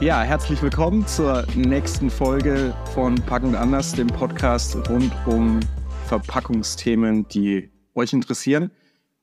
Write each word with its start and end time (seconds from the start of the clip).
Ja, 0.00 0.22
herzlich 0.22 0.62
willkommen 0.62 1.06
zur 1.06 1.44
nächsten 1.54 2.08
Folge 2.08 2.74
von 2.94 3.16
Packend 3.16 3.54
anders, 3.54 3.92
dem 3.92 4.06
Podcast 4.06 4.74
rund 4.88 5.12
um 5.26 5.60
Verpackungsthemen, 6.06 7.28
die 7.28 7.68
euch 7.94 8.14
interessieren. 8.14 8.70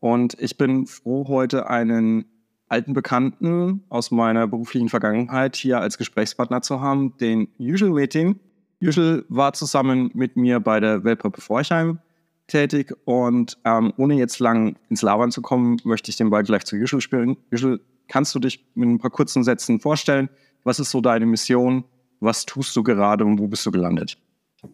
Und 0.01 0.39
ich 0.39 0.55
bin 0.55 0.85
froh, 0.85 1.27
heute 1.29 1.67
einen 1.67 2.25
alten 2.69 2.93
Bekannten 2.93 3.85
aus 3.89 4.11
meiner 4.11 4.45
beruflichen 4.45 4.87
Vergangenheit 4.87 5.55
hier 5.55 5.79
als 5.81 5.97
Gesprächspartner 5.97 6.61
zu 6.61 6.79
haben, 6.79 7.17
den 7.17 7.47
Usual 7.59 7.89
Meeting. 7.89 8.39
Usual 8.79 9.25
war 9.29 9.53
zusammen 9.53 10.11
mit 10.13 10.37
mir 10.37 10.59
bei 10.59 10.79
der 10.79 11.03
Weltpappe 11.03 11.41
Forchheim 11.41 11.97
tätig 12.45 12.93
und 13.03 13.57
ähm, 13.65 13.93
ohne 13.97 14.13
jetzt 14.13 14.37
lang 14.37 14.75
ins 14.91 15.01
Labern 15.01 15.31
zu 15.31 15.41
kommen, 15.41 15.81
möchte 15.85 16.11
ich 16.11 16.17
den 16.17 16.29
Ball 16.29 16.43
gleich 16.43 16.65
zu 16.65 16.75
Usual 16.75 17.01
spielen. 17.01 17.35
Usual, 17.51 17.79
kannst 18.07 18.35
du 18.35 18.39
dich 18.39 18.63
mit 18.75 18.87
ein 18.87 18.99
paar 18.99 19.09
kurzen 19.09 19.43
Sätzen 19.43 19.79
vorstellen? 19.79 20.29
Was 20.67 20.81
ist 20.81 20.91
so 20.91 20.99
deine 20.99 21.25
Mission? 21.25 21.85
Was 22.19 22.45
tust 22.45 22.75
du 22.75 22.83
gerade 22.83 23.23
und 23.23 23.39
wo 23.39 23.47
bist 23.47 23.65
du 23.65 23.71
gelandet? 23.71 24.17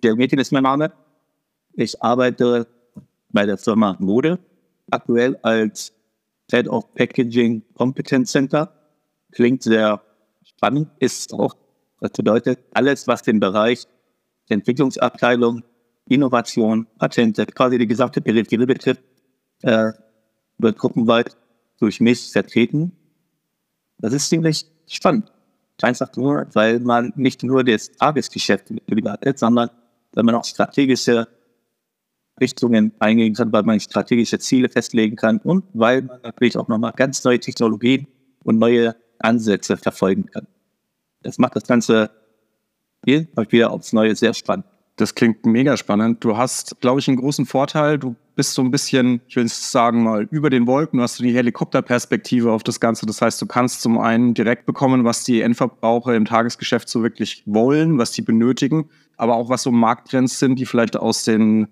Der 0.01 0.15
Metin 0.15 0.39
ist 0.39 0.51
mein 0.51 0.63
Name. 0.63 0.91
Ich 1.73 2.01
arbeite 2.01 2.65
bei 3.29 3.45
der 3.45 3.59
Firma 3.59 3.95
Mode, 3.99 4.39
aktuell 4.89 5.37
als 5.43 5.93
Head 6.49 6.67
of 6.67 6.91
Packaging 6.95 7.61
Competence 7.75 8.31
Center. 8.31 8.73
Klingt 9.33 9.61
sehr 9.61 10.01
spannend, 10.43 10.89
ist 10.97 11.31
auch, 11.31 11.55
das 11.99 12.09
bedeutet 12.13 12.57
alles, 12.73 13.07
was 13.07 13.21
den 13.21 13.39
Bereich 13.39 13.85
Entwicklungsabteilung, 14.49 15.61
Innovation, 16.09 16.87
Patente, 16.97 17.45
quasi 17.45 17.77
die 17.77 17.85
gesamte 17.85 18.19
Peripherie 18.19 18.65
betrifft, 18.65 19.03
äh, 19.61 19.91
wird 20.57 20.75
gruppenweit 20.79 21.37
durch 21.77 22.01
mich 22.01 22.31
vertreten. 22.31 22.93
Das 23.99 24.11
ist 24.11 24.29
ziemlich 24.29 24.65
spannend. 24.87 25.32
Nur, 26.15 26.47
weil 26.53 26.79
man 26.79 27.11
nicht 27.15 27.43
nur 27.43 27.63
das 27.63 27.91
Tagesgeschäft 27.91 28.71
hat, 28.71 29.39
sondern 29.39 29.69
weil 30.13 30.23
man 30.23 30.35
auch 30.35 30.45
strategische 30.45 31.27
Richtungen 32.39 32.93
eingehen 32.99 33.33
kann, 33.33 33.51
weil 33.51 33.63
man 33.63 33.79
strategische 33.79 34.39
Ziele 34.39 34.69
festlegen 34.69 35.15
kann 35.15 35.37
und 35.39 35.65
weil 35.73 36.01
man 36.03 36.21
natürlich 36.23 36.57
auch 36.57 36.67
nochmal 36.67 36.93
ganz 36.95 37.23
neue 37.23 37.39
Technologien 37.39 38.07
und 38.43 38.59
neue 38.59 38.95
Ansätze 39.19 39.77
verfolgen 39.77 40.25
kann. 40.25 40.47
Das 41.21 41.37
macht 41.37 41.55
das 41.55 41.63
Ganze 41.63 42.09
hier 43.05 43.27
wieder 43.49 43.71
aufs 43.71 43.93
Neue 43.93 44.15
sehr 44.15 44.33
spannend. 44.33 44.65
Das 44.95 45.15
klingt 45.15 45.45
mega 45.45 45.75
spannend. 45.75 46.23
Du 46.23 46.37
hast, 46.37 46.79
glaube 46.79 46.99
ich, 46.99 47.07
einen 47.07 47.17
großen 47.17 47.47
Vorteil. 47.47 47.97
Du 47.97 48.15
bist 48.35 48.53
so 48.53 48.61
ein 48.61 48.69
bisschen, 48.69 49.21
ich 49.27 49.35
will 49.35 49.47
sagen 49.47 50.03
mal, 50.03 50.27
über 50.29 50.51
den 50.51 50.67
Wolken. 50.67 50.97
Du 50.97 51.03
hast 51.03 51.15
so 51.15 51.23
die 51.23 51.33
Helikopterperspektive 51.33 52.51
auf 52.51 52.61
das 52.61 52.79
Ganze. 52.79 53.07
Das 53.07 53.19
heißt, 53.19 53.41
du 53.41 53.47
kannst 53.47 53.81
zum 53.81 53.97
einen 53.97 54.35
direkt 54.35 54.67
bekommen, 54.67 55.03
was 55.03 55.23
die 55.23 55.41
Endverbraucher 55.41 56.15
im 56.15 56.25
Tagesgeschäft 56.25 56.87
so 56.89 57.01
wirklich 57.01 57.41
wollen, 57.47 57.97
was 57.97 58.11
die 58.11 58.21
benötigen, 58.21 58.89
aber 59.17 59.35
auch 59.35 59.49
was 59.49 59.63
so 59.63 59.71
Markttrends 59.71 60.37
sind, 60.37 60.59
die 60.59 60.65
vielleicht 60.65 60.95
aus 60.95 61.23
den 61.23 61.67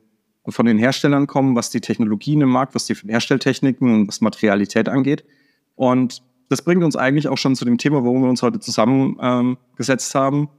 von 0.47 0.65
den 0.65 0.79
Herstellern 0.79 1.27
kommen, 1.27 1.55
was 1.55 1.69
die 1.69 1.81
Technologien 1.81 2.41
im 2.41 2.49
Markt, 2.49 2.73
was 2.73 2.85
die 2.85 2.95
Herstelltechniken 2.95 3.93
und 3.93 4.07
was 4.07 4.21
Materialität 4.21 4.89
angeht. 4.89 5.23
Und 5.75 6.23
das 6.49 6.63
bringt 6.63 6.83
uns 6.83 6.95
eigentlich 6.95 7.27
auch 7.27 7.37
schon 7.37 7.55
zu 7.55 7.63
dem 7.63 7.77
Thema, 7.77 8.03
warum 8.03 8.23
wir 8.23 8.29
uns 8.29 8.41
heute 8.41 8.59
zusammengesetzt 8.59 10.15
ähm, 10.15 10.21
haben 10.21 10.49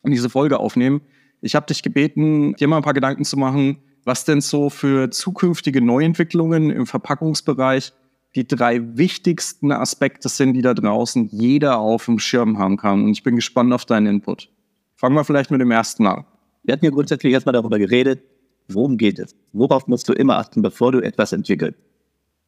und 0.00 0.10
diese 0.10 0.30
Folge 0.30 0.58
aufnehmen. 0.58 1.02
Ich 1.40 1.54
habe 1.54 1.66
dich 1.66 1.82
gebeten, 1.82 2.54
dir 2.54 2.68
mal 2.68 2.78
ein 2.78 2.82
paar 2.82 2.94
Gedanken 2.94 3.24
zu 3.24 3.36
machen, 3.36 3.78
was 4.04 4.24
denn 4.24 4.40
so 4.40 4.70
für 4.70 5.10
zukünftige 5.10 5.80
Neuentwicklungen 5.80 6.70
im 6.70 6.86
Verpackungsbereich 6.86 7.92
die 8.36 8.46
drei 8.46 8.96
wichtigsten 8.96 9.72
Aspekte 9.72 10.28
sind, 10.28 10.54
die 10.54 10.62
da 10.62 10.74
draußen 10.74 11.28
jeder 11.32 11.78
auf 11.78 12.04
dem 12.04 12.18
Schirm 12.18 12.58
haben 12.58 12.76
kann. 12.76 13.04
Und 13.04 13.12
ich 13.12 13.22
bin 13.22 13.34
gespannt 13.34 13.72
auf 13.72 13.84
deinen 13.84 14.06
Input. 14.06 14.50
Fangen 14.94 15.14
wir 15.14 15.24
vielleicht 15.24 15.50
mit 15.50 15.60
dem 15.60 15.70
ersten 15.70 16.06
an. 16.06 16.24
Wir 16.62 16.72
hatten 16.72 16.84
ja 16.84 16.90
grundsätzlich 16.90 17.32
erstmal 17.32 17.54
darüber 17.54 17.78
geredet, 17.78 18.22
worum 18.68 18.96
geht 18.96 19.18
es? 19.18 19.34
Worauf 19.52 19.86
musst 19.86 20.08
du 20.08 20.12
immer 20.12 20.38
achten, 20.38 20.62
bevor 20.62 20.92
du 20.92 21.00
etwas 21.00 21.32
entwickelst? 21.32 21.78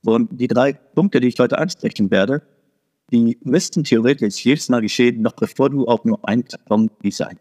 Und 0.05 0.29
die 0.41 0.49
drei 0.49 0.73
Punkte, 0.73 1.21
die 1.21 1.29
ich 1.29 1.39
heute 1.39 1.59
ansprechen 1.59 2.11
werde, 2.11 2.43
die 3.11 3.39
müssten 3.43 3.85
theoretisch 3.85 4.45
jedes 4.45 4.69
Mal 4.69 4.81
geschehen, 4.81 5.23
noch 5.23 5.33
bevor 5.33 5.71
du 5.71 5.87
auch 5.87 6.05
nur 6.05 6.27
einen 6.29 6.45
Karton 6.45 6.91
design. 7.03 7.39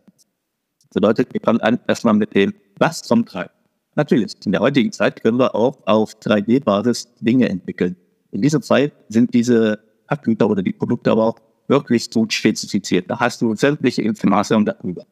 Das 0.90 0.96
bedeutet, 0.96 1.34
wir 1.34 1.42
fangen 1.42 1.62
an 1.62 1.80
erstmal 1.88 2.14
mit 2.14 2.34
dem, 2.36 2.54
was 2.78 3.08
kommt 3.08 3.34
rein. 3.36 3.50
Natürlich, 3.96 4.34
in 4.46 4.52
der 4.52 4.62
heutigen 4.62 4.92
Zeit 4.92 5.22
können 5.24 5.40
wir 5.40 5.56
auch 5.56 5.78
auf 5.86 6.14
3D-Basis 6.20 7.16
Dinge 7.20 7.50
entwickeln. 7.50 7.96
In 8.32 8.42
diesem 8.42 8.62
Fall 8.62 8.92
sind 9.10 9.34
diese 9.34 9.80
Packgüter 10.08 10.50
oder 10.50 10.62
die 10.62 10.74
Produkte 10.74 11.12
aber 11.12 11.26
auch 11.26 11.40
wirklich 11.68 12.10
gut 12.12 12.32
spezifiziert. 12.32 13.10
Da 13.10 13.20
hast 13.20 13.42
du 13.42 13.56
sämtliche 13.56 14.02
Informationen 14.02 14.66
darüber. 14.66 15.06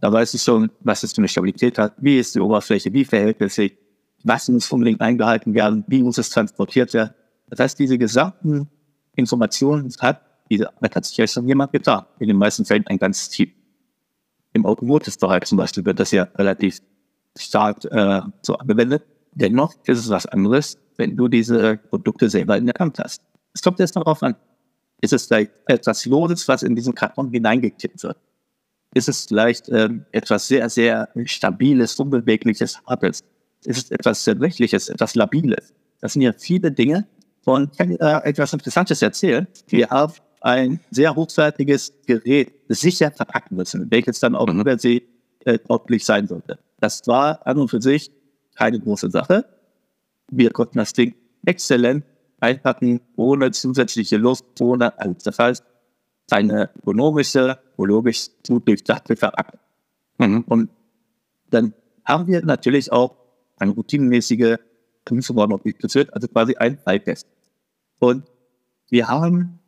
Da 0.00 0.12
weiß 0.12 0.34
ich 0.34 0.42
schon, 0.42 0.70
was 0.80 1.02
es 1.02 1.12
für 1.12 1.18
eine 1.18 1.28
Stabilität 1.28 1.78
hat, 1.78 1.94
wie 1.98 2.18
ist 2.18 2.34
die 2.34 2.40
Oberfläche, 2.40 2.92
wie 2.92 3.04
verhält 3.04 3.40
es 3.40 3.54
sich, 3.54 3.76
was 4.24 4.48
muss 4.48 4.70
unbedingt 4.70 5.00
eingehalten 5.00 5.54
werden, 5.54 5.84
wie 5.86 6.02
muss 6.02 6.18
es 6.18 6.28
transportiert 6.28 6.92
werden. 6.92 7.14
Das 7.48 7.60
heißt, 7.60 7.78
diese 7.78 7.96
gesamten 7.96 8.68
Informationen 9.14 9.92
hat, 10.00 10.20
diese 10.50 10.68
hat 10.82 11.04
sich 11.04 11.16
ja 11.16 11.26
schon 11.26 11.48
jemand 11.48 11.72
getan. 11.72 12.04
In 12.18 12.28
den 12.28 12.36
meisten 12.36 12.64
Fällen 12.64 12.86
ein 12.88 12.98
ganzes 12.98 13.30
Team. 13.30 13.52
Im 14.56 14.66
Automotive-Bereich 14.66 15.44
zum 15.44 15.58
Beispiel 15.58 15.84
wird 15.84 16.00
das 16.00 16.10
ja 16.10 16.24
relativ 16.36 16.80
stark 17.36 17.84
äh, 17.84 18.20
so 18.42 18.56
angewendet. 18.56 19.04
Dennoch 19.32 19.74
ist 19.84 19.98
es 19.98 20.08
was 20.08 20.26
anderes, 20.26 20.78
wenn 20.96 21.16
du 21.16 21.28
diese 21.28 21.76
Produkte 21.76 22.30
selber 22.30 22.56
in 22.56 22.66
der 22.66 22.74
Hand 22.78 22.98
hast. 22.98 23.22
Es 23.52 23.62
kommt 23.62 23.78
jetzt 23.78 23.96
darauf 23.96 24.22
an, 24.22 24.34
ist 25.02 25.12
es 25.12 25.26
vielleicht 25.26 25.52
etwas 25.66 26.06
Loses, 26.06 26.48
was 26.48 26.62
in 26.62 26.74
diesen 26.74 26.94
Karton 26.94 27.30
hineingekippt 27.30 28.02
wird? 28.02 28.16
ist 28.96 29.08
es 29.10 29.26
vielleicht 29.26 29.68
ähm, 29.68 30.06
etwas 30.12 30.48
sehr, 30.48 30.70
sehr 30.70 31.10
Stabiles, 31.26 32.00
Unbewegliches, 32.00 32.80
Hartes? 32.86 33.22
Ist 33.64 33.84
es 33.84 33.90
etwas 33.90 34.24
Zerbrechliches, 34.24 34.88
etwas 34.88 35.14
Labiles? 35.14 35.74
Das 36.00 36.14
sind 36.14 36.22
ja 36.22 36.32
viele 36.32 36.72
Dinge. 36.72 37.06
Und 37.44 37.72
ich 37.72 37.78
kann 37.78 37.90
äh, 37.90 38.28
etwas 38.28 38.54
Interessantes 38.54 39.02
erzählen. 39.02 39.46
Wir 39.68 39.90
haben 39.90 40.14
ein 40.40 40.80
sehr 40.90 41.14
hochwertiges 41.14 41.92
Gerät 42.06 42.52
sicher 42.68 43.10
verpacken 43.10 43.56
müssen, 43.56 43.90
welches 43.90 44.20
dann 44.20 44.34
auch 44.34 44.48
über 44.48 44.78
See 44.78 45.02
äh, 45.44 45.58
tauglich 45.58 46.04
sein 46.04 46.26
sollte. 46.26 46.58
Das 46.80 47.06
war 47.06 47.46
an 47.46 47.58
und 47.58 47.68
für 47.68 47.80
sich 47.80 48.10
keine 48.56 48.80
große 48.80 49.10
Sache. 49.10 49.44
Wir 50.30 50.50
konnten 50.50 50.78
das 50.78 50.92
Ding 50.92 51.14
exzellent 51.44 52.04
einpacken, 52.40 53.00
ohne 53.16 53.50
zusätzliche 53.50 54.16
Luft, 54.16 54.60
ohne 54.60 54.98
alles. 54.98 55.22
Das 55.22 55.38
heißt, 55.38 55.64
eine 56.30 56.70
ökonomische, 56.76 57.58
ökologisch 57.74 58.28
gut 58.46 58.66
durchdachte 58.66 59.16
Verpackung. 59.16 59.60
Mhm. 60.18 60.44
Und 60.48 60.70
dann 61.50 61.72
haben 62.04 62.26
wir 62.26 62.44
natürlich 62.44 62.90
auch 62.92 63.16
eine 63.58 63.72
routinemäßige 63.72 64.56
Prüfung 65.04 65.36
noch 65.48 65.60
durchgeführt, 65.60 66.12
also 66.12 66.28
quasi 66.28 66.56
ein 66.56 66.78
Falltest. 66.78 67.26
Und 67.98 68.24
wir 68.90 69.08
haben 69.08 69.60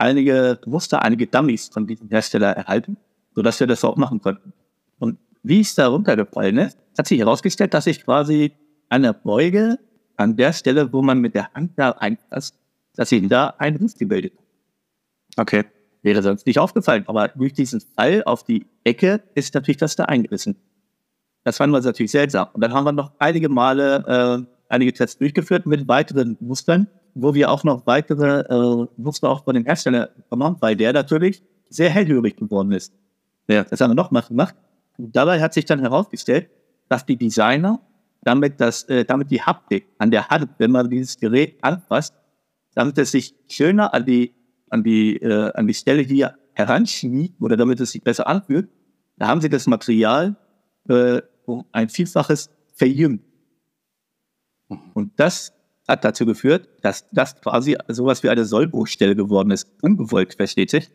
einige 0.00 0.58
Muster, 0.66 1.02
einige 1.02 1.26
Dummies 1.26 1.68
von 1.68 1.86
diesem 1.86 2.08
Hersteller 2.08 2.52
erhalten, 2.52 2.96
sodass 3.34 3.60
wir 3.60 3.66
das 3.66 3.84
auch 3.84 3.96
machen 3.96 4.20
konnten. 4.20 4.52
Und 4.98 5.18
wie 5.42 5.60
es 5.60 5.74
da 5.74 5.88
runtergefallen 5.88 6.58
ist, 6.58 6.78
hat 6.98 7.06
sich 7.06 7.18
herausgestellt, 7.18 7.74
dass 7.74 7.86
ich 7.86 8.04
quasi 8.04 8.52
der 8.92 9.12
Beuge, 9.12 9.78
an 10.16 10.36
der 10.36 10.52
Stelle, 10.52 10.92
wo 10.92 11.00
man 11.00 11.18
mit 11.18 11.34
der 11.34 11.50
Hand 11.54 11.72
da 11.76 11.92
einpasst, 11.92 12.54
dass 12.94 13.08
sich 13.08 13.26
da 13.26 13.54
ein 13.58 13.76
Riss 13.76 13.94
gebildet 13.94 14.34
hat. 14.36 14.44
Okay. 15.38 15.64
Wäre 16.02 16.22
sonst 16.22 16.46
nicht 16.46 16.58
aufgefallen. 16.58 17.04
Aber 17.06 17.28
durch 17.28 17.52
diesen 17.52 17.80
Fall 17.80 18.22
auf 18.24 18.44
die 18.44 18.66
Ecke 18.84 19.22
ist 19.34 19.54
natürlich 19.54 19.78
das 19.78 19.96
da 19.96 20.04
eingerissen. 20.04 20.56
Das 21.44 21.56
fanden 21.56 21.74
wir 21.74 21.80
natürlich 21.80 22.10
seltsam. 22.10 22.48
Und 22.52 22.62
dann 22.62 22.72
haben 22.72 22.84
wir 22.84 22.92
noch 22.92 23.12
einige 23.18 23.48
Male 23.48 24.46
äh, 24.46 24.54
einige 24.70 24.92
Tests 24.92 25.18
durchgeführt 25.18 25.66
mit 25.66 25.88
weiteren 25.88 26.36
Mustern, 26.40 26.86
wo 27.14 27.34
wir 27.34 27.50
auch 27.50 27.64
noch 27.64 27.86
weitere 27.86 28.40
äh, 28.40 28.86
Muster 28.96 29.28
auch 29.28 29.44
von 29.44 29.54
dem 29.54 29.64
Hersteller 29.64 30.10
bekommen 30.16 30.56
weil 30.60 30.76
der 30.76 30.92
natürlich 30.92 31.42
sehr 31.68 31.90
hellhörig 31.90 32.36
geworden 32.36 32.72
ist. 32.72 32.92
Ja, 33.48 33.64
das 33.64 33.80
haben 33.80 33.90
wir 33.90 33.94
noch 33.94 34.10
mal 34.10 34.22
gemacht. 34.22 34.54
Und 34.98 35.14
dabei 35.14 35.40
hat 35.40 35.54
sich 35.54 35.64
dann 35.64 35.80
herausgestellt, 35.80 36.50
dass 36.88 37.06
die 37.06 37.16
Designer 37.16 37.80
damit, 38.22 38.60
das, 38.60 38.84
äh, 38.84 39.04
damit 39.04 39.30
die 39.30 39.40
Haptik 39.40 39.86
an 39.98 40.10
der 40.10 40.28
Hand, 40.28 40.50
wenn 40.58 40.72
man 40.72 40.90
dieses 40.90 41.18
Gerät 41.18 41.58
anfasst, 41.62 42.14
damit 42.74 42.98
es 42.98 43.12
sich 43.12 43.34
schöner 43.48 43.94
an 43.94 44.04
die 44.04 44.34
an 44.70 44.82
die, 44.82 45.16
äh, 45.16 45.52
an 45.52 45.66
die 45.66 45.74
Stelle 45.74 46.02
hier 46.02 46.36
heranschmiegt 46.54 47.40
oder 47.40 47.56
damit 47.56 47.80
es 47.80 47.92
sich 47.92 48.02
besser 48.02 48.26
anfühlt, 48.26 48.68
da 49.18 49.28
haben 49.28 49.40
sie 49.40 49.48
das 49.48 49.66
Material 49.66 50.36
äh, 50.88 51.20
um 51.44 51.64
ein 51.72 51.88
Vielfaches 51.88 52.50
verjüngt. 52.72 53.22
Und 54.94 55.18
das 55.18 55.52
hat 55.90 56.04
dazu 56.04 56.26
geführt, 56.26 56.68
dass 56.82 57.08
das 57.10 57.40
quasi 57.40 57.76
sowas 57.88 58.22
wie 58.22 58.30
eine 58.30 58.44
Sollbruchstelle 58.44 59.16
geworden 59.16 59.50
ist, 59.50 59.68
ungewollt, 59.82 60.34
versteht 60.34 60.70
sich. 60.70 60.90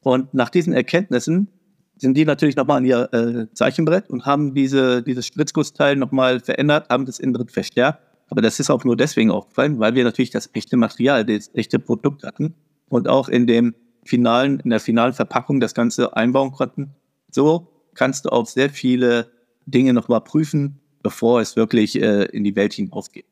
Und 0.00 0.34
nach 0.34 0.50
diesen 0.50 0.72
Erkenntnissen 0.72 1.48
sind 1.96 2.16
die 2.16 2.24
natürlich 2.24 2.56
nochmal 2.56 2.78
an 2.78 2.84
ihr 2.84 3.12
äh, 3.12 3.46
Zeichenbrett 3.54 4.10
und 4.10 4.26
haben 4.26 4.54
diese, 4.54 5.02
dieses 5.02 5.26
Spritzgussteil 5.26 5.94
nochmal 5.96 6.40
verändert, 6.40 6.88
haben 6.90 7.06
das 7.06 7.20
innen 7.20 7.34
drin 7.34 7.48
verstärkt 7.48 8.00
aber 8.32 8.40
das 8.40 8.58
ist 8.58 8.70
auch 8.70 8.82
nur 8.82 8.96
deswegen 8.96 9.30
aufgefallen, 9.30 9.78
weil 9.78 9.94
wir 9.94 10.04
natürlich 10.04 10.30
das 10.30 10.48
echte 10.54 10.78
Material, 10.78 11.22
das 11.22 11.50
echte 11.52 11.78
Produkt 11.78 12.24
hatten 12.24 12.54
und 12.88 13.06
auch 13.06 13.28
in 13.28 13.46
dem 13.46 13.74
finalen, 14.06 14.58
in 14.60 14.70
der 14.70 14.80
finalen 14.80 15.12
Verpackung 15.12 15.60
das 15.60 15.74
Ganze 15.74 16.16
einbauen 16.16 16.52
konnten. 16.52 16.94
So 17.30 17.68
kannst 17.92 18.24
du 18.24 18.30
auch 18.30 18.46
sehr 18.46 18.70
viele 18.70 19.30
Dinge 19.66 19.92
nochmal 19.92 20.22
prüfen, 20.22 20.80
bevor 21.02 21.42
es 21.42 21.56
wirklich 21.56 22.00
äh, 22.00 22.24
in 22.24 22.42
die 22.42 22.56
Welt 22.56 22.72
hinausgeht. 22.72 23.26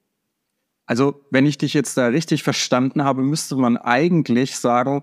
Also, 0.91 1.25
wenn 1.31 1.47
ich 1.47 1.57
dich 1.57 1.73
jetzt 1.73 1.97
da 1.97 2.09
richtig 2.09 2.43
verstanden 2.43 3.05
habe, 3.05 3.23
müsste 3.23 3.55
man 3.55 3.77
eigentlich 3.77 4.57
sagen, 4.57 5.03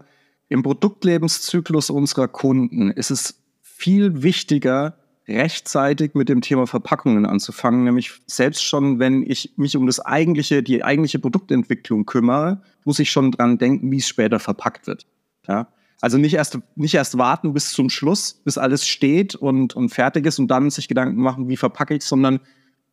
im 0.50 0.62
Produktlebenszyklus 0.62 1.90
unserer 1.90 2.28
Kunden 2.28 2.92
ist 2.92 3.10
es 3.10 3.42
viel 3.62 4.22
wichtiger, 4.22 4.98
rechtzeitig 5.30 6.14
mit 6.14 6.28
dem 6.28 6.42
Thema 6.42 6.68
Verpackungen 6.68 7.26
anzufangen, 7.26 7.86
nämlich 7.86 8.12
selbst 8.26 8.66
schon, 8.66 9.00
wenn 9.00 9.24
ich 9.24 9.54
mich 9.56 9.78
um 9.78 9.86
das 9.86 10.02
eigentliche, 10.02 10.62
die 10.62 10.84
eigentliche 10.84 11.20
Produktentwicklung 11.20 12.06
kümmere, 12.06 12.62
muss 12.84 13.00
ich 13.00 13.10
schon 13.10 13.32
dran 13.32 13.58
denken, 13.58 13.90
wie 13.90 14.00
es 14.00 14.10
später 14.10 14.40
verpackt 14.40 14.88
wird. 14.88 15.08
Ja? 15.48 15.70
Also 16.02 16.18
nicht 16.18 16.34
erst, 16.34 16.60
nicht 16.76 16.96
erst 16.96 17.18
warten 17.18 17.54
bis 17.54 17.72
zum 17.72 17.90
Schluss, 17.90 18.42
bis 18.44 18.58
alles 18.58 18.86
steht 18.86 19.36
und, 19.36 19.74
und 19.74 19.88
fertig 19.88 20.26
ist 20.26 20.38
und 20.38 20.50
dann 20.50 20.70
sich 20.70 20.90
Gedanken 20.90 21.22
machen, 21.22 21.48
wie 21.48 21.56
verpacke 21.56 21.96
ich, 21.96 22.04
sondern 22.04 22.42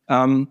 ähm, 0.07 0.47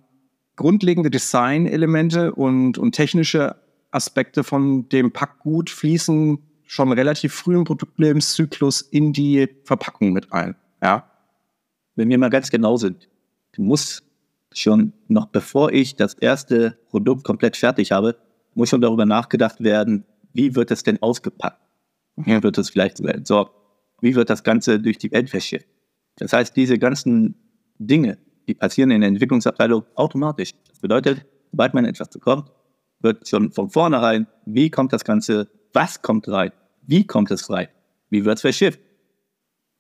grundlegende 0.57 1.11
Design-Elemente 1.11 2.35
und, 2.35 2.79
und 2.79 2.93
technische 2.93 3.57
Aspekte 3.91 4.45
von 4.45 4.89
dem 4.89 5.13
Packgut 5.13 5.71
fließen 5.71 6.39
schon 6.67 6.93
relativ 6.93 7.35
früh 7.35 7.57
im 7.57 7.65
Produktlebenszyklus 7.65 8.81
in 8.81 9.13
die 9.13 9.49
Verpackung 9.65 10.13
mit 10.13 10.33
ein. 10.33 10.57
Ja? 10.83 11.11
wenn 11.97 12.09
wir 12.09 12.19
mal 12.19 12.31
ganz 12.31 12.51
genau 12.51 12.77
sind, 12.77 13.09
muss 13.57 14.03
schon 14.53 14.93
noch 15.09 15.27
bevor 15.27 15.73
ich 15.73 15.97
das 15.97 16.15
erste 16.15 16.79
Produkt 16.89 17.25
komplett 17.25 17.57
fertig 17.57 17.93
habe, 17.93 18.17
muss 18.55 18.69
schon 18.69 18.81
darüber 18.81 19.07
nachgedacht 19.07 19.63
werden, 19.63 20.05
wie 20.33 20.55
wird 20.55 20.71
es 20.71 20.83
denn 20.83 21.01
ausgepackt? 21.03 21.61
Wie 22.17 22.43
wird 22.43 22.59
es 22.59 22.71
vielleicht 22.71 22.97
sogar 22.97 23.15
entsorgt? 23.15 23.53
Wie 24.01 24.15
wird 24.15 24.31
das 24.31 24.45
Ganze 24.45 24.81
durch 24.81 24.99
die 24.99 25.11
Welt 25.13 25.31
verschifft? 25.31 25.69
Das 26.17 26.33
heißt, 26.33 26.57
diese 26.57 26.79
ganzen 26.79 27.35
Dinge, 27.79 28.19
die 28.47 28.55
passieren 28.55 28.91
in 28.91 29.01
der 29.01 29.09
Entwicklungsabteilung 29.09 29.85
automatisch. 29.95 30.53
Das 30.69 30.79
bedeutet, 30.79 31.25
sobald 31.51 31.75
man 31.75 31.85
etwas 31.85 32.09
bekommt, 32.09 32.51
wird 33.01 33.29
schon 33.29 33.53
von 33.53 33.71
vornherein, 33.71 34.27
wie 34.47 34.71
kommt 34.71 34.93
das 34.93 35.05
Ganze, 35.05 35.49
was 35.73 36.03
kommt 36.03 36.29
rein, 36.29 36.53
wie 36.83 37.07
kommt 37.07 37.31
es 37.31 37.51
rein, 37.51 37.69
wie 38.11 38.25
wird 38.25 38.37
es 38.37 38.43
verschifft? 38.43 38.81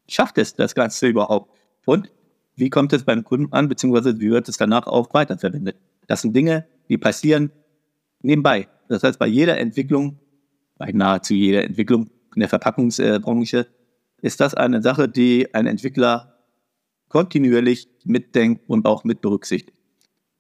Schafft 0.09 0.39
es 0.39 0.55
das 0.55 0.75
Ganze 0.75 1.09
überhaupt? 1.09 1.51
Und 1.87 2.11
wie 2.57 2.71
kommt 2.71 2.93
es 2.93 3.05
beim 3.05 3.25
Kunden 3.25 3.53
an, 3.53 3.69
beziehungsweise 3.69 4.21
wie 4.21 4.31
wird 4.31 4.49
es 4.49 4.57
danach 4.57 4.87
auch 4.87 5.13
weiterverwendet? 5.13 5.77
Das 6.07 6.23
sind 6.23 6.37
Dinge, 6.37 6.67
die 6.89 6.99
passieren 6.99 7.51
nebenbei. 8.21 8.69
Das 8.89 9.03
heißt, 9.03 9.19
bei 9.19 9.27
jeder 9.27 9.59
Entwicklung, 9.59 10.19
bei 10.77 10.93
nahezu 10.93 11.35
jeder 11.35 11.65
Entwicklung 11.65 12.11
in 12.35 12.41
der 12.41 12.49
Verpackungsbranche, 12.49 13.67
ist 14.21 14.41
das 14.41 14.55
eine 14.55 14.83
Sache, 14.83 15.09
die 15.09 15.55
ein 15.55 15.67
Entwickler 15.67 16.34
kontinuierlich 17.15 17.87
mitdenkt 18.05 18.65
und 18.67 18.87
auch 18.87 19.05
mit 19.05 19.21
berücksichtigt. 19.21 19.79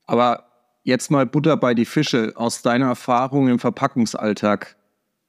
Aber 0.06 0.46
jetzt 0.82 1.08
mal 1.08 1.24
Butter 1.24 1.56
bei 1.56 1.72
die 1.72 1.84
Fische. 1.84 2.32
Aus 2.34 2.62
deiner 2.62 2.86
Erfahrung 2.86 3.46
im 3.46 3.60
Verpackungsalltag, 3.60 4.76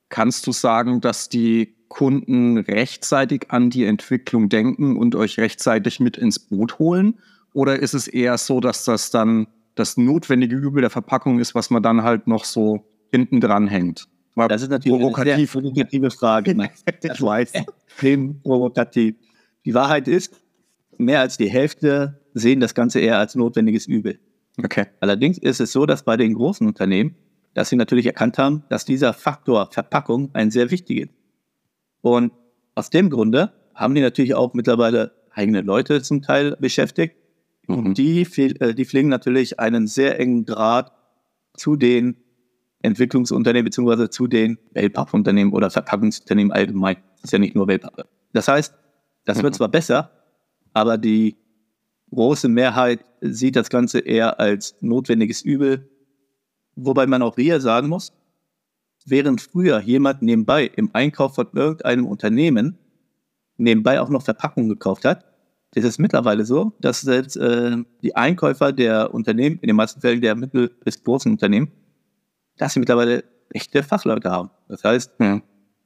kannst 0.10 0.48
du 0.48 0.52
sagen, 0.52 1.02
dass 1.02 1.30
die 1.30 1.76
Kunden 1.88 2.58
rechtzeitig 2.58 3.52
an 3.52 3.70
die 3.70 3.86
Entwicklung 3.86 4.50
denken 4.50 4.98
und 4.98 5.14
euch 5.14 5.38
rechtzeitig 5.38 6.00
mit 6.00 6.18
ins 6.18 6.40
Boot 6.40 6.80
holen? 6.80 7.20
Oder 7.54 7.78
ist 7.78 7.94
es 7.94 8.08
eher 8.08 8.40
so, 8.40 8.60
dass 8.60 8.84
das 8.84 9.12
dann 9.12 9.46
das 9.76 9.98
notwendige 9.98 10.56
Übel 10.56 10.82
der 10.82 10.90
Verpackung 10.90 11.38
ist, 11.38 11.54
was 11.54 11.70
man 11.70 11.84
dann 11.84 12.02
halt 12.02 12.26
noch 12.26 12.44
so 12.44 12.88
hinten 13.12 13.40
dran 13.40 13.68
hängt? 13.68 14.08
War 14.34 14.48
das 14.48 14.64
ist 14.64 14.72
natürlich 14.72 14.98
provokativ. 14.98 15.32
eine 15.32 15.46
sehr 15.46 15.62
provokative 15.62 16.10
Frage. 16.10 16.70
ich 17.04 17.22
weiß. 17.22 17.52
Extrem 17.54 18.42
provokativ. 18.42 19.16
Die 19.64 19.76
Wahrheit 19.76 20.08
ist, 20.08 20.34
mehr 20.98 21.22
als 21.22 21.38
die 21.38 21.50
Hälfte 21.50 22.22
sehen 22.34 22.60
das 22.60 22.76
Ganze 22.76 23.00
eher 23.00 23.18
als 23.18 23.36
notwendiges 23.36 23.88
Übel. 23.88 24.20
Okay. 24.58 24.86
Allerdings 25.00 25.38
ist 25.38 25.60
es 25.60 25.72
so, 25.72 25.86
dass 25.86 26.04
bei 26.04 26.18
den 26.18 26.34
großen 26.34 26.66
Unternehmen, 26.66 27.16
dass 27.54 27.70
sie 27.70 27.76
natürlich 27.76 28.06
erkannt 28.06 28.38
haben, 28.38 28.64
dass 28.70 28.86
dieser 28.86 29.14
Faktor 29.14 29.70
Verpackung 29.72 30.30
ein 30.34 30.52
sehr 30.52 30.72
wichtiger 30.72 31.04
ist. 31.04 31.14
Und 32.02 32.32
aus 32.76 32.90
dem 32.90 33.10
Grunde 33.10 33.54
haben 33.74 33.96
die 33.96 34.02
natürlich 34.02 34.36
auch 34.36 34.54
mittlerweile 34.54 35.14
eigene 35.32 35.62
Leute 35.62 36.02
zum 36.02 36.22
Teil 36.22 36.56
beschäftigt. 36.60 37.16
Mhm. 37.68 37.78
Und 37.78 37.98
die, 37.98 38.22
äh, 38.22 38.74
die 38.74 38.86
pflegen 38.86 39.10
natürlich 39.10 39.60
einen 39.60 39.88
sehr 39.88 40.20
engen 40.20 40.46
Draht 40.46 40.92
zu 41.58 41.76
den 41.76 42.18
Entwicklungsunternehmen 42.82 43.66
beziehungsweise 43.66 44.10
zu 44.10 44.28
den 44.28 44.60
Wellpappunternehmen 44.74 45.54
oder 45.54 45.70
Verpackungsunternehmen 45.70 46.52
allgemein. 46.52 46.98
Das 47.16 47.26
ist 47.26 47.32
ja 47.32 47.40
nicht 47.40 47.56
nur 47.56 47.68
Wellpappe. 47.68 48.06
Das 48.34 48.48
heißt, 48.48 48.76
das 49.26 49.42
wird 49.42 49.56
zwar 49.56 49.70
besser, 49.70 50.12
aber 50.76 50.98
die 50.98 51.38
große 52.12 52.50
Mehrheit 52.50 53.00
sieht 53.22 53.56
das 53.56 53.70
Ganze 53.70 54.00
eher 54.00 54.40
als 54.40 54.76
notwendiges 54.82 55.42
Übel. 55.42 55.90
Wobei 56.76 57.08
man 57.08 57.22
auch 57.22 57.36
hier 57.36 57.62
sagen 57.62 57.88
muss, 57.88 58.12
während 59.06 59.40
früher 59.42 59.80
jemand 59.80 60.22
nebenbei 60.22 60.66
im 60.66 60.90
Einkauf 60.92 61.36
von 61.36 61.48
irgendeinem 61.54 62.06
Unternehmen 62.06 62.78
nebenbei 63.58 64.02
auch 64.02 64.10
noch 64.10 64.24
Verpackungen 64.24 64.68
gekauft 64.68 65.06
hat, 65.06 65.26
ist 65.76 65.86
es 65.86 65.98
mittlerweile 65.98 66.46
so, 66.46 66.74
dass 66.82 67.02
selbst 67.02 67.38
äh, 67.38 67.78
die 68.04 68.16
Einkäufer 68.16 68.74
der 68.74 69.14
Unternehmen, 69.14 69.60
in 69.62 69.68
den 69.68 69.76
meisten 69.78 70.02
Fällen 70.02 70.22
der 70.22 70.36
mittel- 70.36 70.72
bis 70.84 71.02
großen 71.02 71.32
Unternehmen, 71.32 71.72
dass 72.58 72.74
sie 72.74 72.80
mittlerweile 72.80 73.24
echte 73.50 73.82
Fachleute 73.82 74.30
haben. 74.30 74.50
Das 74.68 74.84
heißt, 74.84 75.14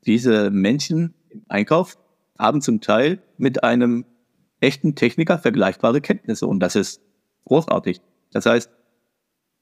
diese 0.06 0.50
Menschen 0.50 1.14
im 1.30 1.44
Einkauf 1.48 1.98
haben 2.40 2.62
zum 2.62 2.82
Teil 2.82 3.22
mit 3.38 3.64
einem 3.64 4.06
echten 4.60 4.96
Techniker 4.96 5.40
vergleichbare 5.40 6.02
Kenntnisse 6.02 6.48
und 6.48 6.60
das 6.60 6.76
ist 6.76 7.02
großartig. 7.46 8.02
Das 8.32 8.46
heißt, 8.46 8.70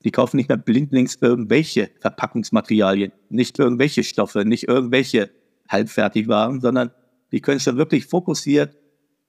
die 0.03 0.11
kaufen 0.11 0.37
nicht 0.37 0.49
mehr 0.49 0.57
blindlings 0.57 1.17
irgendwelche 1.21 1.89
Verpackungsmaterialien, 1.99 3.11
nicht 3.29 3.57
irgendwelche 3.57 4.03
Stoffe, 4.03 4.45
nicht 4.45 4.67
irgendwelche 4.67 5.31
Halbfertigwaren, 5.69 6.61
sondern 6.61 6.91
die 7.31 7.41
können 7.41 7.59
schon 7.59 7.77
wirklich 7.77 8.05
fokussiert 8.05 8.77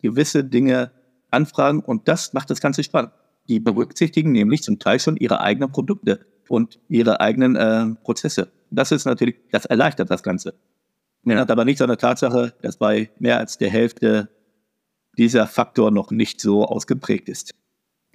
gewisse 0.00 0.44
Dinge 0.44 0.92
anfragen 1.30 1.80
und 1.80 2.08
das 2.08 2.32
macht 2.32 2.50
das 2.50 2.60
Ganze 2.60 2.82
spannend. 2.82 3.12
Die 3.48 3.60
berücksichtigen 3.60 4.32
nämlich 4.32 4.62
zum 4.62 4.78
Teil 4.78 5.00
schon 5.00 5.16
ihre 5.16 5.40
eigenen 5.40 5.72
Produkte 5.72 6.26
und 6.48 6.78
ihre 6.88 7.20
eigenen 7.20 7.56
äh, 7.56 7.94
Prozesse. 8.02 8.52
Das 8.70 8.92
ist 8.92 9.06
natürlich, 9.06 9.36
das 9.50 9.64
erleichtert 9.64 10.10
das 10.10 10.22
Ganze. 10.22 10.54
Ja. 11.24 11.36
Hat 11.38 11.50
aber 11.50 11.64
nichts 11.64 11.82
an 11.82 11.88
der 11.88 11.98
Tatsache, 11.98 12.54
dass 12.62 12.76
bei 12.76 13.10
mehr 13.18 13.38
als 13.38 13.58
der 13.58 13.70
Hälfte 13.70 14.28
dieser 15.18 15.46
Faktor 15.46 15.90
noch 15.90 16.10
nicht 16.10 16.40
so 16.40 16.64
ausgeprägt 16.64 17.28
ist. 17.28 17.54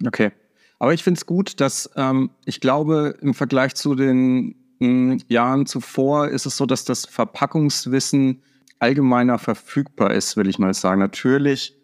Okay. 0.04 0.32
Aber 0.78 0.92
ich 0.92 1.04
finde 1.04 1.18
es 1.18 1.26
gut, 1.26 1.60
dass 1.60 1.90
ähm, 1.96 2.30
ich 2.44 2.60
glaube, 2.60 3.16
im 3.20 3.34
Vergleich 3.34 3.74
zu 3.74 3.94
den 3.94 4.56
mh, 4.80 5.12
hm, 5.12 5.20
Jahren 5.28 5.66
zuvor 5.66 6.28
ist 6.28 6.46
es 6.46 6.56
so, 6.56 6.66
dass 6.66 6.84
das 6.84 7.06
Verpackungswissen 7.06 8.42
allgemeiner 8.80 9.38
verfügbar 9.38 10.12
ist, 10.12 10.36
will 10.36 10.48
ich 10.48 10.58
mal 10.58 10.74
sagen. 10.74 11.00
Natürlich 11.00 11.74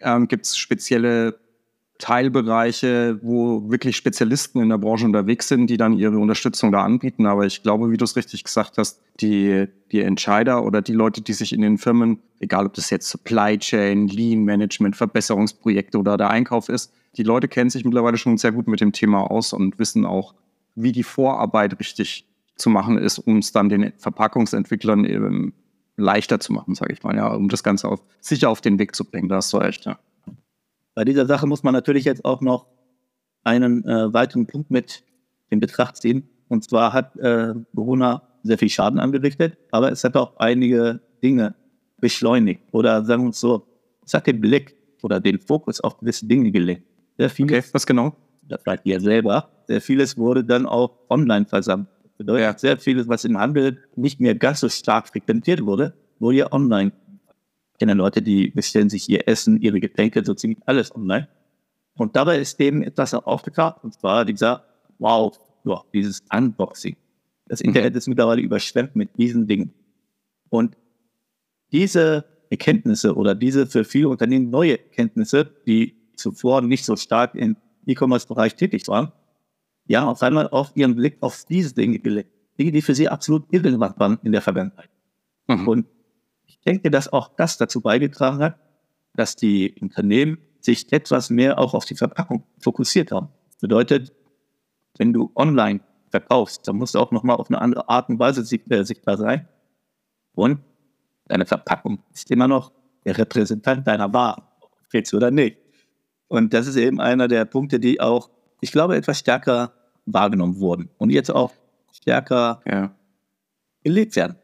ähm, 0.00 0.28
gibt 0.28 0.46
es 0.46 0.56
spezielle 0.56 1.38
Teilbereiche, 1.98 3.18
wo 3.22 3.68
wirklich 3.70 3.96
Spezialisten 3.96 4.60
in 4.60 4.68
der 4.68 4.78
Branche 4.78 5.04
unterwegs 5.04 5.48
sind, 5.48 5.68
die 5.68 5.76
dann 5.76 5.98
ihre 5.98 6.18
Unterstützung 6.18 6.70
da 6.70 6.84
anbieten. 6.84 7.26
Aber 7.26 7.44
ich 7.44 7.62
glaube, 7.62 7.90
wie 7.90 7.96
du 7.96 8.04
es 8.04 8.14
richtig 8.14 8.44
gesagt 8.44 8.78
hast, 8.78 9.00
die, 9.20 9.66
die 9.90 10.00
Entscheider 10.00 10.64
oder 10.64 10.80
die 10.80 10.92
Leute, 10.92 11.20
die 11.20 11.32
sich 11.32 11.52
in 11.52 11.60
den 11.60 11.76
Firmen, 11.76 12.20
egal 12.38 12.66
ob 12.66 12.74
das 12.74 12.90
jetzt 12.90 13.08
Supply 13.08 13.58
Chain, 13.58 14.06
Lean 14.06 14.44
Management, 14.44 14.94
Verbesserungsprojekte 14.94 15.98
oder 15.98 16.16
der 16.16 16.30
Einkauf 16.30 16.68
ist, 16.68 16.92
die 17.16 17.24
Leute 17.24 17.48
kennen 17.48 17.70
sich 17.70 17.84
mittlerweile 17.84 18.16
schon 18.16 18.38
sehr 18.38 18.52
gut 18.52 18.68
mit 18.68 18.80
dem 18.80 18.92
Thema 18.92 19.28
aus 19.28 19.52
und 19.52 19.78
wissen 19.80 20.06
auch, 20.06 20.34
wie 20.76 20.92
die 20.92 21.02
Vorarbeit 21.02 21.80
richtig 21.80 22.26
zu 22.54 22.70
machen 22.70 22.96
ist, 22.96 23.18
um 23.18 23.38
es 23.38 23.50
dann 23.50 23.68
den 23.68 23.92
Verpackungsentwicklern 23.98 25.04
eben 25.04 25.52
leichter 25.96 26.38
zu 26.38 26.52
machen, 26.52 26.76
sage 26.76 26.92
ich 26.92 27.02
mal, 27.02 27.16
ja, 27.16 27.26
um 27.28 27.48
das 27.48 27.64
Ganze 27.64 27.88
auf, 27.88 28.00
sicher 28.20 28.50
auf 28.50 28.60
den 28.60 28.78
Weg 28.78 28.94
zu 28.94 29.04
bringen. 29.04 29.28
Da 29.28 29.36
hast 29.36 29.52
du 29.52 29.56
recht, 29.56 29.84
ja. 29.84 29.98
Bei 30.98 31.04
dieser 31.04 31.26
Sache 31.26 31.46
muss 31.46 31.62
man 31.62 31.74
natürlich 31.74 32.04
jetzt 32.04 32.24
auch 32.24 32.40
noch 32.40 32.66
einen 33.44 33.84
äh, 33.84 34.12
weiteren 34.12 34.48
Punkt 34.48 34.72
mit 34.72 35.04
in 35.48 35.60
Betracht 35.60 35.96
ziehen. 35.96 36.28
Und 36.48 36.64
zwar 36.64 36.92
hat 36.92 37.14
äh, 37.18 37.54
Corona 37.72 38.22
sehr 38.42 38.58
viel 38.58 38.68
Schaden 38.68 38.98
angerichtet, 38.98 39.58
aber 39.70 39.92
es 39.92 40.02
hat 40.02 40.16
auch 40.16 40.36
einige 40.38 41.00
Dinge 41.22 41.54
beschleunigt 42.00 42.62
oder 42.72 43.04
sagen 43.04 43.22
wir 43.22 43.26
uns 43.26 43.38
so, 43.38 43.64
es 44.04 44.12
hat 44.12 44.26
den 44.26 44.40
Blick 44.40 44.74
oder 45.04 45.20
den 45.20 45.38
Fokus 45.38 45.80
auf 45.80 45.98
gewisse 45.98 46.26
Dinge 46.26 46.50
gelegt. 46.50 46.82
Sehr 47.16 47.30
vieles, 47.30 47.66
okay, 47.66 47.68
was 47.74 47.86
genau? 47.86 48.16
Das 48.48 48.60
bleibt 48.64 48.84
ihr 48.84 49.00
selber. 49.00 49.50
Sehr 49.68 49.80
vieles 49.80 50.18
wurde 50.18 50.42
dann 50.42 50.66
auch 50.66 50.98
online 51.10 51.46
versammelt. 51.46 51.90
Bedeutet, 52.16 52.42
ja. 52.42 52.58
sehr 52.58 52.76
vieles, 52.76 53.06
was 53.06 53.24
im 53.24 53.38
Handel 53.38 53.84
nicht 53.94 54.18
mehr 54.18 54.34
ganz 54.34 54.58
so 54.58 54.68
stark 54.68 55.06
frequentiert 55.06 55.64
wurde, 55.64 55.94
wurde 56.18 56.38
ja 56.38 56.52
online. 56.52 56.90
Ich 57.78 57.80
kenne 57.80 57.94
Leute, 57.94 58.22
die 58.22 58.50
bestellen 58.50 58.90
sich 58.90 59.08
ihr 59.08 59.28
Essen, 59.28 59.60
ihre 59.60 59.78
Getränke, 59.78 60.24
so 60.24 60.34
ziemlich 60.34 60.58
alles 60.66 60.92
online. 60.92 61.28
Und 61.94 62.16
dabei 62.16 62.40
ist 62.40 62.58
dem 62.58 62.82
etwas 62.82 63.14
aufgetaucht, 63.14 63.84
und 63.84 63.94
zwar 63.94 64.24
dieser, 64.24 64.64
wow, 64.98 65.38
ja, 65.62 65.84
dieses 65.94 66.24
Unboxing. 66.34 66.96
Das 67.46 67.60
Internet 67.60 67.94
ist 67.94 68.08
mittlerweile 68.08 68.42
überschwemmt 68.42 68.96
mit 68.96 69.16
diesen 69.16 69.46
Dingen. 69.46 69.72
Und 70.48 70.76
diese 71.70 72.24
Erkenntnisse 72.50 73.14
oder 73.14 73.36
diese 73.36 73.68
für 73.68 73.84
viele 73.84 74.08
Unternehmen 74.08 74.50
neue 74.50 74.72
Erkenntnisse, 74.72 75.48
die 75.64 75.94
zuvor 76.16 76.62
nicht 76.62 76.84
so 76.84 76.96
stark 76.96 77.36
im 77.36 77.56
E-Commerce-Bereich 77.86 78.56
tätig 78.56 78.88
waren, 78.88 79.12
ja, 79.86 80.04
auf 80.04 80.20
einmal 80.24 80.48
auf 80.48 80.72
ihren 80.74 80.96
Blick 80.96 81.18
auf 81.20 81.44
diese 81.48 81.76
Dinge 81.76 82.00
gelegt. 82.00 82.32
Dinge, 82.58 82.72
die 82.72 82.82
für 82.82 82.96
sie 82.96 83.08
absolut 83.08 83.44
irrelevant 83.52 84.00
waren 84.00 84.18
in 84.24 84.32
der 84.32 84.42
Vergangenheit. 84.42 84.90
Mhm. 85.46 85.68
Und 85.68 85.86
ich 86.48 86.60
denke, 86.60 86.90
dass 86.90 87.12
auch 87.12 87.28
das 87.36 87.58
dazu 87.58 87.80
beigetragen 87.80 88.40
hat, 88.40 88.58
dass 89.14 89.36
die 89.36 89.76
Unternehmen 89.80 90.38
sich 90.60 90.92
etwas 90.92 91.30
mehr 91.30 91.58
auch 91.58 91.74
auf 91.74 91.84
die 91.84 91.94
Verpackung 91.94 92.42
fokussiert 92.58 93.12
haben. 93.12 93.28
Das 93.50 93.60
bedeutet, 93.60 94.12
wenn 94.96 95.12
du 95.12 95.30
online 95.34 95.80
verkaufst, 96.10 96.66
dann 96.66 96.76
musst 96.76 96.94
du 96.94 96.98
auch 96.98 97.12
nochmal 97.12 97.36
auf 97.36 97.50
eine 97.50 97.60
andere 97.60 97.88
Art 97.88 98.08
und 98.08 98.18
Weise 98.18 98.40
äh, 98.40 98.84
sichtbar 98.84 99.16
sein. 99.18 99.46
Und 100.34 100.60
deine 101.26 101.46
Verpackung 101.46 102.02
ist 102.12 102.30
immer 102.30 102.48
noch 102.48 102.72
der 103.04 103.18
Repräsentant 103.18 103.86
deiner 103.86 104.12
Ware, 104.12 104.42
willst 104.90 105.12
du 105.12 105.18
oder 105.18 105.30
nicht. 105.30 105.58
Und 106.28 106.54
das 106.54 106.66
ist 106.66 106.76
eben 106.76 107.00
einer 107.00 107.28
der 107.28 107.44
Punkte, 107.44 107.78
die 107.78 108.00
auch, 108.00 108.30
ich 108.60 108.72
glaube, 108.72 108.96
etwas 108.96 109.18
stärker 109.18 109.72
wahrgenommen 110.06 110.58
wurden 110.58 110.90
und 110.98 111.10
jetzt 111.10 111.30
auch 111.30 111.52
stärker 111.92 112.62
ja. 112.66 112.94
gelebt 113.82 114.16
werden. 114.16 114.36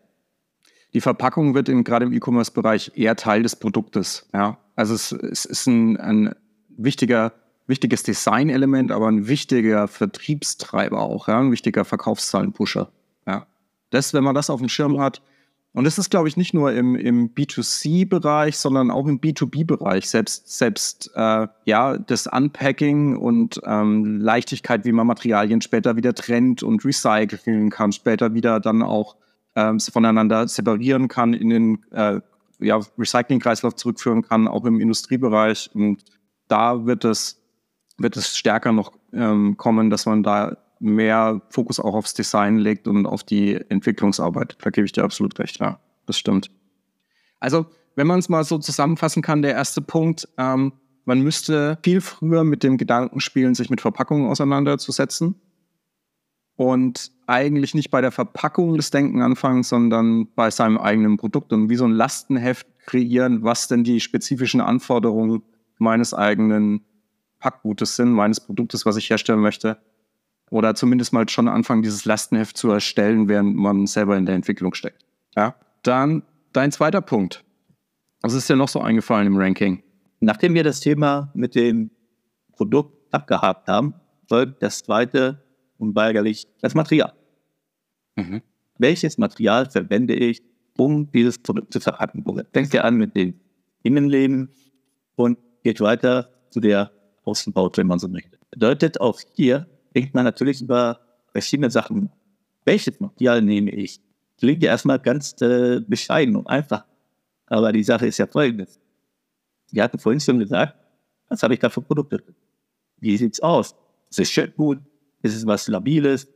Die 0.94 1.00
Verpackung 1.00 1.54
wird 1.54 1.68
in, 1.68 1.82
gerade 1.82 2.06
im 2.06 2.12
E-Commerce-Bereich 2.12 2.92
eher 2.94 3.16
Teil 3.16 3.42
des 3.42 3.56
Produktes. 3.56 4.28
Ja? 4.32 4.58
Also 4.76 4.94
es, 4.94 5.12
es 5.12 5.44
ist 5.44 5.66
ein, 5.66 5.96
ein 5.96 6.34
wichtiger, 6.68 7.32
wichtiges 7.66 8.04
Designelement, 8.04 8.92
aber 8.92 9.08
ein 9.08 9.26
wichtiger 9.26 9.88
Vertriebstreiber 9.88 11.00
auch, 11.00 11.26
ja? 11.26 11.40
ein 11.40 11.50
wichtiger 11.50 11.84
Verkaufszahlenpusher. 11.84 12.90
Ja? 13.26 13.46
Das, 13.90 14.14
wenn 14.14 14.22
man 14.22 14.36
das 14.36 14.50
auf 14.50 14.60
dem 14.60 14.68
Schirm 14.68 15.00
hat, 15.00 15.20
und 15.74 15.82
das 15.82 15.98
ist, 15.98 16.08
glaube 16.08 16.28
ich, 16.28 16.36
nicht 16.36 16.54
nur 16.54 16.72
im, 16.72 16.94
im 16.94 17.34
B2C-Bereich, 17.34 18.56
sondern 18.56 18.92
auch 18.92 19.08
im 19.08 19.20
B2B-Bereich. 19.20 20.08
Selbst, 20.08 20.56
selbst 20.56 21.10
äh, 21.16 21.48
ja, 21.64 21.98
das 21.98 22.28
Unpacking 22.28 23.16
und 23.16 23.60
ähm, 23.66 24.20
Leichtigkeit, 24.20 24.84
wie 24.84 24.92
man 24.92 25.08
Materialien 25.08 25.60
später 25.60 25.96
wieder 25.96 26.14
trennt 26.14 26.62
und 26.62 26.84
recyceln 26.84 27.70
kann, 27.70 27.90
später 27.90 28.34
wieder 28.34 28.60
dann 28.60 28.82
auch 28.84 29.16
ähm, 29.56 29.80
voneinander 29.80 30.48
separieren 30.48 31.08
kann, 31.08 31.34
in 31.34 31.50
den 31.50 31.84
äh, 31.92 32.20
ja, 32.60 32.80
Recycling-Kreislauf 32.98 33.74
zurückführen 33.76 34.22
kann, 34.22 34.48
auch 34.48 34.64
im 34.64 34.80
Industriebereich. 34.80 35.70
Und 35.74 36.04
da 36.48 36.86
wird 36.86 37.04
es, 37.04 37.42
wird 37.98 38.16
es 38.16 38.36
stärker 38.36 38.72
noch 38.72 38.92
ähm, 39.12 39.56
kommen, 39.56 39.90
dass 39.90 40.06
man 40.06 40.22
da 40.22 40.56
mehr 40.80 41.40
Fokus 41.50 41.80
auch 41.80 41.94
aufs 41.94 42.14
Design 42.14 42.58
legt 42.58 42.88
und 42.88 43.06
auf 43.06 43.22
die 43.22 43.54
Entwicklungsarbeit. 43.68 44.56
Da 44.60 44.70
gebe 44.70 44.84
ich 44.84 44.92
dir 44.92 45.04
absolut 45.04 45.38
recht, 45.38 45.58
ja, 45.60 45.80
das 46.06 46.18
stimmt. 46.18 46.50
Also, 47.40 47.66
wenn 47.96 48.06
man 48.06 48.18
es 48.18 48.28
mal 48.28 48.44
so 48.44 48.58
zusammenfassen 48.58 49.22
kann, 49.22 49.42
der 49.42 49.52
erste 49.52 49.80
Punkt, 49.80 50.28
ähm, 50.36 50.72
man 51.04 51.20
müsste 51.20 51.78
viel 51.82 52.00
früher 52.00 52.44
mit 52.44 52.62
dem 52.62 52.76
Gedanken 52.76 53.20
spielen, 53.20 53.54
sich 53.54 53.70
mit 53.70 53.80
Verpackungen 53.80 54.28
auseinanderzusetzen 54.28 55.34
und 56.56 57.12
eigentlich 57.26 57.74
nicht 57.74 57.90
bei 57.90 58.00
der 58.00 58.12
Verpackung 58.12 58.76
des 58.76 58.90
Denken 58.90 59.22
anfangen, 59.22 59.62
sondern 59.62 60.28
bei 60.34 60.50
seinem 60.50 60.78
eigenen 60.78 61.16
Produkt 61.16 61.52
und 61.52 61.68
wie 61.68 61.76
so 61.76 61.84
ein 61.84 61.92
Lastenheft 61.92 62.66
kreieren, 62.86 63.42
was 63.42 63.68
denn 63.68 63.84
die 63.84 64.00
spezifischen 64.00 64.60
Anforderungen 64.60 65.42
meines 65.78 66.14
eigenen 66.14 66.84
Packgutes 67.38 67.96
sind, 67.96 68.12
meines 68.12 68.40
Produktes, 68.40 68.86
was 68.86 68.96
ich 68.96 69.10
herstellen 69.10 69.40
möchte 69.40 69.78
oder 70.50 70.74
zumindest 70.74 71.12
mal 71.12 71.28
schon 71.28 71.48
anfangen, 71.48 71.82
dieses 71.82 72.04
Lastenheft 72.04 72.56
zu 72.56 72.70
erstellen, 72.70 73.28
während 73.28 73.56
man 73.56 73.86
selber 73.86 74.16
in 74.16 74.26
der 74.26 74.34
Entwicklung 74.34 74.74
steckt. 74.74 75.04
Ja. 75.36 75.56
Dann 75.82 76.22
dein 76.52 76.72
zweiter 76.72 77.00
Punkt. 77.00 77.44
Was 78.22 78.34
ist 78.34 78.48
dir 78.48 78.56
noch 78.56 78.68
so 78.68 78.80
eingefallen 78.80 79.26
im 79.26 79.36
Ranking? 79.36 79.82
Nachdem 80.20 80.54
wir 80.54 80.64
das 80.64 80.80
Thema 80.80 81.30
mit 81.34 81.54
dem 81.54 81.90
Produkt 82.52 83.12
abgehakt 83.12 83.68
haben, 83.68 83.94
folgt 84.28 84.62
das 84.62 84.78
zweite 84.82 85.43
unweigerlich 85.78 86.46
das 86.60 86.74
Material. 86.74 87.12
Mhm. 88.16 88.42
Welches 88.78 89.18
Material 89.18 89.70
verwende 89.70 90.14
ich, 90.14 90.42
um 90.76 91.10
dieses 91.10 91.38
Produkt 91.38 91.72
zu 91.72 91.80
verpacken? 91.80 92.24
Fängt 92.52 92.72
ja 92.72 92.82
an 92.82 92.96
mit 92.96 93.14
dem 93.16 93.40
Innenleben 93.82 94.50
und 95.16 95.38
geht 95.62 95.80
weiter 95.80 96.30
zu 96.50 96.60
der 96.60 96.90
Außenbaut, 97.24 97.78
wenn 97.78 97.86
man 97.86 97.98
so 97.98 98.08
möchte. 98.08 98.38
Bedeutet 98.50 99.00
auch 99.00 99.20
hier, 99.34 99.66
denkt 99.94 100.14
man 100.14 100.24
natürlich 100.24 100.60
über 100.60 101.00
verschiedene 101.32 101.70
Sachen. 101.70 102.10
Welches 102.64 103.00
Material 103.00 103.42
nehme 103.42 103.70
ich? 103.70 104.00
Klingt 104.38 104.62
ja 104.62 104.70
erstmal 104.70 104.98
ganz 104.98 105.40
äh, 105.40 105.80
bescheiden 105.80 106.36
und 106.36 106.46
einfach. 106.46 106.84
Aber 107.46 107.72
die 107.72 107.84
Sache 107.84 108.06
ist 108.06 108.18
ja 108.18 108.26
folgendes. 108.26 108.80
Wir 109.70 109.82
hatten 109.82 109.98
vorhin 109.98 110.20
schon 110.20 110.38
gesagt, 110.38 110.74
was 111.28 111.42
habe 111.42 111.54
ich 111.54 111.60
da 111.60 111.68
für 111.68 111.82
Produkte? 111.82 112.22
Wie 112.98 113.16
sieht's 113.16 113.40
aus? 113.40 113.74
Ist 114.10 114.20
es 114.20 114.30
schön 114.30 114.52
gut? 114.56 114.78
Ist 115.24 115.34
es 115.34 115.46
was 115.46 115.68
Labiles? 115.68 116.28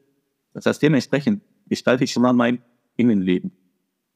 Das 0.54 0.64
heißt, 0.64 0.82
dementsprechend 0.82 1.42
gestalte 1.68 2.04
ich 2.04 2.10
schon 2.10 2.22
mal 2.22 2.32
mein 2.32 2.62
Innenleben. 2.96 3.52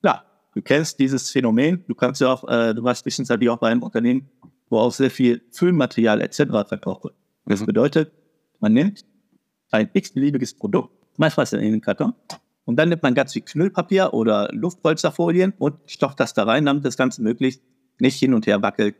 Klar, 0.00 0.24
du 0.54 0.62
kennst 0.62 0.98
dieses 0.98 1.30
Phänomen. 1.30 1.84
Du 1.86 1.94
kannst 1.94 2.22
ja 2.22 2.32
auch, 2.32 2.48
äh, 2.48 2.72
du 2.72 2.82
warst 2.82 3.02
zwischenzeitlich 3.02 3.50
auch 3.50 3.58
bei 3.58 3.68
einem 3.68 3.82
Unternehmen, 3.82 4.30
wo 4.70 4.78
auch 4.78 4.90
sehr 4.90 5.10
viel 5.10 5.42
Füllmaterial 5.50 6.22
etc. 6.22 6.44
verkauft 6.66 7.04
wird. 7.04 7.14
Das 7.44 7.60
mhm. 7.60 7.66
bedeutet, 7.66 8.12
man 8.60 8.72
nimmt 8.72 9.04
ein 9.72 9.90
x-beliebiges 9.92 10.54
Produkt, 10.54 10.90
meistens 11.18 11.52
in 11.52 11.60
den 11.60 11.82
Karton. 11.82 12.14
Und 12.64 12.76
dann 12.76 12.88
nimmt 12.88 13.02
man 13.02 13.12
ganz 13.12 13.34
viel 13.34 13.42
Knüllpapier 13.42 14.14
oder 14.14 14.48
Luftpolsterfolien 14.52 15.52
und 15.58 15.74
stopft 15.84 16.18
das 16.18 16.32
da 16.32 16.44
rein, 16.44 16.64
damit 16.64 16.86
das 16.86 16.96
Ganze 16.96 17.20
möglichst 17.20 17.60
nicht 17.98 18.18
hin 18.18 18.32
und 18.32 18.46
her 18.46 18.62
wackelt. 18.62 18.96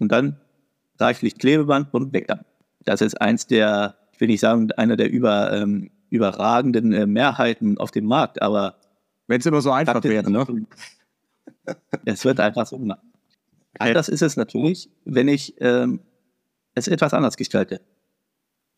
Und 0.00 0.10
dann 0.10 0.40
reichlich 0.98 1.38
Klebeband 1.38 1.94
und 1.94 2.12
weg 2.12 2.26
dann. 2.26 2.44
Das 2.84 3.00
ist 3.00 3.20
eins 3.20 3.46
der, 3.46 3.96
ich 4.14 4.20
will 4.20 4.28
nicht 4.28 4.40
sagen, 4.40 4.70
einer 4.72 4.96
der 4.96 5.10
über, 5.10 5.52
ähm, 5.52 5.90
überragenden 6.08 6.92
äh, 6.92 7.06
Mehrheiten 7.06 7.78
auf 7.78 7.90
dem 7.90 8.06
Markt, 8.06 8.40
aber. 8.40 8.76
Wenn 9.26 9.40
es 9.40 9.46
immer 9.46 9.62
so 9.62 9.72
einfach 9.72 10.04
wäre, 10.04 10.30
ne? 10.30 10.46
Es 12.04 12.26
wird 12.26 12.40
einfach 12.40 12.66
so 12.66 12.78
gemacht. 12.78 13.00
Anders 13.78 14.10
ist 14.10 14.20
es 14.20 14.36
natürlich, 14.36 14.90
wenn 15.06 15.28
ich 15.28 15.54
ähm, 15.62 16.00
es 16.74 16.88
etwas 16.88 17.14
anders 17.14 17.38
gestalte. 17.38 17.80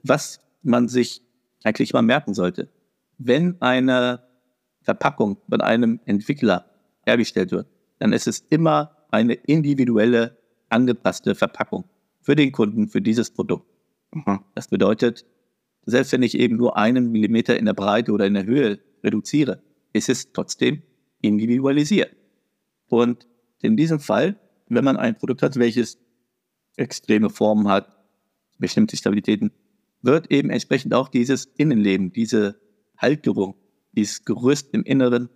Was 0.05 0.39
man 0.63 0.87
sich 0.87 1.23
eigentlich 1.65 1.93
mal 1.93 2.03
merken 2.03 2.33
sollte. 2.33 2.69
Wenn 3.19 3.61
eine 3.61 4.23
Verpackung 4.83 5.39
von 5.49 5.61
einem 5.61 6.01
Entwickler 6.05 6.67
hergestellt 7.05 7.51
wird, 7.51 7.67
dann 7.99 8.13
ist 8.13 8.29
es 8.29 8.41
immer 8.51 8.97
eine 9.11 9.35
individuelle, 9.35 10.37
angepasste 10.69 11.35
Verpackung 11.35 11.85
für 12.21 12.37
den 12.37 12.53
Kunden, 12.53 12.89
für 12.89 13.03
dieses 13.03 13.31
Produkt. 13.31 13.67
Mhm. 14.13 14.41
Das 14.55 14.69
bedeutet, 14.69 15.25
selbst 15.85 16.13
wenn 16.13 16.23
ich 16.23 16.37
eben 16.39 16.57
nur 16.57 16.77
einen 16.77 17.13
Millimeter 17.13 17.57
in 17.57 17.65
der 17.65 17.75
Breite 17.75 18.13
oder 18.13 18.27
in 18.27 18.35
der 18.35 18.45
Höhe 18.45 18.81
reduziere, 19.03 19.63
ist 19.93 20.09
es 20.09 20.33
trotzdem 20.33 20.83
individualisiert. 21.21 22.15
Und 22.89 23.27
in 23.63 23.77
diesem 23.77 24.01
Fall, 24.01 24.39
wenn 24.69 24.85
man 24.85 24.97
ein 24.97 25.17
Produkt 25.17 25.43
hat, 25.43 25.57
welches 25.57 25.99
extreme 26.77 27.31
Formen 27.31 27.69
hat, 27.69 27.97
bestimmte 28.59 28.97
Stabilitäten, 28.97 29.53
wird 30.03 30.31
eben 30.31 30.51
entsprechend 30.51 30.95
auch 30.95 31.09
dieses 31.09 31.47
Innenleben, 31.57 32.13
diese 32.13 32.61
Halterung, 32.97 33.57
dieses 33.93 34.25
Gerüst 34.25 34.73
im 34.73 34.83
Inneren 34.83 35.29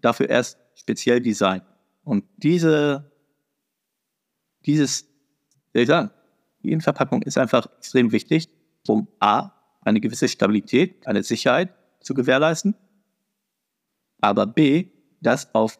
dafür 0.00 0.28
erst 0.28 0.58
speziell 0.74 1.20
designt. 1.20 1.64
Und 2.04 2.24
diese, 2.36 3.12
dieses, 4.66 5.08
wie 5.72 5.80
ich 5.80 5.88
sagen, 5.88 6.10
die 6.62 6.72
Innenverpackung 6.72 7.22
ist 7.22 7.38
einfach 7.38 7.66
extrem 7.78 8.12
wichtig, 8.12 8.48
um 8.86 9.08
A, 9.18 9.52
eine 9.82 10.00
gewisse 10.00 10.28
Stabilität, 10.28 11.06
eine 11.06 11.22
Sicherheit 11.22 11.72
zu 12.00 12.14
gewährleisten, 12.14 12.74
aber 14.20 14.46
B, 14.46 14.88
das 15.20 15.54
auf 15.54 15.78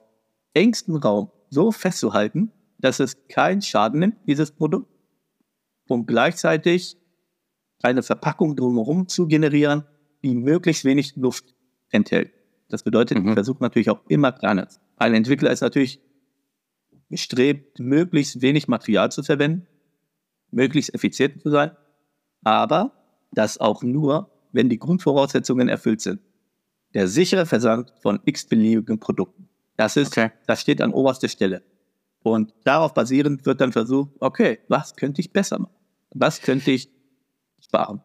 engstem 0.55 0.97
Raum 0.97 1.31
so 1.51 1.73
festzuhalten, 1.73 2.53
dass 2.79 3.01
es 3.01 3.29
keinen 3.29 3.63
Schaden 3.63 4.01
nimmt, 4.01 4.17
dieses 4.27 4.53
Produkt, 4.53 4.89
und 5.89 6.07
gleichzeitig 6.07 6.97
eine 7.83 8.03
Verpackung 8.03 8.55
drumherum 8.55 9.09
zu 9.09 9.27
generieren, 9.27 9.85
die 10.23 10.35
möglichst 10.35 10.85
wenig 10.85 11.17
Luft 11.17 11.55
enthält. 11.91 12.33
Das 12.69 12.85
bedeutet, 12.85 13.19
mhm. 13.19 13.29
ich 13.29 13.35
versuche 13.35 13.63
natürlich 13.63 13.91
auch 13.91 14.01
immer 14.09 14.33
Planet. 14.33 14.69
Ein 14.97 15.15
Entwickler 15.15 15.51
ist 15.51 15.63
natürlich 15.63 16.01
bestrebt, 17.09 17.81
möglichst 17.81 18.41
wenig 18.41 18.69
Material 18.69 19.11
zu 19.11 19.23
verwenden, 19.25 19.67
möglichst 20.53 20.95
effizient 20.95 21.43
zu 21.43 21.51
sein, 21.51 21.73
aber 22.43 22.93
das 23.33 23.59
auch 23.59 23.83
nur, 23.83 24.31
wenn 24.53 24.69
die 24.69 24.79
Grundvoraussetzungen 24.79 25.69
erfüllt 25.69 26.01
sind. 26.01 26.21
Der 26.95 27.07
sichere 27.07 27.47
Versand 27.47 27.93
von 28.01 28.21
x-beliebigen 28.25 28.99
Produkten. 28.99 29.49
Das 29.77 29.97
ist, 29.97 30.19
okay. 30.19 30.33
das 30.47 30.61
steht 30.61 30.83
an 30.83 30.93
oberster 30.93 31.29
Stelle. 31.29 31.63
Und 32.23 32.53
darauf 32.65 32.93
basierend 32.93 33.47
wird 33.47 33.61
dann 33.61 33.73
versucht, 33.73 34.11
okay, 34.21 34.59
was 34.69 34.97
könnte 34.97 35.21
ich 35.21 35.33
besser 35.33 35.59
machen? 35.59 35.75
Was 36.13 36.43
könnte 36.43 36.73
ich 36.73 36.91
sparen. 37.71 38.01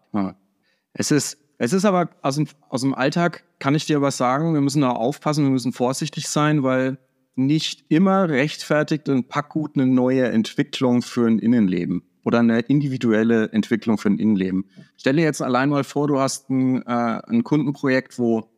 Es 0.93 1.11
ist, 1.11 1.37
es 1.57 1.73
ist 1.73 1.85
aber 1.85 2.09
aus 2.21 2.35
dem, 2.35 2.47
aus 2.69 2.81
dem 2.81 2.93
Alltag, 2.93 3.43
kann 3.59 3.75
ich 3.75 3.85
dir 3.85 4.01
was 4.01 4.17
sagen, 4.17 4.53
wir 4.53 4.61
müssen 4.61 4.81
da 4.81 4.91
aufpassen, 4.91 5.43
wir 5.43 5.51
müssen 5.51 5.73
vorsichtig 5.73 6.27
sein, 6.27 6.63
weil 6.63 6.97
nicht 7.35 7.85
immer 7.89 8.29
rechtfertigt 8.29 9.09
ein 9.09 9.27
Packgut 9.27 9.75
eine 9.75 9.87
neue 9.87 10.27
Entwicklung 10.27 11.01
für 11.01 11.27
ein 11.27 11.39
Innenleben 11.39 12.03
oder 12.25 12.39
eine 12.39 12.59
individuelle 12.59 13.51
Entwicklung 13.51 13.97
für 13.97 14.09
ein 14.09 14.17
Innenleben. 14.17 14.65
Stell 14.97 15.15
dir 15.15 15.23
jetzt 15.23 15.41
allein 15.41 15.69
mal 15.69 15.83
vor, 15.83 16.07
du 16.07 16.19
hast 16.19 16.49
ein, 16.49 16.81
äh, 16.81 17.21
ein 17.27 17.43
Kundenprojekt, 17.43 18.17
wo 18.19 18.49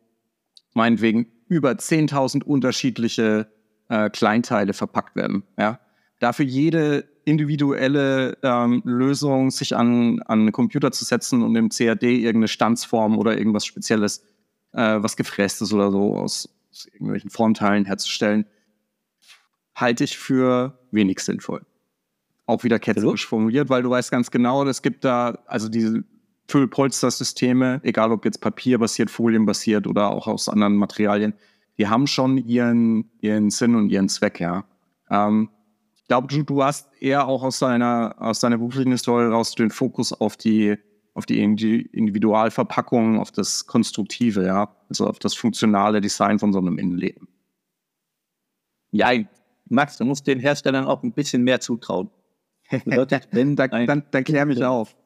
meinetwegen 0.72 1.26
über 1.48 1.72
10.000 1.72 2.42
unterschiedliche 2.42 3.52
äh, 3.90 4.08
Kleinteile 4.08 4.72
verpackt 4.72 5.16
werden. 5.16 5.44
Ja? 5.58 5.80
Dafür 6.18 6.46
jede 6.46 7.06
individuelle 7.26 8.38
ähm, 8.42 8.80
Lösung, 8.86 9.50
sich 9.50 9.76
an, 9.76 10.20
an 10.22 10.40
einen 10.40 10.52
Computer 10.52 10.90
zu 10.90 11.04
setzen 11.04 11.42
und 11.42 11.54
im 11.54 11.68
CAD 11.68 12.02
irgendeine 12.04 12.48
Stanzform 12.48 13.18
oder 13.18 13.36
irgendwas 13.36 13.66
Spezielles, 13.66 14.24
äh, 14.72 14.96
was 15.02 15.14
gefrästes 15.14 15.74
oder 15.74 15.90
so 15.90 16.16
aus, 16.16 16.48
aus 16.70 16.86
irgendwelchen 16.86 17.28
Formteilen 17.28 17.84
herzustellen, 17.84 18.46
halte 19.74 20.04
ich 20.04 20.16
für 20.16 20.78
wenig 20.90 21.20
sinnvoll. 21.20 21.66
Auch 22.48 22.64
wieder 22.64 22.78
ketzerisch 22.78 23.26
formuliert, 23.26 23.68
weil 23.68 23.82
du 23.82 23.90
weißt 23.90 24.10
ganz 24.10 24.30
genau, 24.30 24.64
es 24.64 24.80
gibt 24.80 25.04
da 25.04 25.38
also 25.44 25.68
diese 25.68 26.02
Füllpolster-Systeme, 26.48 27.82
egal 27.82 28.10
ob 28.10 28.24
jetzt 28.24 28.40
papierbasiert, 28.40 29.10
folienbasiert 29.10 29.86
oder 29.86 30.08
auch 30.08 30.26
aus 30.26 30.48
anderen 30.48 30.76
Materialien, 30.76 31.34
die 31.76 31.88
haben 31.88 32.06
schon 32.06 32.38
ihren, 32.38 33.10
ihren 33.20 33.50
Sinn 33.50 33.74
und 33.74 33.90
ihren 33.90 34.08
Zweck, 34.08 34.40
ja. 34.40 34.64
Ähm, 35.10 35.50
ich 35.94 36.08
glaube, 36.08 36.28
du, 36.28 36.42
du 36.42 36.64
hast 36.64 36.88
eher 37.02 37.28
auch 37.28 37.42
aus 37.42 37.58
deiner, 37.58 38.14
aus 38.18 38.40
deiner 38.40 38.56
beruflichen 38.56 38.92
Historie 38.92 39.26
raus 39.26 39.54
den 39.54 39.70
Fokus 39.70 40.14
auf 40.14 40.38
die, 40.38 40.78
auf 41.12 41.26
die 41.26 41.42
Individualverpackung, 41.42 43.20
auf 43.20 43.30
das 43.30 43.66
Konstruktive, 43.66 44.46
ja, 44.46 44.74
also 44.88 45.06
auf 45.06 45.18
das 45.18 45.34
funktionale 45.34 46.00
Design 46.00 46.38
von 46.38 46.54
so 46.54 46.60
einem 46.60 46.78
Innenleben. 46.78 47.28
Ja, 48.90 49.10
Max, 49.66 49.98
du 49.98 50.06
musst 50.06 50.26
den 50.26 50.40
Herstellern 50.40 50.86
auch 50.86 51.02
ein 51.02 51.12
bisschen 51.12 51.44
mehr 51.44 51.60
zutrauen. 51.60 52.08
dann, 52.84 53.56
dann, 53.56 54.04
dann 54.10 54.24
klär 54.24 54.46
mich 54.46 54.62
auf. 54.62 54.96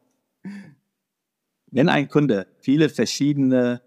Wenn 1.70 1.88
ein 1.88 2.08
Kunde 2.08 2.46
viele 2.60 2.88
verschiedene 2.88 3.80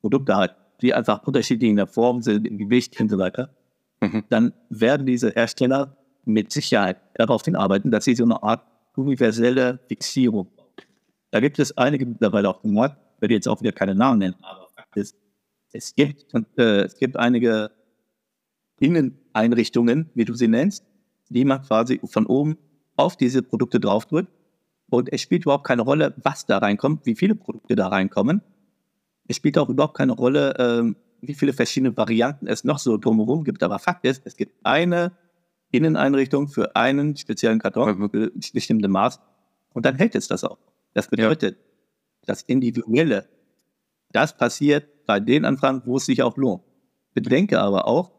Produkte 0.00 0.36
hat, 0.36 0.56
die 0.82 0.94
einfach 0.94 1.26
unterschiedlich 1.26 1.70
in 1.70 1.76
der 1.76 1.86
Form 1.86 2.22
sind, 2.22 2.46
im 2.46 2.58
Gewicht 2.58 3.00
und 3.00 3.10
so 3.10 3.18
weiter, 3.18 3.54
mhm. 4.00 4.24
dann 4.28 4.52
werden 4.68 5.06
diese 5.06 5.30
Hersteller 5.30 5.96
mit 6.24 6.52
Sicherheit 6.52 6.98
darauf 7.14 7.44
hinarbeiten, 7.44 7.90
dass 7.90 8.04
sie 8.04 8.14
so 8.14 8.24
eine 8.24 8.42
Art 8.42 8.64
universelle 8.96 9.80
Fixierung 9.88 10.48
bauen. 10.56 10.68
Da 11.30 11.40
gibt 11.40 11.58
es 11.58 11.76
einige 11.78 12.06
mittlerweile 12.06 12.48
auch 12.48 12.62
im 12.64 12.74
Markt, 12.74 12.98
werde 13.20 13.34
jetzt 13.34 13.48
auch 13.48 13.60
wieder 13.60 13.72
keine 13.72 13.94
Namen 13.94 14.18
nennen, 14.18 14.36
aber 14.42 14.70
ist, 14.96 15.16
es 15.72 15.94
gibt, 15.94 16.34
und, 16.34 16.46
äh, 16.58 16.82
es 16.82 16.96
gibt 16.96 17.16
einige 17.16 17.70
Inneneinrichtungen, 18.80 20.10
wie 20.14 20.24
du 20.24 20.34
sie 20.34 20.48
nennst, 20.48 20.84
die 21.28 21.44
man 21.44 21.62
quasi 21.62 22.00
von 22.04 22.26
oben 22.26 22.58
auf 23.00 23.16
diese 23.16 23.42
Produkte 23.42 23.80
draufdrückt. 23.80 24.30
Und 24.90 25.12
es 25.12 25.20
spielt 25.20 25.42
überhaupt 25.42 25.64
keine 25.64 25.82
Rolle, 25.82 26.14
was 26.22 26.46
da 26.46 26.58
reinkommt, 26.58 27.06
wie 27.06 27.14
viele 27.14 27.34
Produkte 27.34 27.76
da 27.76 27.88
reinkommen. 27.88 28.42
Es 29.28 29.36
spielt 29.36 29.56
auch 29.58 29.68
überhaupt 29.68 29.96
keine 29.96 30.12
Rolle, 30.12 30.54
äh, 30.58 30.94
wie 31.20 31.34
viele 31.34 31.52
verschiedene 31.52 31.96
Varianten 31.96 32.46
es 32.46 32.64
noch 32.64 32.78
so 32.78 32.96
drumherum 32.96 33.44
gibt. 33.44 33.62
Aber 33.62 33.78
Fakt 33.78 34.04
ist, 34.04 34.22
es 34.24 34.36
gibt 34.36 34.54
eine 34.64 35.12
Inneneinrichtung 35.70 36.48
für 36.48 36.74
einen 36.74 37.16
speziellen 37.16 37.60
Karton, 37.60 38.10
für 38.10 38.32
bestimmte 38.52 38.88
Maß. 38.88 39.20
Und 39.72 39.86
dann 39.86 39.96
hält 39.96 40.16
es 40.16 40.26
das 40.26 40.42
auch. 40.42 40.58
Das 40.94 41.08
bedeutet, 41.08 41.56
ja. 41.56 41.62
das 42.26 42.42
Individuelle, 42.42 43.28
das 44.10 44.36
passiert 44.36 45.06
bei 45.06 45.20
den 45.20 45.44
Anfragen, 45.44 45.82
wo 45.84 45.98
es 45.98 46.06
sich 46.06 46.22
auch 46.22 46.36
lohnt. 46.36 46.62
Bedenke 47.14 47.60
aber 47.60 47.86
auch, 47.86 48.10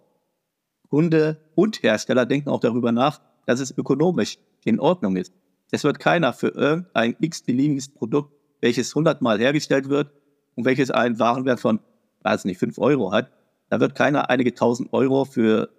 Kunde 0.90 1.42
und 1.56 1.84
Hersteller 1.84 2.26
denken 2.26 2.50
auch 2.50 2.60
darüber 2.60 2.92
nach, 2.92 3.22
dass 3.46 3.60
es 3.60 3.78
ökonomisch 3.78 4.38
in 4.64 4.80
Ordnung 4.80 5.16
ist. 5.16 5.34
Es 5.72 5.84
wird 5.84 6.00
keiner 6.00 6.34
für 6.34 6.50
irgendein 6.50 7.16
x-beliebiges 7.20 7.90
Produkt, 7.90 8.34
welches 8.60 8.94
hundertmal 8.94 9.40
hergestellt 9.40 9.90
wird 9.90 10.12
und 10.56 10.66
welches 10.66 10.92
einen 10.92 11.20
Warenwert 11.20 11.60
von, 11.60 11.80
weiß 12.22 12.46
nicht, 12.46 12.60
fünf 12.60 12.78
Euro 12.78 13.12
hat, 13.12 13.32
da 13.70 13.80
wird 13.80 13.96
keiner 13.96 14.30
einige 14.30 14.54
tausend 14.54 14.92
Euro 14.92 15.24
für 15.24 15.70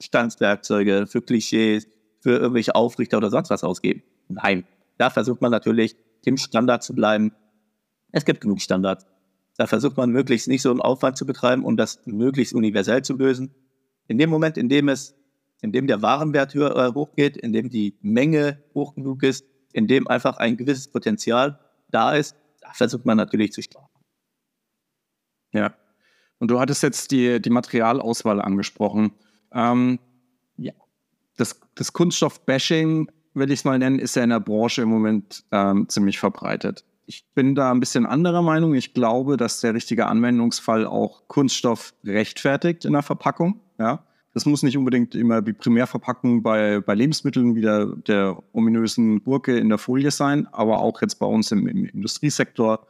Standswerkzeuge, 0.00 1.06
für 1.06 1.20
Klischees, 1.20 1.86
für 2.20 2.38
irgendwelche 2.38 2.74
Aufrichter 2.74 3.18
oder 3.18 3.30
sonst 3.30 3.50
was 3.50 3.62
ausgeben. 3.62 4.02
Nein, 4.28 4.64
da 4.96 5.10
versucht 5.10 5.42
man 5.42 5.50
natürlich, 5.50 5.94
im 6.24 6.38
Standard 6.38 6.82
zu 6.82 6.94
bleiben. 6.94 7.32
Es 8.10 8.24
gibt 8.24 8.40
genug 8.40 8.62
Standards. 8.62 9.06
Da 9.58 9.66
versucht 9.66 9.98
man 9.98 10.10
möglichst 10.10 10.48
nicht 10.48 10.62
so 10.62 10.70
einen 10.70 10.80
Aufwand 10.80 11.18
zu 11.18 11.26
betreiben 11.26 11.64
und 11.64 11.76
das 11.76 12.00
möglichst 12.06 12.54
universell 12.54 13.02
zu 13.02 13.14
lösen. 13.14 13.54
In 14.08 14.16
dem 14.16 14.30
Moment, 14.30 14.56
in 14.56 14.70
dem 14.70 14.88
es, 14.88 15.14
in 15.64 15.72
dem 15.72 15.86
der 15.86 16.02
Warenwert 16.02 16.52
höher, 16.52 16.76
äh, 16.76 16.92
hochgeht, 16.92 17.38
in 17.38 17.54
dem 17.54 17.70
die 17.70 17.96
Menge 18.02 18.62
hoch 18.74 18.94
genug 18.94 19.22
ist, 19.22 19.46
in 19.72 19.88
dem 19.88 20.06
einfach 20.06 20.36
ein 20.36 20.58
gewisses 20.58 20.88
Potenzial 20.88 21.58
da 21.90 22.14
ist, 22.14 22.36
da 22.60 22.68
versucht 22.74 23.06
man 23.06 23.16
natürlich 23.16 23.52
zu 23.52 23.62
sparen. 23.62 23.88
Ja. 25.52 25.74
Und 26.38 26.50
du 26.50 26.60
hattest 26.60 26.82
jetzt 26.82 27.12
die, 27.12 27.40
die 27.40 27.48
Materialauswahl 27.48 28.42
angesprochen. 28.42 29.12
Ähm, 29.52 29.98
ja. 30.58 30.74
Das, 31.38 31.58
das 31.74 31.94
Kunststoff-Bashing, 31.94 33.10
will 33.32 33.50
ich 33.50 33.60
es 33.60 33.64
mal 33.64 33.78
nennen, 33.78 33.98
ist 33.98 34.16
ja 34.16 34.22
in 34.22 34.30
der 34.30 34.40
Branche 34.40 34.82
im 34.82 34.90
Moment 34.90 35.44
ähm, 35.50 35.88
ziemlich 35.88 36.18
verbreitet. 36.18 36.84
Ich 37.06 37.24
bin 37.34 37.54
da 37.54 37.70
ein 37.70 37.80
bisschen 37.80 38.04
anderer 38.04 38.42
Meinung. 38.42 38.74
Ich 38.74 38.92
glaube, 38.92 39.38
dass 39.38 39.62
der 39.62 39.72
richtige 39.72 40.06
Anwendungsfall 40.06 40.86
auch 40.86 41.26
Kunststoff 41.26 41.94
rechtfertigt 42.04 42.84
in 42.84 42.92
der 42.92 43.02
Verpackung. 43.02 43.60
Ja. 43.78 44.04
Das 44.34 44.46
muss 44.46 44.64
nicht 44.64 44.76
unbedingt 44.76 45.14
immer 45.14 45.42
die 45.42 45.52
Primärverpackung 45.52 46.42
bei, 46.42 46.80
bei 46.80 46.94
Lebensmitteln 46.94 47.54
wie 47.54 47.60
der, 47.60 47.86
der 47.86 48.42
ominösen 48.52 49.22
Gurke 49.22 49.56
in 49.56 49.68
der 49.68 49.78
Folie 49.78 50.10
sein, 50.10 50.48
aber 50.52 50.80
auch 50.80 51.00
jetzt 51.00 51.20
bei 51.20 51.26
uns 51.26 51.52
im, 51.52 51.68
im 51.68 51.84
Industriesektor 51.84 52.86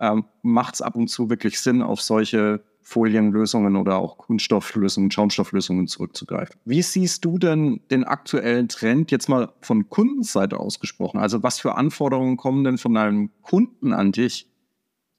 ähm, 0.00 0.24
macht 0.42 0.74
es 0.74 0.82
ab 0.82 0.96
und 0.96 1.08
zu 1.08 1.28
wirklich 1.28 1.60
Sinn, 1.60 1.82
auf 1.82 2.00
solche 2.00 2.62
Folienlösungen 2.80 3.76
oder 3.76 3.96
auch 3.96 4.16
Kunststofflösungen, 4.16 5.10
Schaumstofflösungen 5.10 5.88
zurückzugreifen. 5.88 6.54
Wie 6.64 6.82
siehst 6.82 7.24
du 7.24 7.36
denn 7.36 7.80
den 7.90 8.04
aktuellen 8.04 8.68
Trend 8.68 9.10
jetzt 9.10 9.28
mal 9.28 9.52
von 9.60 9.90
Kundenseite 9.90 10.58
ausgesprochen? 10.58 11.18
Also 11.18 11.42
was 11.42 11.58
für 11.58 11.74
Anforderungen 11.74 12.36
kommen 12.36 12.64
denn 12.64 12.78
von 12.78 12.96
einem 12.96 13.30
Kunden 13.42 13.92
an 13.92 14.12
dich, 14.12 14.48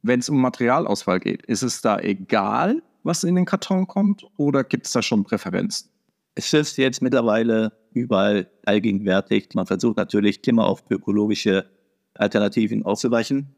wenn 0.02 0.22
es 0.22 0.30
um 0.30 0.40
Materialauswahl 0.42 1.20
geht? 1.20 1.46
Ist 1.46 1.62
es 1.62 1.82
da 1.82 2.00
egal, 2.00 2.82
was 3.08 3.24
in 3.24 3.36
den 3.36 3.46
Karton 3.46 3.88
kommt 3.88 4.26
oder 4.38 4.64
gibt 4.64 4.86
es 4.86 4.92
da 4.92 5.02
schon 5.02 5.24
Präferenzen? 5.24 5.90
Es 6.36 6.54
ist 6.54 6.78
jetzt 6.78 7.02
mittlerweile 7.02 7.72
überall 7.94 8.52
allgegenwärtig. 8.66 9.50
Man 9.56 9.66
versucht 9.66 9.98
natürlich 9.98 10.46
immer 10.48 10.68
auf 10.68 10.84
ökologische 10.90 11.68
Alternativen 12.14 12.86
auszuweichen. 12.86 13.56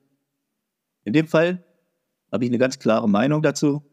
In 1.03 1.13
dem 1.13 1.27
Fall 1.27 1.65
habe 2.31 2.45
ich 2.45 2.51
eine 2.51 2.59
ganz 2.59 2.79
klare 2.79 3.09
Meinung 3.09 3.41
dazu. 3.41 3.83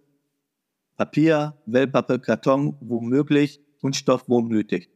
Papier, 0.97 1.57
Wellpappe, 1.67 2.21
Karton, 2.21 2.77
womöglich, 2.81 3.61
Kunststoff, 3.81 4.25
wo 4.29 4.41
nötig. 4.41 4.91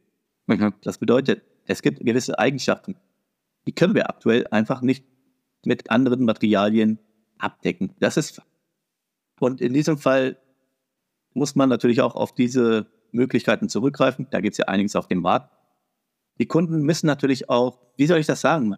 Mhm. 0.47 0.73
Das 0.83 0.99
bedeutet, 0.99 1.43
es 1.65 1.81
gibt 1.81 1.99
gewisse 1.99 2.39
Eigenschaften, 2.39 2.95
die 3.67 3.73
können 3.73 3.93
wir 3.93 4.09
aktuell 4.09 4.47
einfach 4.47 4.81
nicht 4.81 5.05
mit 5.65 5.91
anderen 5.91 6.23
Materialien 6.23 6.99
abdecken. 7.37 7.93
Das 7.99 8.17
ist 8.17 8.41
und 9.41 9.59
in 9.59 9.73
diesem 9.73 9.97
Fall 9.97 10.37
muss 11.33 11.55
man 11.55 11.69
natürlich 11.69 12.01
auch 12.01 12.15
auf 12.15 12.33
diese 12.33 12.87
Möglichkeiten 13.11 13.69
zurückgreifen. 13.69 14.27
Da 14.31 14.41
gibt 14.41 14.53
es 14.53 14.57
ja 14.57 14.65
einiges 14.65 14.95
auf 14.95 15.07
dem 15.07 15.19
Markt. 15.19 15.51
Die 16.39 16.47
Kunden 16.47 16.81
müssen 16.81 17.07
natürlich 17.07 17.49
auch, 17.49 17.79
wie 17.97 18.07
soll 18.07 18.19
ich 18.19 18.27
das 18.27 18.41
sagen? 18.41 18.75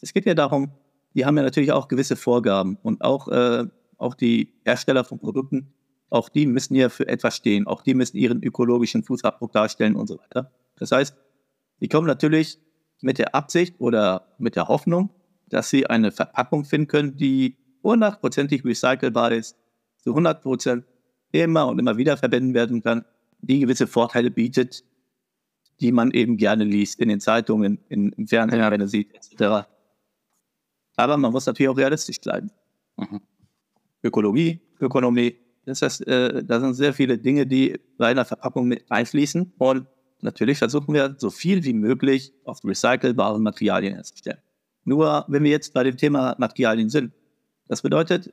Es 0.00 0.12
geht 0.12 0.26
ja 0.26 0.34
darum, 0.34 0.72
die 1.14 1.24
haben 1.24 1.36
ja 1.36 1.42
natürlich 1.42 1.72
auch 1.72 1.88
gewisse 1.88 2.16
Vorgaben 2.16 2.78
und 2.82 3.02
auch, 3.02 3.28
äh, 3.28 3.64
auch 3.96 4.14
die 4.14 4.52
Hersteller 4.64 5.04
von 5.04 5.18
Produkten 5.18 5.72
auch 6.08 6.28
die 6.28 6.46
müssen 6.46 6.74
ja 6.74 6.88
für 6.88 7.08
etwas 7.08 7.36
stehen. 7.36 7.66
Auch 7.66 7.82
die 7.82 7.94
müssen 7.94 8.16
ihren 8.16 8.42
ökologischen 8.42 9.02
Fußabdruck 9.02 9.52
darstellen 9.52 9.96
und 9.96 10.06
so 10.06 10.18
weiter. 10.18 10.52
Das 10.76 10.92
heißt, 10.92 11.16
die 11.80 11.88
kommen 11.88 12.06
natürlich 12.06 12.58
mit 13.00 13.18
der 13.18 13.34
Absicht 13.34 13.76
oder 13.80 14.34
mit 14.38 14.56
der 14.56 14.68
Hoffnung, 14.68 15.10
dass 15.48 15.70
sie 15.70 15.86
eine 15.86 16.12
Verpackung 16.12 16.64
finden 16.64 16.86
können, 16.86 17.16
die 17.16 17.56
hundertprozentig 17.82 18.64
recycelbar 18.64 19.32
ist, 19.32 19.56
zu 19.98 20.10
100 20.10 20.42
Prozent 20.42 20.84
immer 21.44 21.66
und 21.66 21.78
immer 21.78 21.96
wieder 21.96 22.16
verwenden 22.16 22.54
werden 22.54 22.82
kann, 22.82 23.04
die 23.40 23.60
gewisse 23.60 23.86
Vorteile 23.86 24.30
bietet, 24.30 24.84
die 25.80 25.92
man 25.92 26.10
eben 26.10 26.36
gerne 26.36 26.64
liest 26.64 27.00
in 27.00 27.08
den 27.08 27.20
Zeitungen, 27.20 27.78
in, 27.88 28.12
im 28.12 28.26
Fernsehen, 28.26 28.60
ja. 28.60 28.70
wenn 28.70 28.80
er 28.80 28.88
sieht, 28.88 29.14
etc. 29.14 29.68
Aber 30.96 31.16
man 31.16 31.32
muss 31.32 31.46
natürlich 31.46 31.68
auch 31.68 31.76
realistisch 31.76 32.20
bleiben. 32.20 32.50
Mhm. 32.96 33.20
Ökologie, 34.02 34.60
Ökonomie, 34.80 35.36
das 35.66 35.82
heißt, 35.82 36.06
äh, 36.06 36.44
da 36.44 36.60
sind 36.60 36.74
sehr 36.74 36.94
viele 36.94 37.18
Dinge, 37.18 37.46
die 37.46 37.78
bei 37.98 38.06
einer 38.06 38.24
Verpackung 38.24 38.68
mit 38.68 38.84
einfließen. 38.88 39.52
Und 39.58 39.86
natürlich 40.22 40.58
versuchen 40.58 40.94
wir, 40.94 41.16
so 41.18 41.28
viel 41.28 41.64
wie 41.64 41.74
möglich 41.74 42.32
auf 42.44 42.64
recycelbare 42.64 43.40
Materialien 43.40 43.94
herzustellen. 43.94 44.38
Nur 44.84 45.24
wenn 45.26 45.42
wir 45.42 45.50
jetzt 45.50 45.74
bei 45.74 45.82
dem 45.82 45.96
Thema 45.96 46.36
Materialien 46.38 46.88
sind, 46.88 47.12
das 47.66 47.82
bedeutet, 47.82 48.32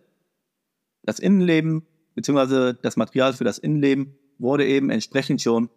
das 1.02 1.18
Innenleben 1.18 1.88
bzw. 2.16 2.74
das 2.82 2.98
Material 2.98 3.34
für 3.34 3.44
das 3.44 3.58
Innenleben 3.58 4.16
wurde 4.40 4.66
eben 4.66 4.90
entsprechend 4.90 5.42
schon 5.42 5.70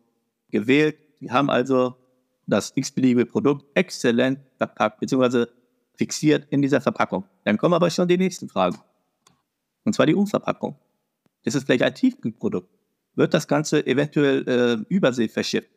gewählt. 0.50 0.96
Die 1.20 1.30
haben 1.30 1.50
also 1.50 1.96
das 2.46 2.72
x-beliebige 2.74 3.26
Produkt 3.26 3.64
exzellent 3.74 4.38
verpackt, 4.56 5.00
beziehungsweise 5.00 5.48
fixiert 5.94 6.46
in 6.50 6.62
dieser 6.62 6.80
Verpackung. 6.80 7.24
Dann 7.44 7.58
kommen 7.58 7.74
aber 7.74 7.90
schon 7.90 8.08
die 8.08 8.18
nächsten 8.18 8.48
Fragen. 8.48 8.78
Und 9.84 9.94
zwar 9.94 10.06
die 10.06 10.14
Umverpackung. 10.14 10.76
Ist 11.44 11.54
es 11.54 11.64
vielleicht 11.64 11.82
ein 11.82 11.94
Tiefkühlprodukt? 11.94 12.68
Wird 13.14 13.32
das 13.32 13.48
Ganze 13.48 13.86
eventuell 13.86 14.46
äh, 14.48 14.84
übersee 14.88 15.28
verschifft? 15.28 15.70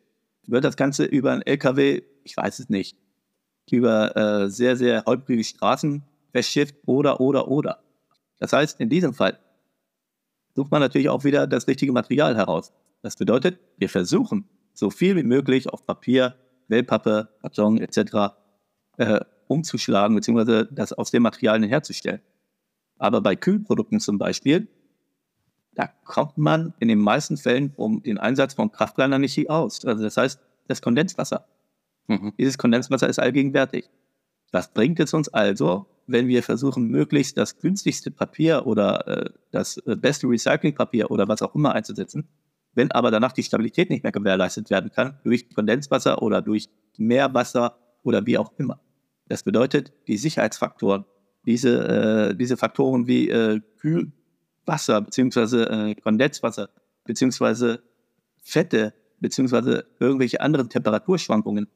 Wird 0.46 0.64
das 0.64 0.76
Ganze 0.76 1.04
über 1.04 1.32
ein 1.32 1.42
LKW, 1.42 2.02
ich 2.24 2.36
weiß 2.36 2.58
es 2.58 2.68
nicht, 2.68 2.96
über 3.70 4.16
äh, 4.16 4.50
sehr, 4.50 4.76
sehr 4.76 5.04
holprige 5.06 5.44
Straßen 5.44 6.02
verschifft 6.32 6.74
oder, 6.86 7.20
oder, 7.20 7.48
oder? 7.48 7.82
Das 8.38 8.52
heißt, 8.52 8.80
in 8.80 8.88
diesem 8.88 9.14
Fall 9.14 9.38
sucht 10.54 10.70
man 10.70 10.80
natürlich 10.80 11.08
auch 11.08 11.24
wieder 11.24 11.46
das 11.46 11.66
richtige 11.68 11.92
Material 11.92 12.36
heraus. 12.36 12.72
Das 13.02 13.16
bedeutet, 13.16 13.58
wir 13.78 13.88
versuchen, 13.88 14.48
so 14.74 14.90
viel 14.90 15.16
wie 15.16 15.22
möglich 15.22 15.68
auf 15.68 15.86
Papier, 15.86 16.36
Wellpappe, 16.68 17.28
Karton 17.40 17.78
etc. 17.78 18.34
Äh, 18.96 19.20
umzuschlagen, 19.48 20.14
beziehungsweise 20.14 20.68
das 20.70 20.92
aus 20.92 21.10
den 21.10 21.22
Materialien 21.22 21.68
herzustellen. 21.68 22.20
Aber 22.98 23.20
bei 23.20 23.34
Kühlprodukten 23.34 23.98
zum 23.98 24.18
Beispiel, 24.18 24.68
da 25.74 25.88
kommt 26.04 26.36
man 26.36 26.74
in 26.78 26.88
den 26.88 26.98
meisten 26.98 27.36
Fällen 27.36 27.72
um 27.76 28.02
den 28.02 28.18
Einsatz 28.18 28.54
von 28.54 28.70
Kraftplaner 28.70 29.18
nicht 29.18 29.48
aus. 29.48 29.84
Also 29.84 30.04
das 30.04 30.16
heißt, 30.16 30.40
das 30.68 30.82
Kondenswasser. 30.82 31.46
Mhm. 32.06 32.32
Dieses 32.38 32.58
Kondenswasser 32.58 33.08
ist 33.08 33.18
allgegenwärtig. 33.18 33.88
Was 34.52 34.72
bringt 34.72 35.00
es 35.00 35.14
uns 35.14 35.28
also, 35.28 35.86
wenn 36.10 36.28
wir 36.28 36.42
versuchen, 36.42 36.88
möglichst 36.88 37.36
das 37.36 37.58
günstigste 37.58 38.10
Papier 38.10 38.66
oder 38.66 39.06
äh, 39.06 39.30
das 39.50 39.78
äh, 39.78 39.96
beste 39.96 40.26
Recyclingpapier 40.28 41.10
oder 41.10 41.28
was 41.28 41.42
auch 41.42 41.54
immer 41.54 41.74
einzusetzen, 41.74 42.28
wenn 42.74 42.90
aber 42.92 43.10
danach 43.10 43.32
die 43.32 43.42
Stabilität 43.42 43.90
nicht 43.90 44.02
mehr 44.02 44.12
gewährleistet 44.12 44.70
werden 44.70 44.90
kann, 44.90 45.18
durch 45.24 45.48
Kondenswasser 45.54 46.22
oder 46.22 46.42
durch 46.42 46.68
Meerwasser 46.96 47.76
oder 48.02 48.24
wie 48.26 48.38
auch 48.38 48.52
immer. 48.58 48.80
Das 49.26 49.42
bedeutet, 49.42 49.92
die 50.08 50.16
Sicherheitsfaktoren, 50.16 51.04
diese, 51.46 52.30
äh, 52.30 52.36
diese 52.36 52.56
Faktoren 52.56 53.06
wie 53.06 53.28
äh, 53.28 53.60
Kühlwasser 53.78 55.00
bzw. 55.00 55.62
Äh, 55.62 55.94
Kondenswasser 55.96 56.70
bzw. 57.04 57.78
Fette 58.42 58.94
bzw. 59.20 59.82
irgendwelche 59.98 60.40
anderen 60.40 60.68
Temperaturschwankungen, 60.68 61.68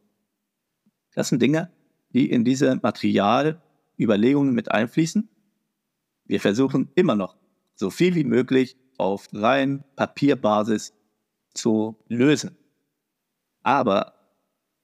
das 1.15 1.29
sind 1.29 1.41
Dinge, 1.41 1.71
die 2.13 2.31
in 2.31 2.45
diese 2.45 2.71
Materialüberlegungen 3.97 4.55
mit 4.55 4.71
einfließen. 4.71 5.29
Wir 6.27 6.41
versuchen 6.41 6.91
immer 6.95 7.15
noch 7.15 7.37
so 7.75 7.91
viel 7.91 8.15
wie 8.15 8.25
möglich 8.25 8.77
auf 8.99 9.29
rein 9.33 9.85
Papierbasis 9.97 10.93
zu 11.55 11.97
lösen. 12.09 12.57
Aber 13.63 14.15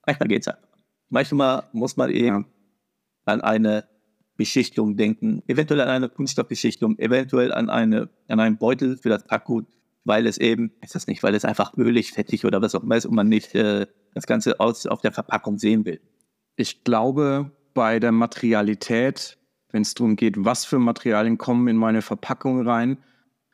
manchmal 0.07 0.29
geht 0.29 0.43
es 0.43 0.49
einfach. 0.49 0.69
Manchmal 1.09 1.69
muss 1.73 1.97
man 1.97 2.11
eben 2.11 2.47
an 3.25 3.41
eine 3.41 3.89
Beschichtung 4.37 4.97
denken, 4.97 5.43
eventuell 5.47 5.81
an 5.81 5.89
eine 5.89 6.09
Kunststoffbeschichtung, 6.09 6.99
eventuell 6.99 7.53
an, 7.53 7.69
eine, 7.69 8.09
an 8.29 8.41
einen 8.41 8.59
Beutel 8.59 8.97
für 8.97 9.09
das 9.09 9.25
Packgut, 9.25 9.67
weil 10.05 10.27
es 10.27 10.39
eben, 10.39 10.73
ist 10.81 10.95
das 10.95 11.07
nicht, 11.07 11.23
weil 11.23 11.35
es 11.35 11.45
einfach 11.45 11.77
ölig, 11.77 12.13
fettig 12.13 12.45
oder 12.45 12.63
was 12.63 12.75
auch 12.75 12.83
immer 12.83 12.97
ist 12.97 13.07
und 13.07 13.15
man 13.15 13.29
nicht 13.29 13.55
äh, 13.55 13.87
das 14.15 14.27
Ganze 14.27 14.59
aus, 14.59 14.87
auf 14.87 15.01
der 15.03 15.13
Verpackung 15.13 15.59
sehen 15.59 15.85
will. 15.85 16.01
Ich 16.57 16.85
glaube, 16.85 17.53
bei 17.75 18.01
der 18.01 18.13
Materialität, 18.13 19.39
wenn 19.71 19.83
es 19.83 19.95
darum 19.95 20.17
geht, 20.17 20.45
was 20.45 20.65
für 20.65 20.79
Materialien 20.79 21.39
kommen 21.39 21.69
in 21.69 21.77
meine 21.77 22.03
Verpackung 22.03 22.67
rein, 22.67 22.99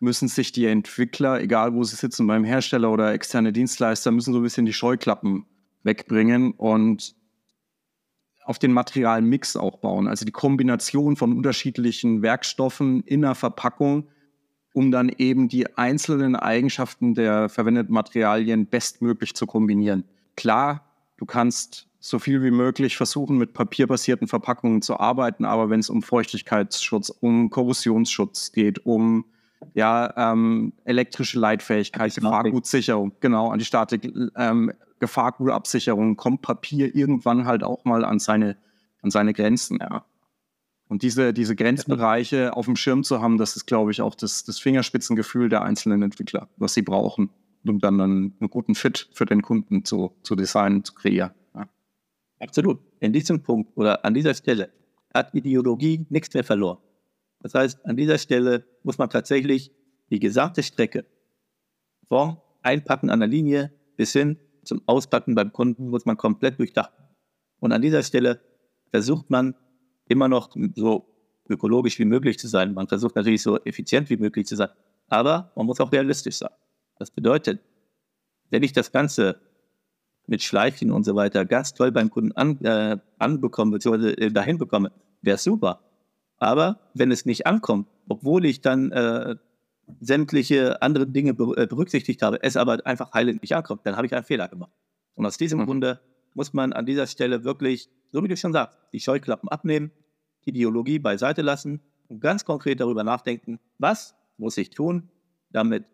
müssen 0.00 0.28
sich 0.28 0.52
die 0.52 0.66
Entwickler, 0.66 1.40
egal 1.40 1.74
wo 1.74 1.82
sie 1.84 1.96
sitzen, 1.96 2.26
beim 2.26 2.44
Hersteller 2.44 2.90
oder 2.90 3.12
externe 3.12 3.52
Dienstleister, 3.52 4.10
müssen 4.10 4.32
so 4.32 4.40
ein 4.40 4.42
bisschen 4.42 4.66
die 4.66 4.72
Scheuklappen 4.72 5.46
wegbringen 5.82 6.52
und 6.52 7.14
auf 8.44 8.58
den 8.58 8.72
Materialmix 8.72 9.56
auch 9.56 9.78
bauen. 9.78 10.06
Also 10.06 10.24
die 10.24 10.32
Kombination 10.32 11.16
von 11.16 11.32
unterschiedlichen 11.36 12.22
Werkstoffen 12.22 13.02
in 13.02 13.24
einer 13.24 13.34
Verpackung, 13.34 14.08
um 14.72 14.90
dann 14.90 15.08
eben 15.08 15.48
die 15.48 15.76
einzelnen 15.76 16.36
Eigenschaften 16.36 17.14
der 17.14 17.48
verwendeten 17.48 17.92
Materialien 17.92 18.66
bestmöglich 18.66 19.34
zu 19.34 19.46
kombinieren. 19.46 20.04
Klar, 20.36 20.84
du 21.16 21.24
kannst 21.24 21.85
so 22.08 22.18
viel 22.18 22.42
wie 22.42 22.50
möglich 22.50 22.96
versuchen, 22.96 23.36
mit 23.36 23.52
papierbasierten 23.52 24.28
Verpackungen 24.28 24.82
zu 24.82 24.98
arbeiten, 24.98 25.44
aber 25.44 25.70
wenn 25.70 25.80
es 25.80 25.90
um 25.90 26.02
Feuchtigkeitsschutz, 26.02 27.10
um 27.10 27.50
Korrosionsschutz 27.50 28.52
geht, 28.52 28.84
um 28.86 29.24
ja, 29.74 30.12
ähm, 30.16 30.72
elektrische 30.84 31.38
Leitfähigkeit, 31.38 32.14
Gefahrgutsicherung, 32.14 33.12
genau, 33.20 33.50
an 33.50 33.58
die 33.58 33.64
Statik, 33.64 34.12
ähm, 34.36 34.72
Gefahrgutabsicherung 35.00 36.16
kommt 36.16 36.42
Papier 36.42 36.94
irgendwann 36.94 37.46
halt 37.46 37.62
auch 37.62 37.84
mal 37.84 38.04
an 38.04 38.18
seine, 38.18 38.56
an 39.02 39.10
seine 39.10 39.32
Grenzen, 39.32 39.78
ja. 39.80 40.04
Und 40.88 41.02
diese, 41.02 41.32
diese 41.32 41.56
Grenzbereiche 41.56 42.56
auf 42.56 42.66
dem 42.66 42.76
Schirm 42.76 43.02
zu 43.02 43.20
haben, 43.20 43.38
das 43.38 43.56
ist, 43.56 43.66
glaube 43.66 43.90
ich, 43.90 44.00
auch 44.00 44.14
das, 44.14 44.44
das 44.44 44.60
Fingerspitzengefühl 44.60 45.48
der 45.48 45.62
einzelnen 45.62 46.02
Entwickler, 46.02 46.48
was 46.58 46.74
sie 46.74 46.82
brauchen, 46.82 47.30
um 47.66 47.80
dann, 47.80 47.98
dann 47.98 48.34
einen 48.38 48.50
guten 48.50 48.76
Fit 48.76 49.08
für 49.12 49.26
den 49.26 49.42
Kunden 49.42 49.84
zu, 49.84 50.12
zu 50.22 50.36
designen, 50.36 50.84
zu 50.84 50.94
kreieren. 50.94 51.32
Absolut. 52.38 52.80
In 53.00 53.12
diesem 53.12 53.42
Punkt 53.42 53.76
oder 53.76 54.04
an 54.04 54.14
dieser 54.14 54.34
Stelle 54.34 54.70
hat 55.14 55.34
Ideologie 55.34 56.06
nichts 56.10 56.34
mehr 56.34 56.44
verloren. 56.44 56.78
Das 57.40 57.54
heißt, 57.54 57.84
an 57.86 57.96
dieser 57.96 58.18
Stelle 58.18 58.64
muss 58.82 58.98
man 58.98 59.08
tatsächlich 59.08 59.72
die 60.10 60.20
gesamte 60.20 60.62
Strecke 60.62 61.04
vom 62.08 62.38
Einpacken 62.62 63.10
an 63.10 63.20
der 63.20 63.28
Linie 63.28 63.72
bis 63.96 64.12
hin 64.12 64.38
zum 64.66 64.82
Auspacken 64.86 65.34
beim 65.34 65.52
Kunden 65.52 65.88
muss 65.88 66.04
man 66.04 66.16
komplett 66.16 66.58
durchdachen. 66.58 66.94
Und 67.60 67.72
an 67.72 67.82
dieser 67.82 68.02
Stelle 68.02 68.40
versucht 68.90 69.30
man 69.30 69.54
immer 70.08 70.28
noch 70.28 70.54
so 70.74 71.06
ökologisch 71.48 71.98
wie 71.98 72.04
möglich 72.04 72.38
zu 72.38 72.48
sein. 72.48 72.74
Man 72.74 72.88
versucht 72.88 73.14
natürlich 73.16 73.42
so 73.42 73.58
effizient 73.64 74.10
wie 74.10 74.16
möglich 74.16 74.46
zu 74.46 74.56
sein. 74.56 74.68
Aber 75.08 75.52
man 75.54 75.66
muss 75.66 75.80
auch 75.80 75.92
realistisch 75.92 76.36
sein. 76.36 76.50
Das 76.98 77.10
bedeutet, 77.10 77.60
wenn 78.50 78.62
ich 78.62 78.72
das 78.72 78.90
Ganze 78.90 79.40
mit 80.26 80.42
Schleifchen 80.42 80.90
und 80.90 81.04
so 81.04 81.14
weiter 81.14 81.44
ganz 81.44 81.74
toll 81.74 81.92
beim 81.92 82.10
Kunden 82.10 82.32
an, 82.32 82.60
äh, 82.64 82.98
anbekomme, 83.18 83.72
beziehungsweise 83.72 84.16
äh, 84.18 84.30
dahin 84.30 84.58
bekomme, 84.58 84.92
wäre 85.22 85.38
super. 85.38 85.80
Aber 86.38 86.80
wenn 86.94 87.10
es 87.10 87.26
nicht 87.26 87.46
ankommt, 87.46 87.88
obwohl 88.08 88.44
ich 88.44 88.60
dann 88.60 88.92
äh, 88.92 89.36
sämtliche 90.00 90.82
andere 90.82 91.06
Dinge 91.06 91.30
äh, 91.30 91.66
berücksichtigt 91.66 92.22
habe, 92.22 92.42
es 92.42 92.56
aber 92.56 92.84
einfach 92.86 93.12
heilend 93.14 93.42
nicht 93.42 93.54
ankommt, 93.54 93.82
dann 93.84 93.96
habe 93.96 94.06
ich 94.06 94.14
einen 94.14 94.24
Fehler 94.24 94.48
gemacht. 94.48 94.72
Und 95.14 95.26
aus 95.26 95.38
diesem 95.38 95.60
mhm. 95.60 95.66
Grunde 95.66 96.00
muss 96.34 96.52
man 96.52 96.72
an 96.72 96.86
dieser 96.86 97.06
Stelle 97.06 97.44
wirklich, 97.44 97.88
so 98.12 98.22
wie 98.22 98.28
du 98.28 98.36
schon 98.36 98.52
sagst, 98.52 98.78
die 98.92 99.00
Scheuklappen 99.00 99.48
abnehmen, 99.48 99.90
die 100.44 100.50
Ideologie 100.50 100.98
beiseite 100.98 101.42
lassen 101.42 101.80
und 102.08 102.20
ganz 102.20 102.44
konkret 102.44 102.80
darüber 102.80 103.04
nachdenken, 103.04 103.58
was 103.78 104.14
muss 104.36 104.58
ich 104.58 104.70
tun, 104.70 105.08
damit 105.50 105.84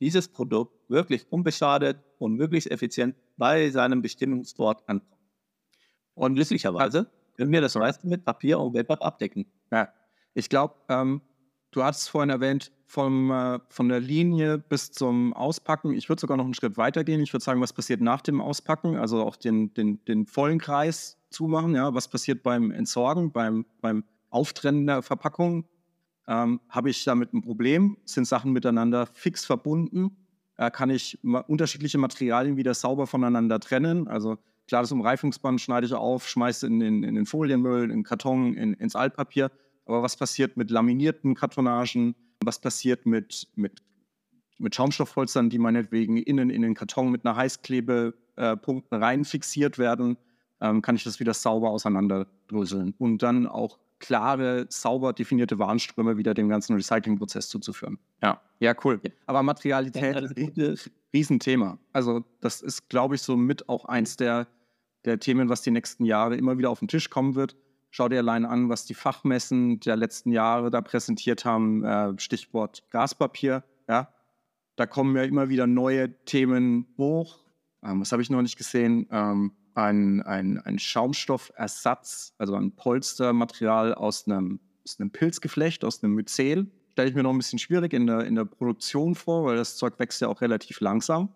dieses 0.00 0.28
Produkt 0.28 0.72
wirklich 0.88 1.30
unbeschadet 1.30 1.98
und 2.18 2.34
möglichst 2.34 2.70
effizient 2.70 3.14
bei 3.42 3.70
seinem 3.70 4.02
Bestimmungswort 4.02 4.88
ankommt. 4.88 5.18
Und 6.14 6.36
glücklicherweise 6.36 7.10
können 7.36 7.50
wir 7.50 7.60
das 7.60 7.74
meiste 7.74 8.06
mit 8.06 8.24
Papier 8.24 8.60
und 8.60 8.72
Webpapp 8.72 9.04
abdecken. 9.04 9.46
Ja, 9.72 9.88
ich 10.32 10.48
glaube, 10.48 10.76
ähm, 10.88 11.22
du 11.72 11.82
hast 11.82 12.02
es 12.02 12.08
vorhin 12.08 12.30
erwähnt, 12.30 12.70
vom, 12.86 13.32
äh, 13.32 13.58
von 13.68 13.88
der 13.88 13.98
Linie 13.98 14.58
bis 14.58 14.92
zum 14.92 15.32
Auspacken. 15.32 15.92
Ich 15.92 16.08
würde 16.08 16.20
sogar 16.20 16.36
noch 16.36 16.44
einen 16.44 16.54
Schritt 16.54 16.76
weiter 16.76 17.02
gehen. 17.02 17.20
Ich 17.20 17.32
würde 17.32 17.42
sagen, 17.42 17.60
was 17.60 17.72
passiert 17.72 18.00
nach 18.00 18.20
dem 18.20 18.40
Auspacken, 18.40 18.94
also 18.94 19.24
auch 19.24 19.34
den, 19.34 19.74
den, 19.74 20.04
den 20.04 20.24
vollen 20.26 20.60
Kreis 20.60 21.18
zumachen. 21.30 21.74
Ja, 21.74 21.92
was 21.94 22.06
passiert 22.06 22.44
beim 22.44 22.70
Entsorgen, 22.70 23.32
beim, 23.32 23.66
beim 23.80 24.04
Auftrennen 24.30 24.86
der 24.86 25.02
Verpackung? 25.02 25.66
Ähm, 26.28 26.60
Habe 26.68 26.90
ich 26.90 27.02
damit 27.02 27.32
ein 27.32 27.42
Problem? 27.42 27.96
Sind 28.04 28.28
Sachen 28.28 28.52
miteinander 28.52 29.06
fix 29.06 29.44
verbunden? 29.44 30.21
Äh, 30.62 30.70
kann 30.70 30.90
ich 30.90 31.18
ma 31.22 31.40
unterschiedliche 31.40 31.98
Materialien 31.98 32.56
wieder 32.56 32.74
sauber 32.74 33.08
voneinander 33.08 33.58
trennen? 33.58 34.06
Also 34.06 34.38
klar, 34.68 34.82
das 34.82 34.92
Umreifungsband 34.92 35.60
schneide 35.60 35.86
ich 35.86 35.94
auf, 35.94 36.28
schmeiße 36.28 36.66
in 36.68 36.78
den, 36.78 37.02
in 37.02 37.16
den 37.16 37.26
Folienmüll, 37.26 37.84
in 37.84 37.90
den 37.90 38.02
Karton, 38.04 38.54
in, 38.54 38.74
ins 38.74 38.94
Altpapier. 38.94 39.50
Aber 39.86 40.02
was 40.02 40.16
passiert 40.16 40.56
mit 40.56 40.70
laminierten 40.70 41.34
Kartonagen? 41.34 42.14
Was 42.44 42.60
passiert 42.60 43.06
mit, 43.06 43.48
mit, 43.56 43.82
mit 44.58 44.74
Schaumstoffholstern, 44.74 45.50
die 45.50 45.58
meinetwegen 45.58 46.16
innen 46.16 46.50
in 46.50 46.62
den 46.62 46.74
Karton 46.74 47.10
mit 47.10 47.26
einer 47.26 47.34
Heißklebepunkten 47.34 49.00
äh, 49.00 49.04
rein 49.04 49.24
fixiert 49.24 49.78
werden? 49.78 50.16
Ähm, 50.60 50.80
kann 50.80 50.94
ich 50.94 51.02
das 51.02 51.18
wieder 51.18 51.34
sauber 51.34 51.70
auseinanderdröseln 51.70 52.94
und 52.98 53.24
dann 53.24 53.48
auch 53.48 53.80
klare, 54.02 54.66
sauber 54.68 55.14
definierte 55.14 55.58
Warnströme 55.58 56.18
wieder 56.18 56.34
dem 56.34 56.48
ganzen 56.48 56.74
Recyclingprozess 56.74 57.48
zuzuführen. 57.48 57.98
Ja, 58.22 58.42
ja, 58.58 58.74
cool. 58.84 59.00
Aber 59.26 59.42
Materialität, 59.42 60.56
ja, 60.56 60.74
Riesenthema. 61.14 61.78
Also 61.92 62.24
das 62.40 62.60
ist, 62.60 62.90
glaube 62.90 63.14
ich, 63.14 63.22
so 63.22 63.36
mit 63.36 63.68
auch 63.68 63.86
eins 63.86 64.16
der, 64.16 64.48
der 65.04 65.20
Themen, 65.20 65.48
was 65.48 65.62
die 65.62 65.70
nächsten 65.70 66.04
Jahre 66.04 66.36
immer 66.36 66.58
wieder 66.58 66.68
auf 66.68 66.80
den 66.80 66.88
Tisch 66.88 67.08
kommen 67.08 67.34
wird. 67.36 67.56
Schau 67.90 68.08
dir 68.08 68.18
allein 68.18 68.44
an, 68.44 68.68
was 68.68 68.84
die 68.84 68.94
Fachmessen 68.94 69.78
der 69.80 69.96
letzten 69.96 70.32
Jahre 70.32 70.70
da 70.70 70.80
präsentiert 70.80 71.44
haben. 71.44 71.84
Äh, 71.84 72.18
Stichwort 72.18 72.82
Gaspapier. 72.90 73.62
Ja, 73.88 74.08
da 74.76 74.86
kommen 74.86 75.14
ja 75.16 75.22
immer 75.22 75.48
wieder 75.48 75.66
neue 75.66 76.24
Themen 76.24 76.86
hoch. 76.98 77.38
ähm, 77.84 78.00
was 78.00 78.10
habe 78.10 78.22
ich 78.22 78.30
noch 78.30 78.42
nicht 78.42 78.56
gesehen? 78.56 79.06
Ähm, 79.10 79.52
ein, 79.74 80.22
ein, 80.22 80.58
ein 80.58 80.78
Schaumstoffersatz, 80.78 82.34
also 82.38 82.54
ein 82.54 82.72
Polstermaterial 82.72 83.94
aus 83.94 84.26
einem, 84.26 84.60
aus 84.84 84.98
einem 84.98 85.10
Pilzgeflecht, 85.10 85.84
aus 85.84 86.02
einem 86.02 86.14
Myzel. 86.14 86.70
Stelle 86.90 87.08
ich 87.08 87.14
mir 87.14 87.22
noch 87.22 87.32
ein 87.32 87.38
bisschen 87.38 87.58
schwierig 87.58 87.92
in 87.94 88.06
der, 88.06 88.24
in 88.24 88.34
der 88.34 88.44
Produktion 88.44 89.14
vor, 89.14 89.44
weil 89.46 89.56
das 89.56 89.76
Zeug 89.76 89.98
wächst 89.98 90.20
ja 90.20 90.28
auch 90.28 90.40
relativ 90.40 90.80
langsam. 90.80 91.34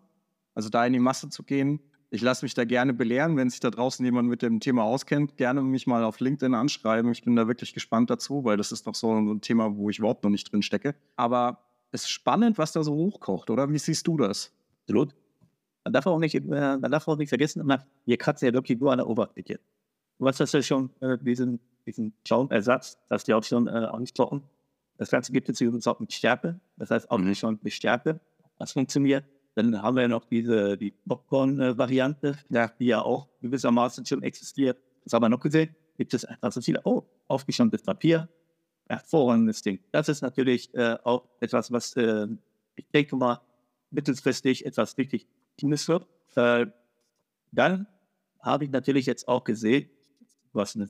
Also 0.54 0.68
da 0.68 0.84
in 0.86 0.92
die 0.92 0.98
Masse 0.98 1.30
zu 1.30 1.42
gehen, 1.42 1.80
ich 2.10 2.22
lasse 2.22 2.44
mich 2.44 2.54
da 2.54 2.64
gerne 2.64 2.94
belehren, 2.94 3.36
wenn 3.36 3.50
sich 3.50 3.60
da 3.60 3.70
draußen 3.70 4.04
jemand 4.04 4.28
mit 4.28 4.40
dem 4.40 4.60
Thema 4.60 4.84
auskennt, 4.84 5.36
gerne 5.36 5.62
mich 5.62 5.86
mal 5.86 6.04
auf 6.04 6.20
LinkedIn 6.20 6.54
anschreiben. 6.54 7.10
Ich 7.10 7.24
bin 7.24 7.34
da 7.34 7.48
wirklich 7.48 7.74
gespannt 7.74 8.10
dazu, 8.10 8.44
weil 8.44 8.56
das 8.56 8.70
ist 8.70 8.86
doch 8.86 8.94
so 8.94 9.12
ein 9.12 9.40
Thema, 9.40 9.76
wo 9.76 9.90
ich 9.90 9.98
überhaupt 9.98 10.22
noch 10.22 10.30
nicht 10.30 10.52
drin 10.52 10.62
stecke. 10.62 10.94
Aber 11.16 11.64
es 11.90 12.02
ist 12.02 12.10
spannend, 12.10 12.58
was 12.58 12.72
da 12.72 12.84
so 12.84 12.94
hochkocht, 12.94 13.50
oder? 13.50 13.70
Wie 13.70 13.78
siehst 13.78 14.06
du 14.06 14.16
das? 14.16 14.52
Absolut. 14.82 15.14
Man 15.86 15.92
darf 15.92 16.04
auch 16.08 16.18
nicht, 16.18 16.34
äh, 16.34 16.40
man 16.40 16.90
darf 16.90 17.06
auch 17.06 17.16
nicht 17.16 17.28
vergessen, 17.28 17.62
wir 18.06 18.16
kratzen 18.16 18.46
ja 18.46 18.52
wirklich 18.52 18.76
nur 18.80 18.90
an 18.90 18.98
der 18.98 19.06
Oberfläche. 19.06 19.60
Du 20.18 20.26
hast 20.26 20.40
das 20.40 20.50
ja 20.50 20.60
schon, 20.60 20.90
äh, 20.98 21.16
diesen, 21.16 21.60
diesen 21.86 22.12
Schaumersatz, 22.26 22.98
das 23.08 23.20
hast 23.20 23.28
du 23.28 23.30
ja 23.30 23.38
auch 23.38 23.44
schon 23.44 23.68
äh, 23.68 23.70
angesprochen. 23.70 24.42
Das 24.98 25.12
Ganze 25.12 25.30
gibt 25.30 25.48
es 25.48 25.60
übrigens 25.60 25.86
auch 25.86 26.00
mit 26.00 26.12
Stärke. 26.12 26.58
Das 26.76 26.90
heißt 26.90 27.08
auch 27.08 27.18
nicht 27.18 27.38
schon 27.38 27.60
mit 27.62 27.72
Stärke. 27.72 28.18
Das 28.58 28.72
funktioniert. 28.72 29.26
Dann 29.54 29.80
haben 29.80 29.94
wir 29.94 30.02
ja 30.02 30.08
noch 30.08 30.24
diese 30.24 30.76
die 30.76 30.90
Popcorn-Variante, 31.06 32.36
die 32.80 32.86
ja 32.86 33.02
auch 33.02 33.28
gewissermaßen 33.40 34.04
schon 34.06 34.24
existiert. 34.24 34.78
Das 35.04 35.12
haben 35.12 35.22
wir 35.22 35.28
noch 35.28 35.38
gesehen. 35.38 35.76
Gibt 35.98 36.14
es 36.14 36.24
einfach 36.24 36.50
so 36.50 36.60
viele, 36.62 36.80
oh, 36.82 37.04
aufgeschäumtes 37.28 37.84
Papier, 37.84 38.28
hervorragendes 38.88 39.62
Ding. 39.62 39.78
Das 39.92 40.08
ist 40.08 40.22
natürlich 40.22 40.74
äh, 40.74 40.96
auch 41.04 41.28
etwas, 41.38 41.70
was 41.70 41.94
äh, 41.94 42.26
ich 42.74 42.88
denke 42.92 43.14
mal 43.14 43.40
mittelfristig 43.92 44.66
etwas 44.66 44.98
richtig 44.98 45.28
Teams 45.56 45.88
wird. 45.88 46.06
Äh, 46.34 46.66
dann 47.52 47.86
habe 48.40 48.64
ich 48.64 48.70
natürlich 48.70 49.06
jetzt 49.06 49.28
auch 49.28 49.44
gesehen, 49.44 49.90
was 50.52 50.76
eine 50.76 50.88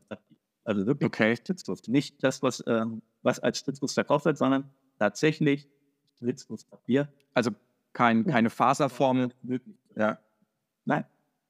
also 0.67 0.85
wirklich 0.85 1.07
okay. 1.07 1.37
Spritzguss. 1.37 1.87
Nicht 1.87 2.23
das, 2.25 2.43
was, 2.43 2.63
ähm, 2.67 3.01
was 3.23 3.39
als 3.39 3.59
Spritzguss 3.59 3.95
verkauft 3.95 4.25
wird, 4.25 4.37
sondern 4.37 4.69
tatsächlich 4.99 5.69
Spritzgusspapier. 6.17 7.09
Also 7.35 7.53
kein, 7.93 8.27
keine 8.27 8.51
Faserform. 8.51 9.31
Ja. 9.95 10.19
Nein, 10.85 11.05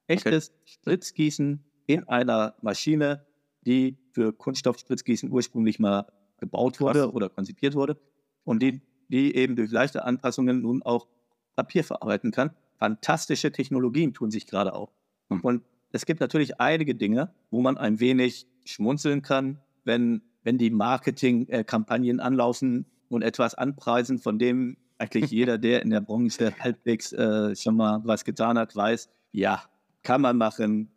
echtes 0.05 0.49
okay. 0.49 0.59
Spritzgießen 0.65 1.63
in 1.87 2.07
einer 2.07 2.55
Maschine, 2.61 3.25
die 3.65 3.97
für 4.11 4.33
Kunststoffspritzgießen 4.33 5.31
ursprünglich 5.31 5.79
mal 5.79 6.05
gebaut 6.37 6.79
wurde 6.79 7.01
Krass. 7.01 7.13
oder 7.13 7.29
konzipiert 7.29 7.73
wurde 7.73 7.99
und 8.43 8.61
die, 8.61 8.81
die 9.09 9.35
eben 9.35 9.55
durch 9.55 9.71
leichte 9.71 10.05
Anpassungen 10.05 10.61
nun 10.61 10.83
auch 10.83 11.07
Papier 11.55 11.83
verarbeiten 11.83 12.31
kann. 12.31 12.51
Fantastische 12.77 13.51
Technologien 13.51 14.13
tun 14.13 14.31
sich 14.31 14.47
gerade 14.47 14.73
auf. 14.73 14.91
Hm. 15.29 15.41
Und 15.41 15.63
es 15.91 16.05
gibt 16.05 16.19
natürlich 16.19 16.59
einige 16.59 16.95
Dinge, 16.95 17.33
wo 17.49 17.61
man 17.61 17.77
ein 17.77 17.99
wenig 17.99 18.47
schmunzeln 18.65 19.21
kann, 19.21 19.59
wenn, 19.83 20.21
wenn 20.43 20.57
die 20.57 20.69
Marketingkampagnen 20.69 22.19
anlaufen 22.19 22.85
und 23.09 23.21
etwas 23.21 23.55
anpreisen, 23.55 24.19
von 24.19 24.37
dem 24.37 24.77
eigentlich 24.97 25.31
jeder, 25.31 25.57
der 25.57 25.81
in 25.81 25.89
der 25.89 26.01
Branche 26.01 26.53
halbwegs 26.59 27.13
äh, 27.13 27.55
schon 27.55 27.77
mal 27.77 28.01
was 28.03 28.25
getan 28.25 28.57
hat, 28.57 28.75
weiß, 28.75 29.09
ja, 29.31 29.63
kann 30.03 30.21
man 30.21 30.37
machen, 30.37 30.91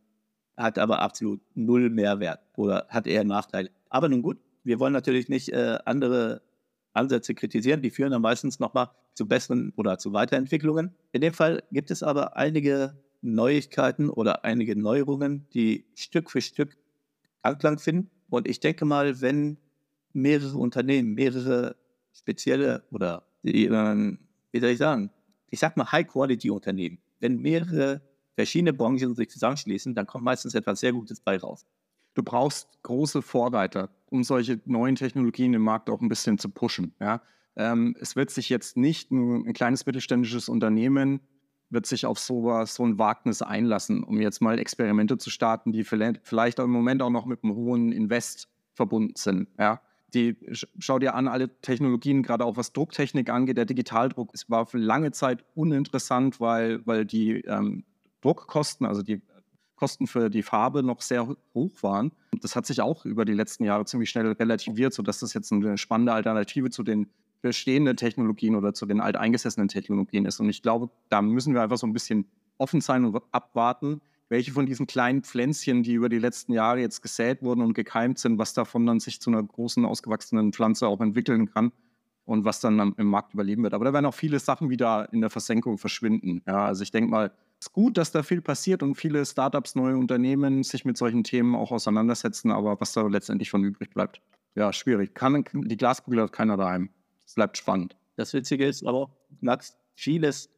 hat 0.56 0.78
aber 0.78 1.00
absolut 1.00 1.40
null 1.54 1.90
Mehrwert 1.90 2.40
oder 2.56 2.86
hat 2.88 3.06
eher 3.06 3.24
Nachteile. 3.24 3.70
Aber 3.88 4.08
nun 4.08 4.22
gut, 4.22 4.38
wir 4.64 4.78
wollen 4.78 4.92
natürlich 4.92 5.28
nicht 5.28 5.50
äh, 5.50 5.78
andere 5.84 6.42
Ansätze 6.92 7.34
kritisieren, 7.34 7.82
die 7.82 7.90
führen 7.90 8.10
dann 8.10 8.22
meistens 8.22 8.58
nochmal 8.58 8.90
zu 9.14 9.26
besseren 9.26 9.72
oder 9.76 9.98
zu 9.98 10.12
Weiterentwicklungen. 10.12 10.94
In 11.12 11.20
dem 11.20 11.32
Fall 11.32 11.62
gibt 11.70 11.90
es 11.90 12.02
aber 12.02 12.36
einige 12.36 12.96
Neuigkeiten 13.22 14.10
oder 14.10 14.44
einige 14.44 14.76
Neuerungen, 14.76 15.46
die 15.52 15.84
Stück 15.94 16.30
für 16.30 16.40
Stück 16.40 16.76
Anklang 17.42 17.78
finden. 17.78 18.10
Und 18.28 18.48
ich 18.48 18.60
denke 18.60 18.84
mal, 18.84 19.20
wenn 19.20 19.58
mehrere 20.12 20.56
Unternehmen, 20.56 21.14
mehrere 21.14 21.76
spezielle 22.12 22.84
oder 22.90 23.24
ähm, 23.44 24.18
wie 24.52 24.60
soll 24.60 24.70
ich 24.70 24.78
sagen, 24.78 25.10
ich 25.48 25.58
sag 25.58 25.76
mal 25.76 25.90
High-Quality-Unternehmen, 25.90 26.98
wenn 27.20 27.40
mehrere 27.40 28.02
verschiedene 28.34 28.72
Branchen 28.72 29.14
sich 29.14 29.28
zusammenschließen, 29.30 29.94
dann 29.94 30.06
kommt 30.06 30.24
meistens 30.24 30.54
etwas 30.54 30.80
sehr 30.80 30.92
Gutes 30.92 31.20
bei 31.20 31.36
raus. 31.36 31.66
Du 32.14 32.22
brauchst 32.22 32.82
große 32.82 33.22
Vorreiter, 33.22 33.90
um 34.06 34.24
solche 34.24 34.60
neuen 34.64 34.96
Technologien 34.96 35.54
im 35.54 35.62
Markt 35.62 35.90
auch 35.90 36.00
ein 36.00 36.08
bisschen 36.08 36.38
zu 36.38 36.48
pushen. 36.48 36.94
Ja? 37.00 37.22
Ähm, 37.56 37.96
es 38.00 38.16
wird 38.16 38.30
sich 38.30 38.48
jetzt 38.48 38.76
nicht 38.76 39.10
ein, 39.10 39.46
ein, 39.46 39.52
kleines 39.52 39.86
mittelständisches 39.86 40.48
Unternehmen 40.48 41.20
wird 41.72 41.86
sich 41.86 42.04
auf 42.04 42.18
sowas, 42.18 42.74
so 42.74 42.84
ein 42.84 42.98
Wagnis 42.98 43.42
einlassen, 43.42 44.02
um 44.02 44.20
jetzt 44.20 44.42
mal 44.42 44.58
Experimente 44.58 45.18
zu 45.18 45.30
starten, 45.30 45.70
die 45.70 45.84
vielleicht, 45.84 46.20
vielleicht 46.24 46.58
im 46.58 46.70
Moment 46.70 47.00
auch 47.00 47.10
noch 47.10 47.26
mit 47.26 47.44
einem 47.44 47.54
hohen 47.54 47.92
Invest 47.92 48.48
verbunden 48.74 49.14
sind. 49.14 49.46
Ja? 49.56 49.80
die, 50.14 50.36
schau 50.78 50.98
dir 50.98 51.14
an, 51.14 51.28
alle 51.28 51.60
Technologien, 51.60 52.22
gerade 52.22 52.44
auch 52.44 52.56
was 52.56 52.72
Drucktechnik 52.72 53.30
angeht, 53.30 53.56
der 53.56 53.64
Digitaldruck, 53.64 54.30
es 54.34 54.48
war 54.50 54.66
für 54.66 54.78
lange 54.78 55.12
Zeit 55.12 55.44
uninteressant, 55.54 56.40
weil, 56.40 56.84
weil 56.86 57.04
die 57.04 57.40
ähm, 57.42 57.84
Druckkosten, 58.20 58.86
also 58.86 59.02
die 59.02 59.22
Kosten 59.80 60.06
für 60.06 60.28
die 60.28 60.42
Farbe 60.42 60.82
noch 60.82 61.00
sehr 61.00 61.26
hoch 61.54 61.82
waren. 61.82 62.12
Das 62.42 62.54
hat 62.54 62.66
sich 62.66 62.82
auch 62.82 63.06
über 63.06 63.24
die 63.24 63.32
letzten 63.32 63.64
Jahre 63.64 63.86
ziemlich 63.86 64.10
schnell 64.10 64.30
relativiert, 64.32 64.92
sodass 64.92 65.20
das 65.20 65.32
jetzt 65.32 65.50
eine 65.52 65.78
spannende 65.78 66.12
Alternative 66.12 66.68
zu 66.68 66.82
den 66.82 67.08
bestehenden 67.40 67.96
Technologien 67.96 68.56
oder 68.56 68.74
zu 68.74 68.84
den 68.84 69.00
alteingesessenen 69.00 69.68
Technologien 69.68 70.26
ist. 70.26 70.38
Und 70.38 70.50
ich 70.50 70.60
glaube, 70.60 70.90
da 71.08 71.22
müssen 71.22 71.54
wir 71.54 71.62
einfach 71.62 71.78
so 71.78 71.86
ein 71.86 71.94
bisschen 71.94 72.26
offen 72.58 72.82
sein 72.82 73.06
und 73.06 73.22
abwarten, 73.32 74.02
welche 74.28 74.52
von 74.52 74.66
diesen 74.66 74.86
kleinen 74.86 75.22
Pflänzchen, 75.22 75.82
die 75.82 75.94
über 75.94 76.10
die 76.10 76.18
letzten 76.18 76.52
Jahre 76.52 76.80
jetzt 76.80 77.00
gesät 77.00 77.42
wurden 77.42 77.62
und 77.62 77.72
gekeimt 77.72 78.18
sind, 78.18 78.38
was 78.38 78.52
davon 78.52 78.84
dann 78.84 79.00
sich 79.00 79.18
zu 79.18 79.30
einer 79.30 79.42
großen, 79.42 79.86
ausgewachsenen 79.86 80.52
Pflanze 80.52 80.88
auch 80.88 81.00
entwickeln 81.00 81.50
kann 81.50 81.72
und 82.26 82.44
was 82.44 82.60
dann 82.60 82.94
im 82.98 83.06
Markt 83.06 83.32
überleben 83.32 83.62
wird. 83.62 83.72
Aber 83.72 83.86
da 83.86 83.94
werden 83.94 84.04
auch 84.04 84.14
viele 84.14 84.38
Sachen 84.38 84.68
wieder 84.68 85.10
in 85.10 85.22
der 85.22 85.30
Versenkung 85.30 85.78
verschwinden. 85.78 86.42
Ja, 86.46 86.66
also 86.66 86.82
ich 86.82 86.90
denke 86.90 87.10
mal, 87.10 87.32
ist 87.60 87.72
gut, 87.72 87.98
dass 87.98 88.10
da 88.10 88.22
viel 88.22 88.40
passiert 88.40 88.82
und 88.82 88.94
viele 88.94 89.24
Startups, 89.24 89.74
neue 89.74 89.96
Unternehmen 89.96 90.62
sich 90.62 90.84
mit 90.84 90.96
solchen 90.96 91.24
Themen 91.24 91.54
auch 91.54 91.70
auseinandersetzen, 91.70 92.50
aber 92.50 92.80
was 92.80 92.92
da 92.92 93.02
letztendlich 93.06 93.50
von 93.50 93.62
übrig 93.62 93.90
bleibt, 93.90 94.22
ja, 94.54 94.72
schwierig. 94.72 95.14
Kann, 95.14 95.44
die 95.52 95.76
Glaskugel 95.76 96.22
hat 96.22 96.32
keiner 96.32 96.56
daheim. 96.56 96.90
Es 97.24 97.34
bleibt 97.34 97.58
spannend. 97.58 97.96
Das 98.16 98.32
Witzige 98.32 98.66
ist 98.66 98.84
aber, 98.84 99.10
Max, 99.40 99.76
vieles, 99.94 100.50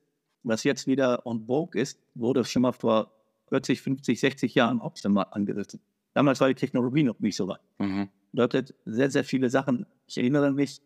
was 0.45 0.65
jetzt 0.65 0.87
wieder 0.87 1.27
on 1.27 1.47
vogue 1.47 1.81
ist, 1.81 1.99
wurde 2.15 2.45
schon 2.45 2.63
mal 2.63 2.73
vor 2.73 3.13
40, 3.49 3.83
50, 3.83 4.19
60 4.19 4.55
Jahren 4.55 4.81
auch 4.81 4.97
schon 4.97 5.13
mal 5.13 5.25
angerissen. 5.25 5.81
Damals 6.15 6.41
war 6.41 6.49
die 6.49 6.55
Technologie 6.55 7.03
noch 7.03 7.19
nicht 7.21 7.37
so 7.37 7.49
weit. 7.49 7.61
Mhm. 7.79 8.09
Bedeutet 8.33 8.75
sehr, 8.85 9.11
sehr 9.11 9.25
viele 9.25 9.51
Sachen. 9.51 9.87
Ich 10.07 10.19
erinnere 10.19 10.53
mich 10.53 10.81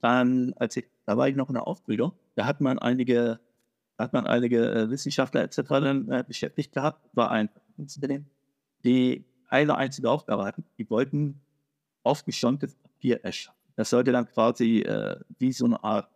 dann, 0.00 0.52
als 0.56 0.76
ich, 0.76 0.86
da 1.06 1.16
war 1.16 1.28
ich 1.28 1.36
noch 1.36 1.48
in 1.48 1.54
der 1.54 1.66
Ausbildung, 1.66 2.12
da 2.36 2.46
hat 2.46 2.60
man 2.60 2.78
einige, 2.78 3.40
hat 3.98 4.12
man 4.12 4.26
einige 4.26 4.70
äh, 4.70 4.90
Wissenschaftler 4.90 5.42
etc. 5.42 5.56
Dann, 5.68 6.10
äh, 6.10 6.24
beschäftigt 6.26 6.72
gehabt, 6.72 7.00
war 7.14 7.30
ein 7.30 7.50
Unternehmen, 7.76 8.30
die 8.84 9.24
eine 9.48 9.76
einzige 9.76 10.10
Aufgabe 10.10 10.44
hatten. 10.44 10.64
Die 10.78 10.88
wollten 10.88 11.40
aufgeschäumtes 12.02 12.74
Papier 12.74 13.24
erschaffen. 13.24 13.58
Das 13.76 13.90
sollte 13.90 14.12
dann 14.12 14.26
quasi 14.26 14.80
äh, 14.80 15.16
wie 15.38 15.52
so 15.52 15.64
eine 15.66 15.82
Art, 15.82 16.08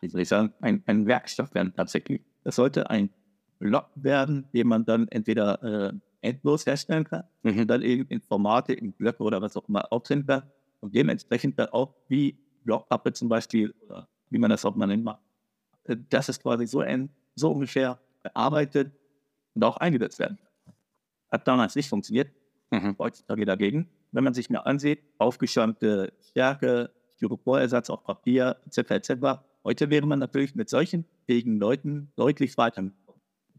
wie 0.00 0.08
soll 0.08 0.22
ich 0.22 0.28
sagen, 0.28 0.52
ein, 0.60 0.82
ein 0.86 1.06
Werkstoff 1.06 1.54
werden 1.54 1.72
tatsächlich. 1.74 2.22
Das 2.44 2.56
sollte 2.56 2.88
ein 2.90 3.10
Block 3.58 3.90
werden, 3.94 4.48
den 4.52 4.68
man 4.68 4.84
dann 4.84 5.08
entweder 5.08 5.62
äh, 5.62 5.92
endlos 6.20 6.66
herstellen 6.66 7.04
kann, 7.04 7.24
mhm. 7.42 7.66
dann 7.66 7.82
eben 7.82 8.06
in 8.08 8.20
Formate, 8.20 8.72
in 8.72 8.92
Blöcke 8.92 9.22
oder 9.22 9.40
was 9.40 9.56
auch 9.56 9.68
immer 9.68 9.92
auftreten 9.92 10.26
kann 10.26 10.42
und 10.80 10.94
dementsprechend 10.94 11.58
dann 11.58 11.68
auch 11.68 11.94
wie 12.08 12.38
Blockpappe 12.64 13.12
zum 13.12 13.28
Beispiel 13.28 13.74
oder 13.86 14.08
wie 14.30 14.38
man 14.38 14.50
das 14.50 14.64
auch 14.64 14.74
mal 14.74 14.86
nennt, 14.86 15.04
äh, 15.86 15.96
das 16.10 16.28
ist 16.28 16.42
quasi 16.42 16.66
so, 16.66 16.80
ein, 16.80 17.10
so 17.34 17.50
ungefähr 17.52 17.98
bearbeitet 18.22 18.92
und 19.54 19.64
auch 19.64 19.76
eingesetzt 19.78 20.18
werden. 20.18 20.38
Hat 21.30 21.46
damals 21.46 21.74
nicht 21.74 21.88
funktioniert, 21.88 22.30
mhm. 22.70 22.96
heutzutage 22.98 23.44
dagegen. 23.44 23.88
Wenn 24.12 24.24
man 24.24 24.34
sich 24.34 24.50
mir 24.50 24.64
ansieht, 24.66 25.02
aufgeschäumte 25.18 26.12
Stärke, 26.20 26.90
Styroporersatz 27.16 27.90
auf 27.90 28.04
Papier, 28.04 28.56
etc., 28.66 28.90
etc., 28.90 29.12
heute 29.64 29.90
wäre 29.90 30.06
man 30.06 30.18
natürlich 30.18 30.54
mit 30.54 30.68
solchen 30.68 31.04
fähigen 31.26 31.58
Leuten 31.58 32.12
deutlich 32.16 32.56
weiter 32.56 32.90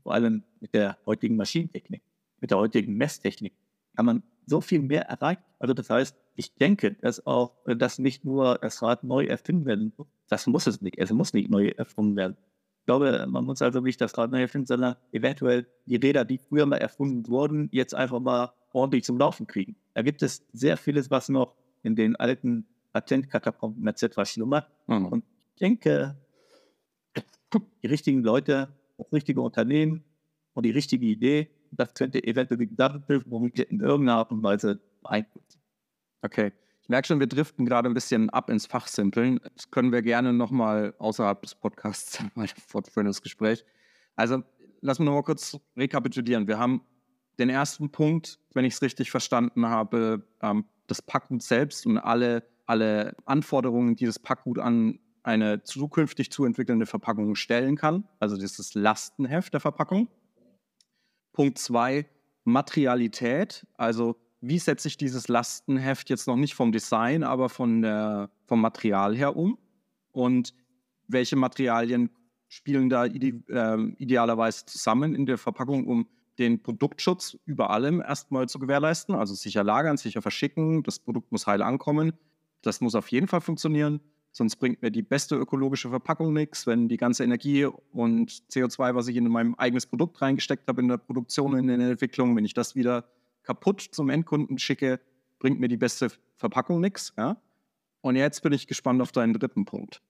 vor 0.07 0.13
allem 0.13 0.43
mit 0.61 0.73
der 0.73 0.97
heutigen 1.05 1.35
Maschinentechnik, 1.35 2.01
mit 2.39 2.51
der 2.51 2.57
heutigen 2.57 2.95
Messtechnik, 2.95 3.51
kann 3.93 4.05
man 4.05 4.23
so 4.45 4.61
viel 4.61 4.79
mehr 4.79 5.01
erreichen. 5.01 5.43
Also 5.59 5.73
das 5.73 5.89
heißt, 5.89 6.15
ich 6.37 6.55
denke, 6.55 6.93
dass 6.93 7.27
auch, 7.27 7.51
dass 7.65 7.99
nicht 7.99 8.23
nur 8.23 8.57
das 8.57 8.81
Rad 8.81 9.03
neu 9.03 9.25
erfinden 9.25 9.65
werden 9.65 9.91
muss. 9.97 10.07
Das 10.27 10.47
muss 10.47 10.67
es 10.67 10.81
nicht. 10.81 10.97
Es 10.97 11.11
muss 11.11 11.33
nicht 11.33 11.49
neu 11.49 11.69
erfunden 11.69 12.15
werden. 12.15 12.37
Ich 12.79 12.85
glaube, 12.85 13.25
man 13.27 13.45
muss 13.45 13.61
also 13.61 13.81
nicht 13.81 13.99
das 13.99 14.17
Rad 14.17 14.31
neu 14.31 14.41
erfinden, 14.41 14.67
sondern 14.67 14.95
eventuell 15.11 15.67
die 15.85 15.97
Räder, 15.97 16.25
die 16.25 16.37
früher 16.37 16.65
mal 16.65 16.77
erfunden 16.77 17.27
wurden, 17.27 17.69
jetzt 17.71 17.93
einfach 17.93 18.19
mal 18.19 18.53
ordentlich 18.71 19.03
zum 19.03 19.17
Laufen 19.17 19.47
kriegen. 19.47 19.75
Da 19.93 20.01
gibt 20.01 20.21
es 20.21 20.45
sehr 20.53 20.77
vieles, 20.77 21.11
was 21.11 21.29
noch 21.29 21.55
in 21.83 21.95
den 21.95 22.15
alten 22.15 22.65
Patentkatakomben 22.93 23.85
etc. 23.87 24.23
schlummert. 24.23 24.69
Mhm. 24.87 25.05
Und 25.07 25.25
ich 25.53 25.59
denke, 25.59 26.15
die 27.81 27.87
richtigen 27.87 28.23
Leute 28.23 28.69
das 28.97 29.11
richtige 29.13 29.41
Unternehmen 29.41 30.03
und 30.53 30.65
die 30.65 30.71
richtige 30.71 31.05
Idee. 31.05 31.49
Das 31.71 31.93
könnte 31.93 32.23
eventuell 32.23 32.57
die 32.57 32.67
Gesamtbevölkerung 32.67 33.49
in 33.49 33.79
irgendeiner 33.79 34.19
Art 34.19 34.31
und 34.31 34.41
Weise 34.43 34.79
beeinflussen. 35.01 35.61
Okay. 36.21 36.51
Ich 36.87 36.89
merke 36.89 37.05
schon, 37.05 37.19
wir 37.19 37.27
driften 37.27 37.65
gerade 37.65 37.89
ein 37.89 37.93
bisschen 37.93 38.29
ab 38.29 38.49
ins 38.49 38.65
Fachsimpeln. 38.65 39.41
Das 39.55 39.69
können 39.71 39.91
wir 39.91 40.01
gerne 40.01 40.31
nochmal 40.31 40.93
außerhalb 40.99 41.41
des 41.41 41.53
Podcasts 41.53 42.23
mal 42.35 42.47
fortführen, 42.65 43.07
das 43.07 43.21
Gespräch. 43.21 43.65
Also, 44.15 44.41
lass 44.79 44.97
mich 44.97 45.05
nochmal 45.05 45.23
kurz 45.23 45.59
rekapitulieren. 45.75 46.47
Wir 46.47 46.57
haben 46.57 46.79
den 47.39 47.49
ersten 47.49 47.91
Punkt, 47.91 48.39
wenn 48.53 48.63
ich 48.63 48.75
es 48.75 48.81
richtig 48.81 49.11
verstanden 49.11 49.65
habe, 49.65 50.25
ähm, 50.41 50.63
das 50.87 51.01
Packgut 51.01 51.43
selbst 51.43 51.85
und 51.85 51.97
alle, 51.97 52.47
alle 52.67 53.17
Anforderungen, 53.25 53.97
die 53.97 54.05
das 54.05 54.17
Packgut 54.17 54.57
an 54.57 54.97
eine 55.23 55.63
zukünftig 55.63 56.31
zu 56.31 56.45
entwickelnde 56.45 56.85
Verpackung 56.85 57.35
stellen 57.35 57.75
kann. 57.75 58.07
Also 58.21 58.37
dieses 58.37 58.75
Lastenheft 58.75 59.51
der 59.51 59.59
Verpackung. 59.59 60.07
Punkt 61.33 61.57
zwei, 61.57 62.05
Materialität, 62.45 63.67
also 63.75 64.15
wie 64.41 64.59
setze 64.59 64.87
ich 64.87 64.97
dieses 64.97 65.27
Lastenheft 65.27 66.09
jetzt 66.09 66.27
noch 66.27 66.35
nicht 66.35 66.53
vom 66.53 66.71
Design, 66.71 67.23
aber 67.23 67.49
von 67.49 67.81
der, 67.81 68.29
vom 68.45 68.61
Material 68.61 69.15
her 69.15 69.35
um? 69.35 69.57
Und 70.11 70.53
welche 71.07 71.35
Materialien 71.35 72.09
spielen 72.47 72.89
da 72.89 73.05
ide 73.05 73.41
äh, 73.49 73.93
idealerweise 73.97 74.65
zusammen 74.65 75.15
in 75.15 75.25
der 75.25 75.37
Verpackung, 75.37 75.87
um 75.87 76.07
den 76.37 76.61
Produktschutz 76.61 77.37
über 77.45 77.71
allem 77.71 78.01
erstmal 78.01 78.47
zu 78.47 78.59
gewährleisten? 78.59 79.15
Also 79.15 79.33
sicher 79.33 79.63
lagern, 79.63 79.97
sicher 79.97 80.21
verschicken, 80.21 80.83
das 80.83 80.99
Produkt 80.99 81.31
muss 81.31 81.47
heil 81.47 81.61
ankommen. 81.61 82.13
Das 82.61 82.81
muss 82.81 82.95
auf 82.95 83.09
jeden 83.09 83.27
Fall 83.27 83.41
funktionieren. 83.41 84.01
Sonst 84.31 84.57
bringt 84.57 84.81
mir 84.83 84.91
die 84.91 85.01
beste 85.01 85.35
ökologische 85.35 85.89
Verpackung 85.89 86.31
nichts, 86.31 86.67
wenn 86.67 86.87
die 86.87 86.97
ganze 86.97 87.23
Energie 87.23 87.65
und 87.65 88.31
CO2, 88.51 88.93
was 88.93 89.07
ich 89.07 89.15
in 89.15 89.27
meinem 89.29 89.55
eigenes 89.55 89.87
Produkt 89.87 90.21
reingesteckt 90.21 90.67
habe, 90.67 90.81
in 90.81 90.89
der 90.89 90.97
Produktion, 90.97 91.57
in 91.57 91.67
der 91.67 91.79
Entwicklung, 91.79 92.35
wenn 92.35 92.45
ich 92.45 92.53
das 92.53 92.75
wieder 92.75 93.05
kaputt 93.47 93.81
zum 93.81 94.09
Endkunden 94.09 94.59
schicke, 94.59 94.99
bringt 95.39 95.59
mir 95.59 95.69
die 95.69 95.77
beste 95.77 96.09
Verpackung 96.35 96.81
nichts. 96.81 97.13
Ja? 97.17 97.37
Und 98.01 98.17
jetzt 98.17 98.41
bin 98.43 98.51
ich 98.51 98.67
gespannt 98.67 99.01
auf 99.01 99.13
deinen 99.13 99.33
dritten 99.33 99.63
Punkt. 99.63 100.01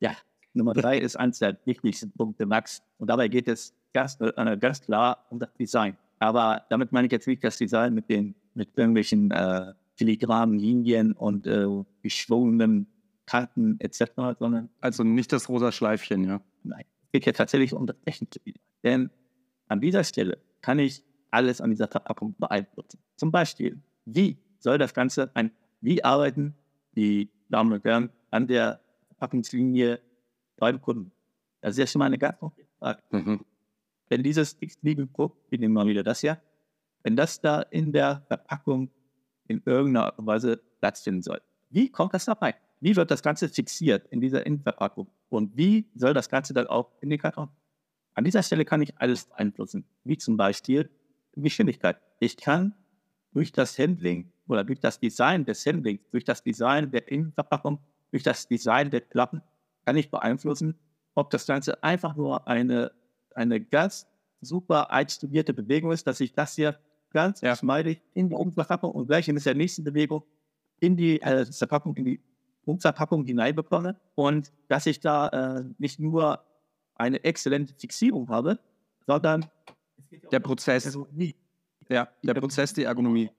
Ja, 0.00 0.16
Nummer 0.54 0.72
drei 0.72 0.98
ist 0.98 1.16
eines 1.16 1.38
der 1.38 1.58
wichtigsten 1.66 2.10
Punkte, 2.12 2.46
Max. 2.46 2.82
Und 2.96 3.08
dabei 3.08 3.28
geht 3.28 3.48
es 3.48 3.74
ganz, 3.92 4.18
äh, 4.20 4.56
ganz 4.58 4.80
klar 4.80 5.26
um 5.28 5.38
das 5.38 5.52
Design. 5.54 5.98
Aber 6.18 6.64
damit 6.70 6.92
meine 6.92 7.06
ich 7.06 7.12
jetzt 7.12 7.28
nicht 7.28 7.44
das 7.44 7.58
Design 7.58 7.92
mit 7.92 8.08
den 8.08 8.34
mit 8.54 8.70
irgendwelchen 8.74 9.30
äh, 9.30 9.74
filigranen 9.96 10.58
Linien 10.58 11.12
und 11.12 11.46
äh, 11.46 11.66
geschwungenen 12.02 12.86
Kanten 13.26 13.78
etc., 13.80 14.04
sondern 14.38 14.70
also 14.80 15.04
nicht 15.04 15.30
das 15.32 15.50
rosa 15.50 15.70
Schleifchen, 15.72 16.24
ja. 16.24 16.40
Nein, 16.62 16.84
es 17.04 17.12
geht 17.12 17.26
ja 17.26 17.32
tatsächlich 17.32 17.74
um 17.74 17.86
das 17.86 17.96
technische 18.06 18.40
Design. 18.40 18.62
Denn 18.82 19.10
an 19.68 19.82
dieser 19.82 20.04
Stelle 20.04 20.38
kann 20.62 20.78
ich 20.78 21.04
alles 21.36 21.60
an 21.60 21.68
dieser 21.68 21.86
Verpackung 21.86 22.34
beeinflussen. 22.38 22.98
Zum 23.16 23.30
Beispiel, 23.30 23.78
wie 24.06 24.38
soll 24.58 24.78
das 24.78 24.94
Ganze 24.94 25.30
ein, 25.34 25.50
wie 25.82 26.02
arbeiten 26.02 26.54
die 26.96 27.28
Damen 27.50 27.74
und 27.74 27.84
Herren 27.84 28.10
an 28.30 28.46
der 28.46 28.80
Verpackungslinie 29.08 30.00
beim 30.56 30.80
Kunden? 30.80 31.12
Das 31.60 31.72
ist 31.72 31.78
ja 31.78 31.86
schon 31.86 31.98
mal 31.98 32.06
eine 32.06 32.16
ganz 32.16 32.38
konkrete 32.38 32.70
Frage. 32.78 33.02
Mhm. 33.10 33.44
Wenn 34.08 34.22
dieses 34.22 34.56
X-Liebe-Produkt, 34.58 35.36
wir 35.50 35.58
nehmen 35.58 35.74
mal 35.74 35.86
wieder 35.86 36.02
das 36.02 36.20
hier, 36.20 36.40
wenn 37.02 37.16
das 37.16 37.38
da 37.38 37.60
in 37.60 37.92
der 37.92 38.22
Verpackung 38.28 38.90
in 39.46 39.60
irgendeiner 39.66 40.06
Art 40.06 40.18
und 40.18 40.26
Weise 40.26 40.62
Platz 40.80 41.02
finden 41.02 41.22
soll, 41.22 41.42
wie 41.68 41.90
kommt 41.90 42.14
das 42.14 42.24
dabei? 42.24 42.54
Wie 42.80 42.96
wird 42.96 43.10
das 43.10 43.22
Ganze 43.22 43.50
fixiert 43.50 44.06
in 44.08 44.22
dieser 44.22 44.46
Innenverpackung? 44.46 45.08
Und 45.28 45.54
wie 45.54 45.86
soll 45.94 46.14
das 46.14 46.30
Ganze 46.30 46.54
dann 46.54 46.66
auch 46.66 46.92
in 47.02 47.10
den 47.10 47.18
Karton? 47.18 47.50
An 48.14 48.24
dieser 48.24 48.42
Stelle 48.42 48.64
kann 48.64 48.80
ich 48.80 48.96
alles 48.98 49.26
beeinflussen, 49.26 49.84
wie 50.04 50.16
zum 50.16 50.38
Beispiel 50.38 50.88
Geschwindigkeit. 51.42 52.00
Ich 52.20 52.36
kann 52.36 52.74
durch 53.32 53.52
das 53.52 53.78
Handling 53.78 54.30
oder 54.48 54.64
durch 54.64 54.80
das 54.80 54.98
Design 54.98 55.44
des 55.44 55.64
Handlings, 55.66 56.00
durch 56.10 56.24
das 56.24 56.42
Design 56.42 56.90
der 56.90 57.08
Innenverpackung, 57.08 57.80
durch 58.10 58.22
das 58.22 58.48
Design 58.48 58.90
der 58.90 59.02
Klappen, 59.02 59.42
kann 59.84 59.96
ich 59.96 60.10
beeinflussen, 60.10 60.78
ob 61.14 61.30
das 61.30 61.46
Ganze 61.46 61.82
einfach 61.82 62.16
nur 62.16 62.46
eine, 62.48 62.92
eine 63.34 63.60
ganz 63.60 64.06
super 64.40 64.90
einstudierte 64.90 65.52
Bewegung 65.52 65.92
ist, 65.92 66.06
dass 66.06 66.20
ich 66.20 66.32
das 66.32 66.54
hier 66.54 66.78
ganz 67.10 67.40
ja. 67.40 67.52
geschmeidig 67.52 68.02
in 68.14 68.28
die 68.28 68.34
Umverpackung 68.34 68.90
und 68.92 69.06
gleich 69.06 69.28
in 69.28 69.36
der 69.36 69.54
nächsten 69.54 69.84
Bewegung 69.84 70.24
in 70.80 70.96
die 70.96 71.20
äh, 71.22 71.46
Verpackung, 71.46 71.96
in 71.96 72.04
die 72.04 72.20
Umverpackung 72.64 73.24
hineinbekomme 73.24 73.98
und 74.14 74.52
dass 74.68 74.86
ich 74.86 75.00
da 75.00 75.28
äh, 75.28 75.64
nicht 75.78 76.00
nur 76.00 76.44
eine 76.94 77.22
exzellente 77.24 77.74
Fixierung 77.74 78.28
habe, 78.28 78.58
sondern 79.06 79.46
der 80.30 80.40
Prozess. 80.40 80.98
Ja, 81.88 82.08
der 82.22 82.34
Prozess, 82.34 82.72
die 82.72 82.84
Ergonomie. 82.84 83.30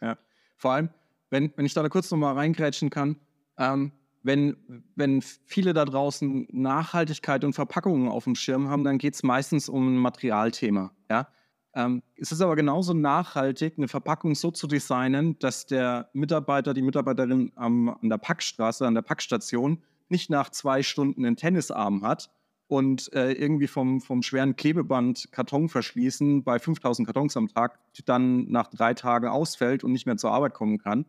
Ja. 0.00 0.18
Vor 0.56 0.72
allem, 0.72 0.90
wenn, 1.30 1.52
wenn 1.56 1.66
ich 1.66 1.74
da 1.74 1.88
kurz 1.88 2.10
nochmal 2.10 2.34
reingrätschen 2.34 2.90
kann, 2.90 3.16
ähm, 3.58 3.92
wenn, 4.22 4.56
wenn 4.94 5.22
viele 5.22 5.72
da 5.72 5.84
draußen 5.84 6.46
Nachhaltigkeit 6.52 7.44
und 7.44 7.54
Verpackungen 7.54 8.08
auf 8.08 8.24
dem 8.24 8.34
Schirm 8.34 8.68
haben, 8.68 8.84
dann 8.84 8.98
geht 8.98 9.14
es 9.14 9.22
meistens 9.22 9.68
um 9.68 9.94
ein 9.94 9.98
Materialthema. 9.98 10.92
Ja? 11.10 11.28
Ähm, 11.74 12.02
es 12.16 12.32
ist 12.32 12.40
aber 12.40 12.54
genauso 12.54 12.92
nachhaltig, 12.92 13.74
eine 13.76 13.88
Verpackung 13.88 14.34
so 14.34 14.50
zu 14.50 14.66
designen, 14.66 15.38
dass 15.38 15.66
der 15.66 16.10
Mitarbeiter, 16.12 16.74
die 16.74 16.82
Mitarbeiterin 16.82 17.52
am, 17.56 17.88
an 17.88 18.08
der 18.08 18.18
Packstraße, 18.18 18.86
an 18.86 18.94
der 18.94 19.02
Packstation 19.02 19.82
nicht 20.08 20.30
nach 20.30 20.50
zwei 20.50 20.82
Stunden 20.82 21.24
einen 21.24 21.36
Tennisarm 21.36 22.02
hat, 22.02 22.30
und 22.68 23.12
äh, 23.12 23.32
irgendwie 23.32 23.66
vom, 23.66 24.00
vom 24.00 24.22
schweren 24.22 24.56
Klebeband 24.56 25.30
Karton 25.30 25.68
verschließen 25.68 26.42
bei 26.42 26.58
5000 26.58 27.06
Kartons 27.06 27.36
am 27.36 27.48
Tag 27.48 27.78
dann 28.06 28.48
nach 28.50 28.68
drei 28.68 28.94
Tagen 28.94 29.28
ausfällt 29.28 29.84
und 29.84 29.92
nicht 29.92 30.06
mehr 30.06 30.16
zur 30.16 30.30
Arbeit 30.30 30.54
kommen 30.54 30.78
kann. 30.78 31.04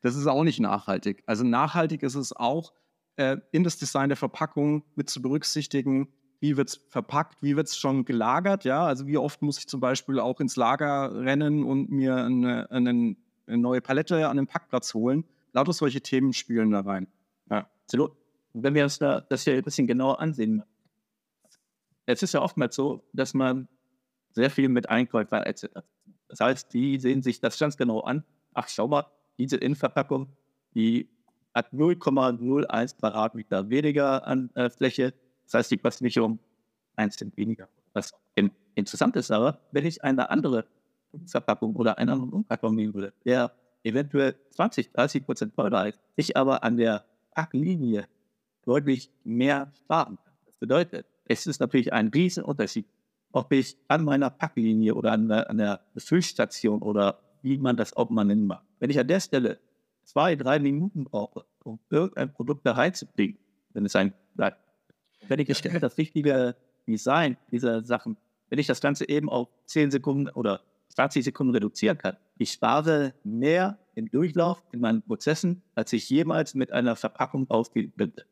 Das 0.00 0.14
ist 0.14 0.26
auch 0.26 0.44
nicht 0.44 0.60
nachhaltig. 0.60 1.22
Also 1.26 1.44
nachhaltig 1.44 2.02
ist 2.02 2.14
es 2.14 2.32
auch, 2.32 2.72
äh, 3.16 3.38
in 3.50 3.64
das 3.64 3.78
Design 3.78 4.08
der 4.08 4.16
Verpackung 4.16 4.84
mit 4.94 5.10
zu 5.10 5.20
berücksichtigen, 5.20 6.08
wie 6.40 6.56
wird 6.56 6.68
es 6.68 6.76
verpackt, 6.88 7.42
wie 7.42 7.56
wird 7.56 7.66
es 7.66 7.76
schon 7.76 8.04
gelagert, 8.04 8.64
ja, 8.64 8.86
also 8.86 9.06
wie 9.08 9.18
oft 9.18 9.42
muss 9.42 9.58
ich 9.58 9.66
zum 9.66 9.80
Beispiel 9.80 10.20
auch 10.20 10.38
ins 10.38 10.54
Lager 10.54 11.12
rennen 11.14 11.64
und 11.64 11.90
mir 11.90 12.14
eine, 12.14 12.70
eine, 12.70 13.16
eine 13.46 13.58
neue 13.58 13.80
Palette 13.80 14.28
an 14.28 14.36
den 14.36 14.46
Packplatz 14.46 14.94
holen. 14.94 15.24
Lauter 15.52 15.72
solche 15.72 16.00
Themen 16.00 16.32
spielen 16.32 16.70
da 16.70 16.80
rein. 16.80 17.08
Ja. 17.50 17.68
Wenn 18.52 18.74
wir 18.74 18.84
uns 18.84 18.98
da 18.98 19.20
das 19.20 19.42
hier 19.44 19.54
ein 19.54 19.62
bisschen 19.62 19.86
genauer 19.86 20.20
ansehen, 20.20 20.62
es 22.08 22.22
ist 22.22 22.32
ja 22.32 22.40
oftmals 22.40 22.74
so, 22.74 23.04
dass 23.12 23.34
man 23.34 23.68
sehr 24.30 24.50
viel 24.50 24.68
mit 24.70 24.88
Einkäufern 24.88 25.42
etc. 25.42 25.66
Das 26.28 26.40
heißt, 26.40 26.72
die 26.72 26.98
sehen 26.98 27.22
sich 27.22 27.40
das 27.40 27.58
ganz 27.58 27.76
genau 27.76 28.00
an. 28.00 28.24
Ach, 28.54 28.66
schau 28.68 28.88
mal, 28.88 29.06
diese 29.36 29.56
Innenverpackung, 29.56 30.28
die 30.74 31.10
hat 31.54 31.72
0,01 31.72 32.98
Quadratmeter 32.98 33.68
weniger 33.68 34.26
an 34.26 34.50
äh, 34.54 34.70
Fläche. 34.70 35.12
Das 35.44 35.54
heißt, 35.54 35.70
die 35.70 35.76
kostet 35.76 36.02
mich 36.02 36.18
um 36.18 36.38
1 36.96 37.16
Cent 37.16 37.36
weniger. 37.36 37.68
Was 37.92 38.14
interessant 38.74 39.16
ist 39.16 39.30
aber, 39.30 39.60
wenn 39.72 39.84
ich 39.84 40.02
eine 40.02 40.30
andere 40.30 40.64
Verpackung 41.26 41.76
oder 41.76 41.98
einen 41.98 42.10
anderen 42.10 42.32
Umkarton 42.32 42.74
nehmen 42.74 42.94
würde, 42.94 43.12
der 43.24 43.52
eventuell 43.82 44.34
20, 44.52 44.92
30 44.92 45.26
Prozent 45.26 45.54
teurer 45.54 45.88
ist, 45.88 46.00
ich 46.16 46.36
aber 46.36 46.62
an 46.64 46.78
der 46.78 47.04
Packlinie 47.34 48.06
deutlich 48.64 49.10
mehr 49.24 49.70
sparen 49.74 50.16
kann. 50.16 50.34
Das 50.46 50.56
bedeutet, 50.56 51.06
es 51.28 51.46
ist 51.46 51.60
natürlich 51.60 51.92
ein 51.92 52.08
Riesenunterschied, 52.08 52.86
ob 53.32 53.52
ich 53.52 53.76
an 53.86 54.04
meiner 54.04 54.30
Packlinie 54.30 54.94
oder 54.94 55.12
an 55.12 55.28
der, 55.28 55.50
an 55.50 55.58
der 55.58 55.80
Füllstation 55.96 56.82
oder 56.82 57.20
wie 57.42 57.58
man 57.58 57.76
das 57.76 57.94
auch 57.94 58.10
mal 58.10 58.24
nennen 58.24 58.46
mag. 58.46 58.62
Wenn 58.80 58.90
ich 58.90 58.98
an 58.98 59.06
der 59.06 59.20
Stelle 59.20 59.60
zwei, 60.04 60.34
drei 60.34 60.58
Minuten 60.58 61.04
brauche, 61.04 61.44
um 61.62 61.78
irgendein 61.90 62.32
Produkt 62.32 62.66
da 62.66 62.72
reinzubringen, 62.72 63.38
wenn 63.74 63.84
es 63.84 63.94
ein 63.94 64.14
bleibt, 64.34 64.58
wenn 65.28 65.38
ich 65.38 65.56
stelle, 65.56 65.78
das 65.78 65.98
richtige 65.98 66.56
Design 66.86 67.36
dieser 67.50 67.84
Sachen, 67.84 68.16
wenn 68.48 68.58
ich 68.58 68.66
das 68.66 68.80
Ganze 68.80 69.06
eben 69.08 69.28
auf 69.28 69.48
10 69.66 69.90
Sekunden 69.90 70.30
oder 70.30 70.62
20 70.88 71.22
Sekunden 71.22 71.52
reduzieren 71.52 71.98
kann, 71.98 72.16
ich 72.38 72.52
spare 72.52 73.12
mehr 73.22 73.78
im 73.94 74.10
Durchlauf 74.10 74.62
in 74.72 74.80
meinen 74.80 75.02
Prozessen, 75.02 75.62
als 75.74 75.92
ich 75.92 76.08
jemals 76.08 76.54
mit 76.54 76.72
einer 76.72 76.96
Verpackung 76.96 77.50
ausgebildet 77.50 78.26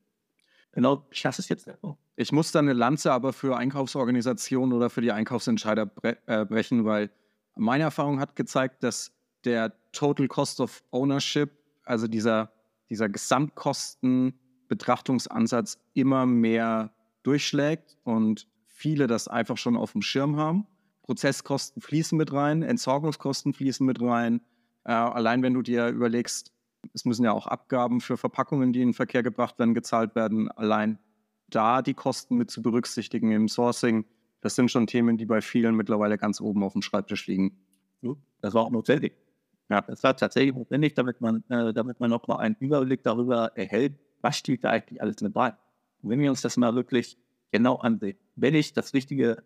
Genau, 0.77 1.05
ich 1.11 1.25
lasse 1.25 1.41
es 1.41 1.49
jetzt. 1.49 1.69
Ich 2.17 2.33
muss 2.33 2.53
da 2.53 2.59
eine 2.59 2.75
Lanze 2.75 3.11
aber 3.11 3.33
für 3.33 3.57
Einkaufsorganisationen 3.57 4.77
oder 4.77 4.91
für 4.91 5.01
die 5.01 5.11
Einkaufsentscheider 5.11 5.87
bre 5.87 6.19
äh, 6.27 6.45
brechen, 6.45 6.85
weil 6.85 7.09
meine 7.55 7.85
Erfahrung 7.85 8.21
hat 8.21 8.37
gezeigt, 8.37 8.83
dass 8.83 9.11
der 9.47 9.73
Total 9.93 10.29
Cost 10.29 10.61
of 10.61 10.85
Ownership, 10.91 11.51
also 11.85 12.07
dieser, 12.07 12.53
dieser 12.91 13.09
Gesamtkostenbetrachtungsansatz 13.09 15.79
immer 15.95 16.27
mehr 16.27 16.93
durchschlägt 17.23 17.97
und 18.05 18.47
viele 18.67 19.07
das 19.07 19.29
einfach 19.29 19.57
schon 19.57 19.79
auf 19.79 19.93
dem 19.93 20.03
Schirm 20.03 20.37
haben. 20.37 20.67
Prozesskosten 21.05 21.81
fließen 21.81 22.19
mit 22.19 22.35
rein, 22.35 22.63
Entsorgungskosten 22.63 23.55
fließen 23.55 23.87
mit 23.87 24.03
rein. 24.03 24.43
Äh, 24.85 24.93
allein 24.93 25.43
wenn 25.43 25.55
du 25.55 25.63
dir 25.63 25.89
überlegst, 25.89 26.53
es 26.95 27.05
müssen 27.05 27.25
ja 27.25 27.33
auch 27.33 27.47
Abgaben 27.47 28.01
für 28.01 28.17
Verpackungen, 28.17 28.73
die 28.73 28.83
in 28.83 28.89
den 28.89 28.95
Verkehr 28.95 29.23
gebracht 29.23 29.59
werden, 29.59 29.75
gezahlt 29.75 30.15
werden. 30.15 30.51
Allein 30.51 30.99
da 31.49 31.83
die 31.83 31.95
Kosten 31.95 32.37
mit 32.37 32.51
zu 32.51 32.63
berücksichtigen 32.63 33.33
im 33.33 33.49
Sourcing 33.49 34.05
Das 34.41 34.55
sind 34.55 34.71
schon 34.71 34.87
Themen, 34.87 35.17
die 35.17 35.27
bei 35.27 35.41
vielen 35.41 35.75
mittlerweile 35.75 36.19
ganz 36.19 36.41
oben 36.41 36.63
auf 36.63 36.73
dem 36.73 36.83
Schreibtisch 36.83 37.27
liegen. 37.27 37.59
Das 38.41 38.55
war 38.55 38.63
auch 38.63 38.71
notwendig. 38.71 39.15
Ja, 39.69 39.81
das 39.81 40.03
war 40.05 40.17
tatsächlich 40.17 40.55
notwendig, 40.55 40.95
damit 40.95 41.21
man, 41.21 41.43
äh, 41.49 41.73
damit 41.73 41.99
man 41.99 42.11
noch 42.11 42.29
mal 42.29 42.37
einen 42.37 42.57
Überblick 42.61 43.03
darüber 43.03 43.51
erhält, 43.57 43.99
was 44.21 44.37
steht 44.37 44.63
da 44.63 44.71
eigentlich 44.71 45.03
alles 45.03 45.21
mit 45.21 45.35
bei. 45.35 45.55
Und 46.03 46.11
wenn 46.11 46.21
wir 46.21 46.31
uns 46.31 46.43
das 46.43 46.57
mal 46.57 46.75
wirklich 46.75 47.19
genau 47.51 47.77
ansehen, 47.77 48.17
wenn 48.37 48.55
ich 48.55 48.73
das 48.73 48.95
richtige, 48.95 49.43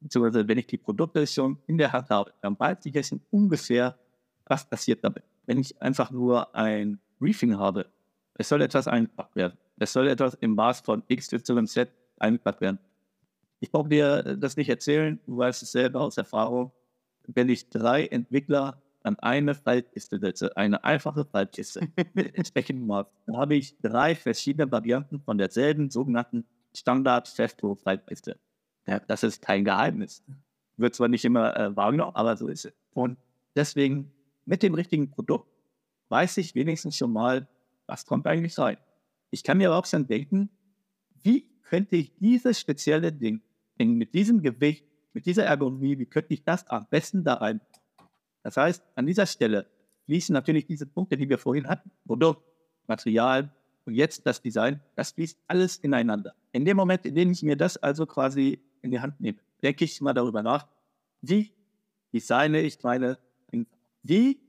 beziehungsweise 0.00 0.48
wenn 0.48 0.58
ich 0.58 0.66
die 0.66 0.78
Produkte 0.78 1.24
schon 1.26 1.58
in 1.66 1.78
der 1.78 1.92
Hand 1.92 2.10
habe, 2.10 2.32
dann 2.40 2.58
weiß 2.58 2.78
ich 2.86 2.94
jetzt 2.94 3.14
ungefähr, 3.30 3.96
was 4.46 4.68
passiert 4.68 5.04
damit. 5.04 5.22
Wenn 5.46 5.58
ich 5.58 5.80
einfach 5.82 6.10
nur 6.10 6.54
ein 6.54 7.00
Briefing 7.18 7.58
habe, 7.58 7.86
es 8.34 8.48
soll 8.48 8.62
etwas 8.62 8.88
eingepackt 8.88 9.36
werden. 9.36 9.58
Es 9.78 9.92
soll 9.92 10.08
etwas 10.08 10.34
im 10.34 10.54
Maß 10.54 10.80
von 10.80 11.02
X, 11.08 11.32
Y, 11.32 11.66
Z 11.66 11.90
eingepackt 12.18 12.60
werden. 12.60 12.78
Ich 13.60 13.70
brauche 13.70 13.88
dir 13.88 14.36
das 14.36 14.56
nicht 14.56 14.68
erzählen, 14.68 15.20
du 15.26 15.38
weißt 15.38 15.62
es 15.62 15.72
selber 15.72 16.00
aus 16.00 16.16
Erfahrung. 16.16 16.72
Wenn 17.26 17.48
ich 17.48 17.68
drei 17.68 18.06
Entwickler 18.06 18.82
an 19.04 19.18
eine 19.20 19.54
Faltkiste 19.54 20.18
setze, 20.18 20.56
eine 20.56 20.82
einfache 20.84 21.24
Faltkiste 21.24 21.88
mit 22.14 22.34
entsprechendem 22.36 22.86
Maß, 22.86 23.06
dann 23.26 23.36
habe 23.36 23.54
ich 23.54 23.76
drei 23.80 24.14
verschiedene 24.14 24.70
Varianten 24.70 25.20
von 25.20 25.38
derselben 25.38 25.90
sogenannten 25.90 26.44
standard 26.74 27.28
festo 27.28 27.74
faltkiste 27.74 28.38
Ja, 28.86 29.00
das 29.00 29.22
ist 29.22 29.42
kein 29.42 29.64
Geheimnis. 29.64 30.22
Wird 30.76 30.94
zwar 30.94 31.08
nicht 31.08 31.24
immer 31.24 31.56
äh, 31.56 31.76
wahrgenommen, 31.76 32.16
aber 32.16 32.36
so 32.36 32.48
ist 32.48 32.64
es. 32.64 32.72
Und 32.94 33.18
deswegen 33.54 34.10
mit 34.44 34.62
dem 34.62 34.74
richtigen 34.74 35.10
Produkt 35.10 35.48
weiß 36.08 36.36
ich 36.38 36.54
wenigstens 36.54 36.96
schon 36.96 37.12
mal, 37.12 37.48
was 37.86 38.04
kommt 38.04 38.26
eigentlich 38.26 38.58
rein. 38.58 38.76
Ich 39.30 39.42
kann 39.42 39.58
mir 39.58 39.68
aber 39.68 39.78
auch 39.78 39.86
schon 39.86 40.06
denken, 40.06 40.50
wie 41.22 41.48
könnte 41.62 41.96
ich 41.96 42.14
dieses 42.16 42.60
spezielle 42.60 43.12
Ding 43.12 43.40
mit 43.78 44.14
diesem 44.14 44.42
Gewicht, 44.42 44.84
mit 45.12 45.26
dieser 45.26 45.44
Ergonomie, 45.44 45.98
wie 45.98 46.06
könnte 46.06 46.34
ich 46.34 46.44
das 46.44 46.66
am 46.68 46.86
besten 46.90 47.24
da 47.24 47.34
rein? 47.34 47.60
Das 48.42 48.56
heißt, 48.56 48.82
an 48.94 49.06
dieser 49.06 49.26
Stelle 49.26 49.66
fließen 50.04 50.32
natürlich 50.32 50.66
diese 50.66 50.86
Punkte, 50.86 51.16
die 51.16 51.28
wir 51.28 51.38
vorhin 51.38 51.68
hatten, 51.68 51.90
Produkt, 52.04 52.44
Material 52.86 53.50
und 53.84 53.94
jetzt 53.94 54.26
das 54.26 54.42
Design, 54.42 54.80
das 54.96 55.12
fließt 55.12 55.38
alles 55.46 55.76
ineinander. 55.78 56.34
In 56.52 56.64
dem 56.64 56.76
Moment, 56.76 57.06
in 57.06 57.14
dem 57.14 57.30
ich 57.30 57.42
mir 57.42 57.56
das 57.56 57.76
also 57.76 58.06
quasi 58.06 58.60
in 58.82 58.90
die 58.90 59.00
Hand 59.00 59.20
nehme, 59.20 59.38
denke 59.62 59.84
ich 59.84 60.00
mal 60.00 60.12
darüber 60.12 60.42
nach, 60.42 60.68
wie 61.20 61.52
designe 62.12 62.60
ich 62.60 62.82
meine, 62.82 63.18
wie 64.02 64.40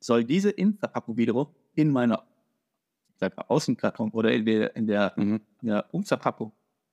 soll 0.00 0.24
diese 0.24 0.50
Innenverpackung 0.50 1.16
wiederum 1.16 1.48
in 1.74 1.90
meiner 1.90 2.24
Außenkarton 3.20 4.10
oder 4.10 4.32
in 4.32 4.44
der, 4.44 4.76
in 4.76 4.86
der, 4.86 5.12
mhm. 5.16 5.40
in 5.62 5.68
der 5.68 5.92
Umverpackung 5.92 6.52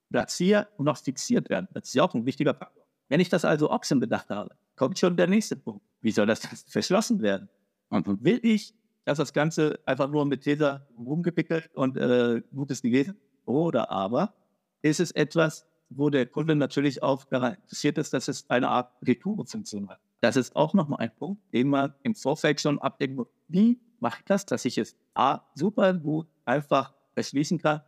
platziert 0.10 0.68
und 0.78 0.88
auch 0.88 0.98
fixiert 0.98 1.50
werden. 1.50 1.68
Das 1.74 1.86
ist 1.86 1.94
ja 1.94 2.04
auch 2.04 2.14
ein 2.14 2.26
wichtiger 2.26 2.54
Faktor. 2.54 2.84
Wenn 3.10 3.20
ich 3.20 3.30
das 3.30 3.46
also 3.46 3.70
Ochsen 3.70 4.00
bedacht 4.00 4.30
habe, 4.30 4.56
kommt 4.76 4.98
schon 4.98 5.16
der 5.16 5.28
nächste 5.28 5.56
Punkt. 5.56 5.86
Wie 6.02 6.12
soll 6.12 6.26
das 6.26 6.40
verschlossen 6.68 7.22
werden? 7.22 7.50
Und 7.90 8.24
will 8.24 8.40
ich, 8.44 8.74
dass 9.04 9.20
das 9.20 9.34
Ganze 9.34 9.80
einfach 9.86 10.10
nur 10.10 10.26
mit 10.26 10.42
Tesa 10.42 10.88
rumgepickelt 10.98 11.70
und 11.76 11.98
äh, 11.98 12.42
gutes 12.54 12.82
gewesen? 12.82 13.18
Oder 13.46 13.92
aber 13.92 14.34
ist 14.82 15.00
es 15.00 15.12
etwas, 15.12 15.68
wo 15.90 16.10
der 16.10 16.26
Kunde 16.26 16.56
natürlich 16.56 17.04
auch 17.04 17.26
daran 17.26 17.56
interessiert 17.56 17.98
ist, 17.98 18.14
dass 18.14 18.28
es 18.28 18.50
eine 18.50 18.70
Art 18.70 18.92
Retourefunktion 19.06 19.90
hat. 19.90 20.00
Das 20.26 20.38
ist 20.38 20.56
auch 20.56 20.74
nochmal 20.74 21.02
ein 21.02 21.16
Punkt, 21.16 21.40
den 21.54 21.68
man 21.68 21.94
im 22.02 22.16
Vorfeld 22.16 22.60
schon 22.60 22.80
abdecken 22.80 23.16
muss. 23.16 23.28
Wie 23.48 23.80
mache 24.00 24.22
ich 24.22 24.26
das, 24.26 24.44
dass 24.44 24.66
ich 24.66 24.80
es 24.80 24.96
A, 25.14 25.42
super 25.54 25.94
gut 25.94 26.26
einfach 26.46 26.96
verschließen 27.14 27.60
kann, 27.60 27.82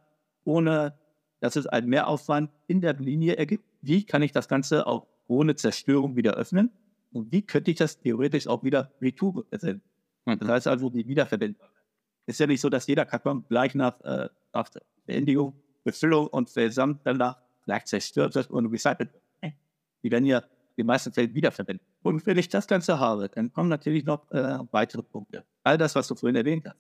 ohne 0.44 0.94
dass 1.40 1.56
es 1.56 1.66
einen 1.66 1.90
Mehraufwand 1.90 2.52
in 2.68 2.80
der 2.80 2.94
Linie 2.94 3.38
ergibt? 3.38 3.66
Wie 3.82 4.06
kann 4.06 4.22
ich 4.22 4.34
das 4.34 4.48
Ganze 4.48 4.86
auch 4.86 5.08
ohne 5.26 5.56
Zerstörung 5.56 6.16
wieder 6.16 6.36
öffnen? 6.36 6.70
Und 7.12 7.32
wie 7.32 7.42
könnte 7.42 7.72
ich 7.72 7.78
das 7.78 7.98
theoretisch 7.98 8.46
auch 8.46 8.64
wieder 8.64 8.92
retour 9.02 9.48
ersetzen? 9.50 9.82
Mhm. 10.26 10.38
Das 10.38 10.48
heißt 10.48 10.68
also 10.68 10.92
die 10.92 11.08
Wiederverwendbarkeit. 11.08 11.76
Ist 12.28 12.40
ja 12.40 12.46
nicht 12.46 12.62
so, 12.62 12.70
dass 12.70 12.86
jeder 12.86 13.08
Karton 13.08 13.46
gleich 13.50 13.74
nach, 13.74 14.00
äh, 14.02 14.30
nach 14.54 14.70
Beendigung, 15.08 15.60
Befüllung 15.84 16.28
und 16.28 16.52
Versand 16.52 17.02
danach 17.04 17.40
gleich 17.66 17.86
zerstört 17.86 18.36
wird 18.36 18.52
und 18.52 18.68
recycelt 18.68 19.12
wird. 19.12 19.54
Die 20.04 20.12
werden 20.12 20.26
ja 20.26 20.44
den 20.78 20.86
meisten 20.86 21.12
Fällen 21.12 21.34
wiederverwendet. 21.34 21.86
Und 22.08 22.26
wenn 22.26 22.38
ich 22.38 22.48
das 22.48 22.68
Ganze 22.68 23.00
habe, 23.00 23.28
dann 23.28 23.52
kommen 23.52 23.68
natürlich 23.68 24.06
noch 24.06 24.32
äh, 24.32 24.60
weitere 24.72 25.04
Punkte. 25.04 25.44
All 25.62 25.78
das, 25.78 25.94
was 25.94 26.08
du 26.08 26.16
vorhin 26.16 26.38
erwähnt 26.38 26.66
hast. 26.66 26.78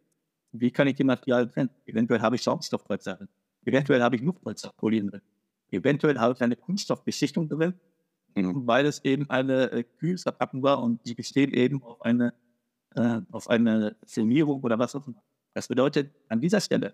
Wie 0.53 0.71
kann 0.71 0.87
ich 0.87 0.95
die 0.95 1.03
Materialien 1.03 1.51
trennen? 1.51 1.69
Eventuell 1.85 2.21
habe 2.21 2.37
ich 2.37 2.43
Schaumstoffpolster 2.43 3.15
drin. 3.15 3.27
Eventuell 3.65 4.01
habe 4.01 4.15
ich 4.15 4.21
Luftpolsterfolien 4.21 5.09
drin. 5.09 5.21
Eventuell 5.69 6.17
habe 6.17 6.33
ich 6.33 6.41
eine 6.41 6.55
Kunststoffbeschichtung 6.55 7.49
drin, 7.49 7.73
mhm. 8.35 8.65
weil 8.65 8.85
es 8.85 9.03
eben 9.03 9.29
eine 9.29 9.69
äh, 9.69 9.83
Kühlverpackung 9.83 10.63
war 10.63 10.81
und 10.81 11.05
die 11.05 11.13
besteht 11.13 11.51
eben 11.53 11.83
auf 11.83 12.01
eine, 12.03 12.33
äh, 12.95 13.19
auf 13.29 13.49
eine 13.49 13.97
Filmierung 14.05 14.61
oder 14.61 14.79
was 14.79 14.95
auch 14.95 15.05
immer. 15.05 15.21
Das 15.53 15.67
bedeutet, 15.67 16.09
an 16.29 16.39
dieser 16.39 16.61
Stelle 16.61 16.93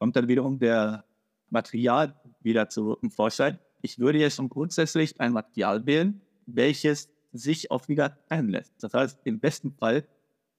kommt 0.00 0.16
dann 0.16 0.26
wiederum 0.26 0.58
der 0.58 1.04
Material 1.48 2.12
wieder 2.40 2.68
zum 2.68 2.96
Vorschein. 3.12 3.60
Ich 3.82 4.00
würde 4.00 4.18
jetzt 4.18 4.34
schon 4.34 4.48
grundsätzlich 4.48 5.20
ein 5.20 5.32
Material 5.32 5.86
wählen, 5.86 6.20
welches 6.46 7.08
sich 7.32 7.70
auch 7.70 7.88
wieder 7.88 8.18
einlässt. 8.28 8.74
Das 8.80 8.94
heißt, 8.94 9.20
im 9.24 9.40
besten 9.40 9.72
Fall 9.72 10.06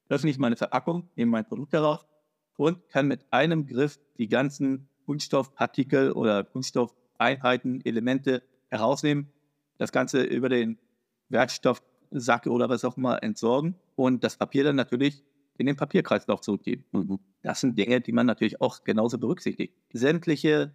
öffne 0.09 0.29
ich 0.29 0.37
meine 0.37 0.55
Verpackung, 0.55 1.09
nehme 1.15 1.31
mein 1.31 1.45
Produkt 1.45 1.73
heraus 1.73 2.05
und 2.57 2.87
kann 2.89 3.07
mit 3.07 3.25
einem 3.31 3.65
Griff 3.65 3.99
die 4.17 4.27
ganzen 4.27 4.89
Kunststoffpartikel 5.05 6.11
oder 6.11 6.43
Kunststoffeinheiten, 6.43 7.83
Elemente 7.85 8.43
herausnehmen, 8.67 9.31
das 9.77 9.91
Ganze 9.91 10.23
über 10.23 10.49
den 10.49 10.77
Werkstoffsack 11.29 12.47
oder 12.47 12.69
was 12.69 12.83
auch 12.85 12.97
immer 12.97 13.23
entsorgen 13.23 13.75
und 13.95 14.23
das 14.23 14.37
Papier 14.37 14.63
dann 14.63 14.75
natürlich 14.75 15.23
in 15.57 15.65
den 15.65 15.75
Papierkreislauf 15.75 16.41
zurückgeben. 16.41 16.85
Mhm. 16.91 17.19
Das 17.41 17.61
sind 17.61 17.77
Dinge, 17.77 18.01
die 18.01 18.11
man 18.11 18.25
natürlich 18.25 18.61
auch 18.61 18.83
genauso 18.83 19.17
berücksichtigt. 19.17 19.73
Sämtliche 19.93 20.73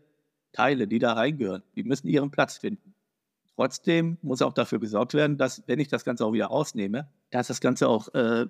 Teile, 0.52 0.86
die 0.86 0.98
da 0.98 1.14
reingehören, 1.14 1.62
die 1.74 1.84
müssen 1.84 2.08
ihren 2.08 2.30
Platz 2.30 2.58
finden. 2.58 2.93
Trotzdem 3.56 4.18
muss 4.22 4.42
auch 4.42 4.52
dafür 4.52 4.80
gesorgt 4.80 5.14
werden, 5.14 5.38
dass, 5.38 5.62
wenn 5.66 5.78
ich 5.78 5.88
das 5.88 6.04
Ganze 6.04 6.26
auch 6.26 6.32
wieder 6.32 6.46
rausnehme, 6.46 7.08
dass 7.30 7.48
das 7.48 7.60
Ganze 7.60 7.88
auch 7.88 8.12
äh, 8.14 8.46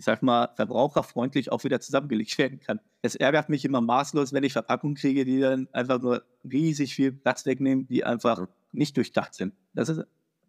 ich 0.00 0.04
sag 0.04 0.22
mal, 0.22 0.48
verbraucherfreundlich 0.56 1.52
auch 1.52 1.64
wieder 1.64 1.80
zusammengelegt 1.80 2.38
werden 2.38 2.60
kann. 2.60 2.80
Es 3.02 3.16
ärgert 3.16 3.48
mich 3.48 3.64
immer 3.64 3.80
maßlos, 3.80 4.32
wenn 4.32 4.44
ich 4.44 4.52
Verpackungen 4.52 4.96
kriege, 4.96 5.24
die 5.24 5.40
dann 5.40 5.68
einfach 5.72 6.00
nur 6.00 6.24
riesig 6.44 6.94
viel 6.94 7.12
Platz 7.12 7.46
wegnehmen, 7.46 7.86
die 7.86 8.04
einfach 8.04 8.46
nicht 8.72 8.96
durchdacht 8.96 9.34
sind. 9.34 9.54
Das 9.74 9.88
ist, 9.88 10.04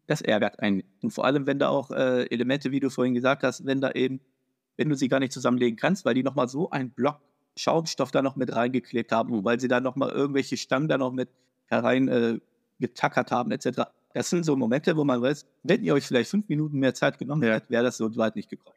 das 0.07 0.21
ärgert 0.21 0.59
einen. 0.59 0.83
Und 1.01 1.11
vor 1.11 1.25
allem, 1.25 1.47
wenn 1.47 1.59
da 1.59 1.69
auch 1.69 1.91
äh, 1.91 2.23
Elemente, 2.27 2.71
wie 2.71 2.79
du 2.79 2.89
vorhin 2.89 3.13
gesagt 3.13 3.43
hast, 3.43 3.65
wenn 3.65 3.81
da 3.81 3.91
eben, 3.91 4.21
wenn 4.77 4.89
du 4.89 4.95
sie 4.95 5.07
gar 5.07 5.19
nicht 5.19 5.33
zusammenlegen 5.33 5.77
kannst, 5.77 6.05
weil 6.05 6.13
die 6.13 6.23
nochmal 6.23 6.47
so 6.47 6.69
einen 6.69 6.91
Block 6.91 7.19
Schaumstoff 7.57 8.11
da 8.11 8.21
noch 8.21 8.37
mit 8.37 8.55
reingeklebt 8.55 9.11
haben, 9.11 9.43
weil 9.43 9.59
sie 9.59 9.67
da 9.67 9.81
nochmal 9.81 10.09
irgendwelche 10.09 10.55
Stangen 10.55 10.87
da 10.87 10.97
noch 10.97 11.11
mit 11.11 11.29
herein 11.65 12.07
äh, 12.07 12.39
getackert 12.81 13.31
haben, 13.31 13.51
etc. 13.51 13.83
Das 14.13 14.29
sind 14.29 14.43
so 14.43 14.55
Momente, 14.55 14.97
wo 14.97 15.05
man 15.05 15.21
weiß, 15.21 15.45
wenn 15.63 15.83
ihr 15.83 15.93
euch 15.93 16.05
vielleicht 16.05 16.29
fünf 16.29 16.49
Minuten 16.49 16.79
mehr 16.79 16.93
Zeit 16.93 17.17
genommen 17.17 17.43
hättet, 17.43 17.69
wäre 17.69 17.83
das 17.83 17.97
so 17.97 18.15
weit 18.17 18.35
nicht 18.35 18.49
gekommen. 18.49 18.75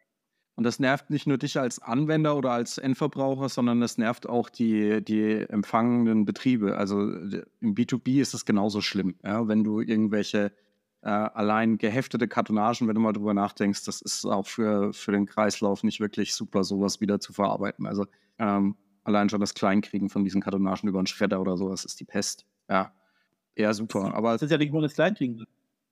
Und 0.57 0.63
das 0.63 0.79
nervt 0.79 1.11
nicht 1.11 1.27
nur 1.27 1.37
dich 1.37 1.59
als 1.59 1.81
Anwender 1.81 2.37
oder 2.37 2.53
als 2.53 2.79
Endverbraucher, 2.79 3.49
sondern 3.49 3.81
das 3.81 3.99
nervt 3.99 4.29
auch 4.29 4.49
die, 4.49 5.03
die 5.05 5.41
empfangenden 5.49 6.25
Betriebe. 6.25 6.79
Also 6.79 7.01
im 7.01 7.75
B2B 7.75 8.21
ist 8.21 8.35
es 8.35 8.45
genauso 8.45 8.81
schlimm. 8.81 9.17
Ja? 9.25 9.49
Wenn 9.49 9.65
du 9.65 9.81
irgendwelche 9.81 10.53
äh, 11.03 11.09
allein 11.09 11.77
geheftete 11.77 12.29
Kartonagen, 12.29 12.87
wenn 12.87 12.95
du 12.95 13.01
mal 13.01 13.13
drüber 13.13 13.35
nachdenkst, 13.35 13.85
das 13.85 14.01
ist 14.01 14.25
auch 14.25 14.47
für, 14.47 14.93
für 14.93 15.11
den 15.11 15.27
Kreislauf 15.27 15.83
nicht 15.83 15.99
wirklich 15.99 16.35
super, 16.35 16.63
sowas 16.63 17.01
wieder 17.01 17.19
zu 17.19 17.33
verarbeiten. 17.33 17.87
Also 17.87 18.07
ähm, 18.39 18.77
allein 19.03 19.29
schon 19.29 19.41
das 19.41 19.55
Kleinkriegen 19.55 20.09
von 20.09 20.23
diesen 20.23 20.41
Kartonagen 20.41 20.89
über 20.89 20.99
einen 20.99 21.09
Schredder 21.09 21.41
oder 21.41 21.57
sowas 21.57 21.85
ist 21.85 21.99
die 21.99 22.05
Pest. 22.05 22.47
Ja, 22.71 22.93
eher 23.55 23.75
super. 23.75 24.15
Aber 24.15 24.33
das 24.33 24.43
ist 24.43 24.51
ja 24.51 24.59
nicht 24.59 24.73
nur 24.73 24.83
das 24.83 24.95
Kleinkriegen. 24.95 25.45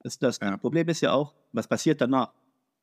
Das, 0.03 0.19
das 0.19 0.39
ja. 0.41 0.57
Problem 0.57 0.89
ist 0.89 1.01
ja 1.01 1.13
auch, 1.13 1.35
was 1.53 1.69
passiert 1.69 2.01
danach? 2.01 2.33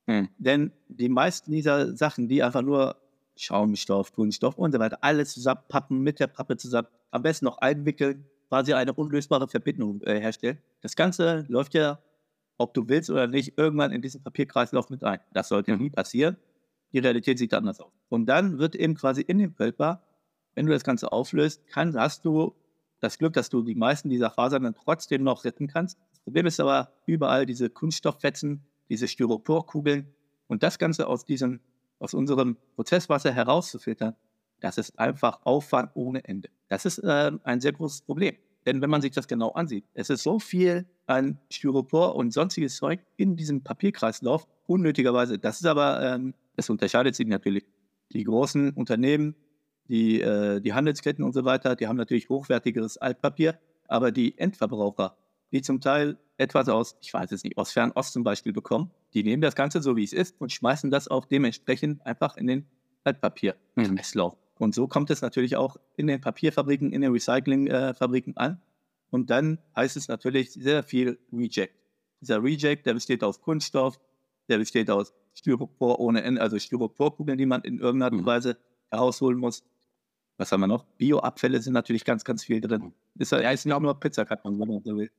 Hm. 0.07 0.29
Denn 0.37 0.71
die 0.87 1.09
meisten 1.09 1.51
dieser 1.51 1.95
Sachen, 1.95 2.27
die 2.27 2.41
einfach 2.41 2.61
nur 2.61 2.95
Schaumstoff, 3.35 4.13
Kunststoff 4.13 4.57
und 4.57 4.71
so 4.71 4.79
weiter, 4.79 4.97
alles 5.01 5.33
zusammenpappen, 5.33 6.01
mit 6.01 6.19
der 6.19 6.27
Pappe 6.27 6.57
zusammen, 6.57 6.87
am 7.11 7.21
besten 7.21 7.45
noch 7.45 7.57
einwickeln, 7.59 8.25
quasi 8.49 8.73
eine 8.73 8.93
unlösbare 8.93 9.47
Verbindung 9.47 10.01
äh, 10.01 10.19
herstellen. 10.19 10.57
Das 10.81 10.95
Ganze 10.95 11.45
läuft 11.47 11.73
ja, 11.73 11.99
ob 12.57 12.73
du 12.73 12.89
willst 12.89 13.09
oder 13.09 13.27
nicht, 13.27 13.57
irgendwann 13.57 13.91
in 13.91 14.01
diesen 14.01 14.23
Papierkreislauf 14.23 14.89
mit 14.89 15.03
ein. 15.03 15.19
Das 15.33 15.47
sollte 15.47 15.77
nie 15.77 15.89
passieren. 15.89 16.37
Die 16.91 16.99
Realität 16.99 17.37
sieht 17.37 17.53
anders 17.53 17.79
aus. 17.79 17.91
Und 18.09 18.25
dann 18.25 18.57
wird 18.57 18.75
eben 18.75 18.95
quasi 18.95 19.21
in 19.21 19.37
dem 19.37 19.53
Pulper, 19.53 20.03
wenn 20.55 20.65
du 20.65 20.73
das 20.73 20.83
Ganze 20.83 21.11
auflöst, 21.11 21.67
kann, 21.67 21.95
hast 21.95 22.25
du 22.25 22.55
das 22.99 23.17
Glück, 23.17 23.33
dass 23.33 23.49
du 23.49 23.61
die 23.63 23.75
meisten 23.75 24.09
dieser 24.09 24.29
Fasern 24.29 24.63
dann 24.63 24.75
trotzdem 24.75 25.23
noch 25.23 25.45
retten 25.45 25.67
kannst. 25.67 25.97
Das 26.11 26.19
Problem 26.21 26.45
ist 26.45 26.59
aber 26.59 26.91
überall 27.05 27.45
diese 27.45 27.69
Kunststofffetzen, 27.69 28.63
diese 28.89 29.07
Styroporkugeln 29.07 30.13
und 30.47 30.63
das 30.63 30.79
Ganze 30.79 31.07
aus 31.07 31.25
diesem, 31.25 31.59
aus 31.99 32.13
unserem 32.13 32.57
Prozesswasser 32.75 33.31
herauszufiltern, 33.31 34.15
das 34.59 34.77
ist 34.77 34.99
einfach 34.99 35.39
Aufwand 35.43 35.91
ohne 35.93 36.23
Ende. 36.25 36.49
Das 36.67 36.85
ist 36.85 36.99
äh, 36.99 37.31
ein 37.43 37.61
sehr 37.61 37.71
großes 37.71 38.01
Problem. 38.01 38.35
Denn 38.65 38.81
wenn 38.81 38.89
man 38.89 39.01
sich 39.01 39.11
das 39.11 39.27
genau 39.27 39.51
ansieht, 39.51 39.85
es 39.93 40.09
ist 40.09 40.23
so 40.23 40.37
viel 40.37 40.85
an 41.05 41.39
Styropor 41.49 42.15
und 42.15 42.31
sonstiges 42.33 42.75
Zeug 42.75 42.99
in 43.15 43.35
diesem 43.35 43.63
Papierkreislauf, 43.63 44.47
unnötigerweise. 44.67 45.39
Das 45.39 45.59
ist 45.59 45.65
aber, 45.65 46.03
ähm, 46.03 46.33
unterscheidet 46.67 47.15
sich 47.15 47.25
natürlich. 47.25 47.65
Die 48.11 48.23
großen 48.23 48.71
Unternehmen, 48.71 49.35
die, 49.89 50.21
äh, 50.21 50.61
die 50.61 50.73
Handelsketten 50.73 51.23
und 51.23 51.33
so 51.33 51.43
weiter, 51.43 51.75
die 51.75 51.87
haben 51.87 51.97
natürlich 51.97 52.29
hochwertigeres 52.29 52.97
Altpapier, 52.97 53.59
aber 53.87 54.11
die 54.11 54.37
Endverbraucher, 54.37 55.17
die 55.51 55.61
zum 55.61 55.81
Teil 55.81 56.17
etwas 56.37 56.69
aus, 56.69 56.95
ich 57.01 57.13
weiß 57.13 57.31
es 57.31 57.43
nicht, 57.43 57.57
aus 57.57 57.71
Fernost 57.71 58.13
zum 58.13 58.23
Beispiel 58.23 58.53
bekommen, 58.53 58.91
die 59.13 59.23
nehmen 59.23 59.41
das 59.41 59.55
Ganze 59.55 59.81
so, 59.81 59.97
wie 59.97 60.03
es 60.03 60.13
ist 60.13 60.39
und 60.39 60.51
schmeißen 60.51 60.91
das 60.91 61.07
auch 61.07 61.25
dementsprechend 61.25 62.05
einfach 62.05 62.37
in 62.37 62.47
den 62.47 62.65
Altpapierkreislauf. 63.03 64.33
Mhm. 64.33 64.39
Und 64.59 64.75
so 64.75 64.87
kommt 64.87 65.09
es 65.09 65.21
natürlich 65.21 65.55
auch 65.55 65.77
in 65.95 66.07
den 66.07 66.21
Papierfabriken, 66.21 66.91
in 66.91 67.01
den 67.01 67.11
Recyclingfabriken 67.11 68.33
äh, 68.33 68.39
an. 68.39 68.61
Und 69.09 69.29
dann 69.29 69.57
heißt 69.75 69.97
es 69.97 70.07
natürlich 70.07 70.51
sehr 70.51 70.83
viel 70.83 71.17
Reject. 71.33 71.73
Dieser 72.21 72.43
Reject, 72.43 72.85
der 72.85 72.93
besteht 72.93 73.23
aus 73.23 73.41
Kunststoff, 73.41 73.99
der 74.49 74.57
besteht 74.57 74.89
aus 74.89 75.13
Styropor 75.33 75.99
ohne 75.99 76.21
Ende, 76.21 76.41
also 76.41 76.59
Styroporkugeln, 76.59 77.37
die 77.37 77.45
man 77.45 77.61
in 77.61 77.79
irgendeiner 77.79 78.15
mhm. 78.15 78.25
Weise 78.25 78.57
herausholen 78.91 79.39
muss. 79.39 79.63
Was 80.39 80.53
haben 80.53 80.61
wir 80.61 80.67
noch? 80.67 80.85
Bioabfälle 80.97 81.61
sind 81.61 81.73
natürlich 81.73 82.05
ganz, 82.05 82.23
ganz 82.23 82.45
viel 82.45 82.61
drin. 82.61 82.93
Ist 83.15 83.33
ja, 83.33 83.39
ist 83.39 83.65
nicht 83.65 83.75
auch 83.75 83.81
nur 83.81 83.99
Pizzakarton, 83.99 84.57
wenn 84.57 84.69
man 84.69 84.81
so 84.81 84.95
will. 84.95 85.11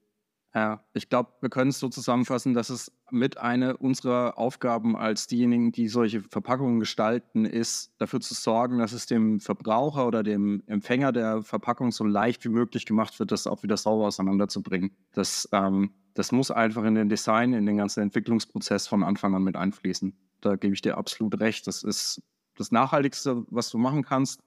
Ja, 0.55 0.83
ich 0.95 1.11
glaube, 1.11 1.31
wir 1.43 1.51
können 1.51 1.68
es 1.68 1.79
so 1.79 1.91
zusammenfassen, 1.91 2.55
dass 2.55 2.71
es 2.71 2.91
mit 3.11 3.37
eine 3.37 3.77
unserer 3.77 4.39
Aufgaben 4.39 4.97
als 4.97 5.27
diejenigen, 5.27 5.73
die 5.73 5.89
solche 5.89 6.23
Verpackungen 6.23 6.81
gestalten, 6.81 7.45
ist, 7.45 7.93
dafür 7.99 8.21
zu 8.21 8.33
sorgen, 8.33 8.79
dass 8.79 8.93
es 8.93 9.05
dem 9.05 9.41
Verbraucher 9.41 10.07
oder 10.07 10.23
dem 10.23 10.62
Empfänger 10.66 11.12
der 11.12 11.43
Verpackung 11.43 11.93
so 11.93 12.03
leicht 12.03 12.43
wie 12.47 12.49
möglich 12.49 12.87
gemacht 12.87 13.21
wird, 13.21 13.31
das 13.31 13.47
auch 13.47 13.62
wieder 13.62 13.77
sauber 13.77 14.07
auseinanderzubringen. 14.07 14.91
Das, 15.12 15.47
ähm, 15.53 15.91
das 16.14 16.33
muss 16.33 16.51
einfach 16.51 16.85
in 16.85 16.95
den 16.95 17.11
Design, 17.11 17.53
in 17.53 17.66
den 17.66 17.77
ganzen 17.77 18.01
Entwicklungsprozess 18.01 18.89
von 18.89 19.05
Anfang 19.05 19.35
an 19.35 19.45
mit 19.45 19.55
einfließen. 19.55 20.16
Da 20.41 20.57
gebe 20.57 20.73
ich 20.73 20.81
dir 20.81 20.97
absolut 20.97 21.39
recht. 21.41 21.66
Das 21.66 21.83
ist 21.83 22.23
das 22.57 22.73
Nachhaltigste, 22.73 23.45
was 23.51 23.68
du 23.68 23.77
machen 23.77 24.03
kannst. 24.03 24.41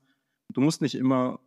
Du 0.49 0.61
musst 0.61 0.81
nicht 0.81 0.95
immer 0.95 1.39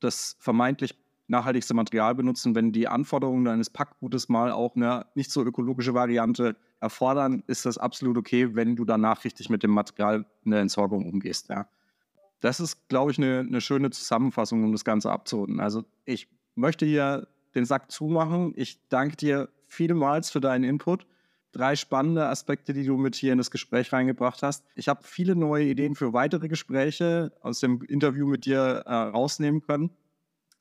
das 0.00 0.36
vermeintlich 0.40 0.98
nachhaltigste 1.30 1.74
Material 1.74 2.14
benutzen. 2.14 2.54
Wenn 2.54 2.72
die 2.72 2.88
Anforderungen 2.88 3.44
deines 3.44 3.70
Packgutes 3.70 4.28
mal 4.28 4.50
auch 4.50 4.74
eine 4.74 5.06
nicht 5.14 5.30
so 5.30 5.42
ökologische 5.42 5.94
Variante 5.94 6.56
erfordern, 6.80 7.42
ist 7.46 7.66
das 7.66 7.78
absolut 7.78 8.18
okay, 8.18 8.54
wenn 8.54 8.76
du 8.76 8.84
danach 8.84 9.24
richtig 9.24 9.48
mit 9.48 9.62
dem 9.62 9.70
Material 9.70 10.26
in 10.44 10.50
der 10.50 10.60
Entsorgung 10.60 11.08
umgehst. 11.08 11.48
Ja. 11.48 11.68
Das 12.40 12.58
ist, 12.58 12.88
glaube 12.88 13.12
ich, 13.12 13.18
eine, 13.18 13.40
eine 13.40 13.60
schöne 13.60 13.90
Zusammenfassung, 13.90 14.64
um 14.64 14.72
das 14.72 14.84
Ganze 14.84 15.10
abzuholen. 15.12 15.60
Also 15.60 15.84
ich 16.04 16.28
möchte 16.54 16.84
hier 16.84 17.28
den 17.54 17.64
Sack 17.64 17.90
zumachen. 17.90 18.52
Ich 18.56 18.80
danke 18.88 19.16
dir 19.16 19.48
vielmals 19.66 20.30
für 20.30 20.40
deinen 20.40 20.64
Input. 20.64 21.06
Drei 21.52 21.74
spannende 21.74 22.26
Aspekte, 22.26 22.72
die 22.72 22.84
du 22.84 22.96
mit 22.96 23.16
hier 23.16 23.32
in 23.32 23.38
das 23.38 23.50
Gespräch 23.50 23.92
reingebracht 23.92 24.42
hast. 24.42 24.64
Ich 24.76 24.88
habe 24.88 25.02
viele 25.02 25.34
neue 25.34 25.64
Ideen 25.64 25.96
für 25.96 26.12
weitere 26.12 26.46
Gespräche 26.48 27.32
aus 27.40 27.58
dem 27.58 27.82
Interview 27.82 28.26
mit 28.26 28.46
dir 28.46 28.84
äh, 28.86 28.94
rausnehmen 28.94 29.60
können. 29.60 29.90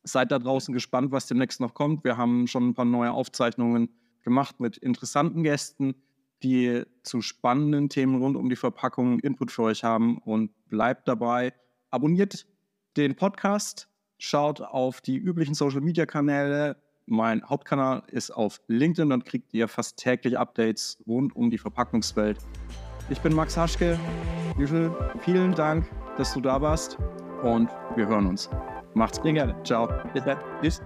Seid 0.04 0.32
da 0.32 0.40
draußen 0.40 0.74
gespannt, 0.74 1.12
was 1.12 1.28
demnächst 1.28 1.62
noch 1.62 1.76
kommt. 1.76 2.04
Wir 2.04 2.18
haben 2.18 2.48
schon 2.48 2.70
ein 2.70 2.74
paar 2.74 2.86
neue 2.86 3.12
Aufzeichnungen 3.12 3.90
gemacht 4.24 4.60
mit 4.60 4.78
interessanten 4.78 5.44
Gästen, 5.44 5.94
die 6.42 6.84
zu 7.04 7.22
spannenden 7.22 7.90
Themen 7.90 8.22
rund 8.22 8.36
um 8.36 8.50
die 8.50 8.56
Verpackung 8.56 9.20
Input 9.20 9.52
für 9.52 9.64
euch 9.64 9.84
haben. 9.84 10.18
Und 10.20 10.52
bleibt 10.70 11.08
dabei. 11.08 11.54
Abonniert 11.92 12.48
den 12.98 13.16
Podcast, 13.16 13.90
schaut 14.18 14.62
auf 14.62 15.02
die 15.02 15.18
üblichen 15.18 15.54
Social-Media-Kanäle. 15.54 16.78
Mein 17.12 17.44
Hauptkanal 17.44 18.04
ist 18.12 18.30
auf 18.30 18.62
LinkedIn, 18.68 19.10
dann 19.10 19.24
kriegt 19.24 19.52
ihr 19.52 19.68
fast 19.68 19.98
täglich 19.98 20.38
Updates 20.38 21.00
rund 21.08 21.36
um 21.36 21.50
die 21.50 21.58
Verpackungswelt. 21.58 22.38
Ich 23.10 23.20
bin 23.22 23.34
Max 23.34 23.58
Haschke. 23.58 24.00
Vielen 25.22 25.56
Dank, 25.56 25.90
dass 26.18 26.34
du 26.34 26.42
da 26.42 26.62
warst 26.62 27.00
und 27.42 27.70
wir 27.96 28.08
hören 28.08 28.28
uns. 28.28 28.48
Macht's 28.94 29.20
gut. 29.20 29.34
Gerne. 29.34 29.56
Ciao. 29.64 29.90
Bis 30.14 30.24
dann. 30.24 30.38
Tschüss. 30.62 30.82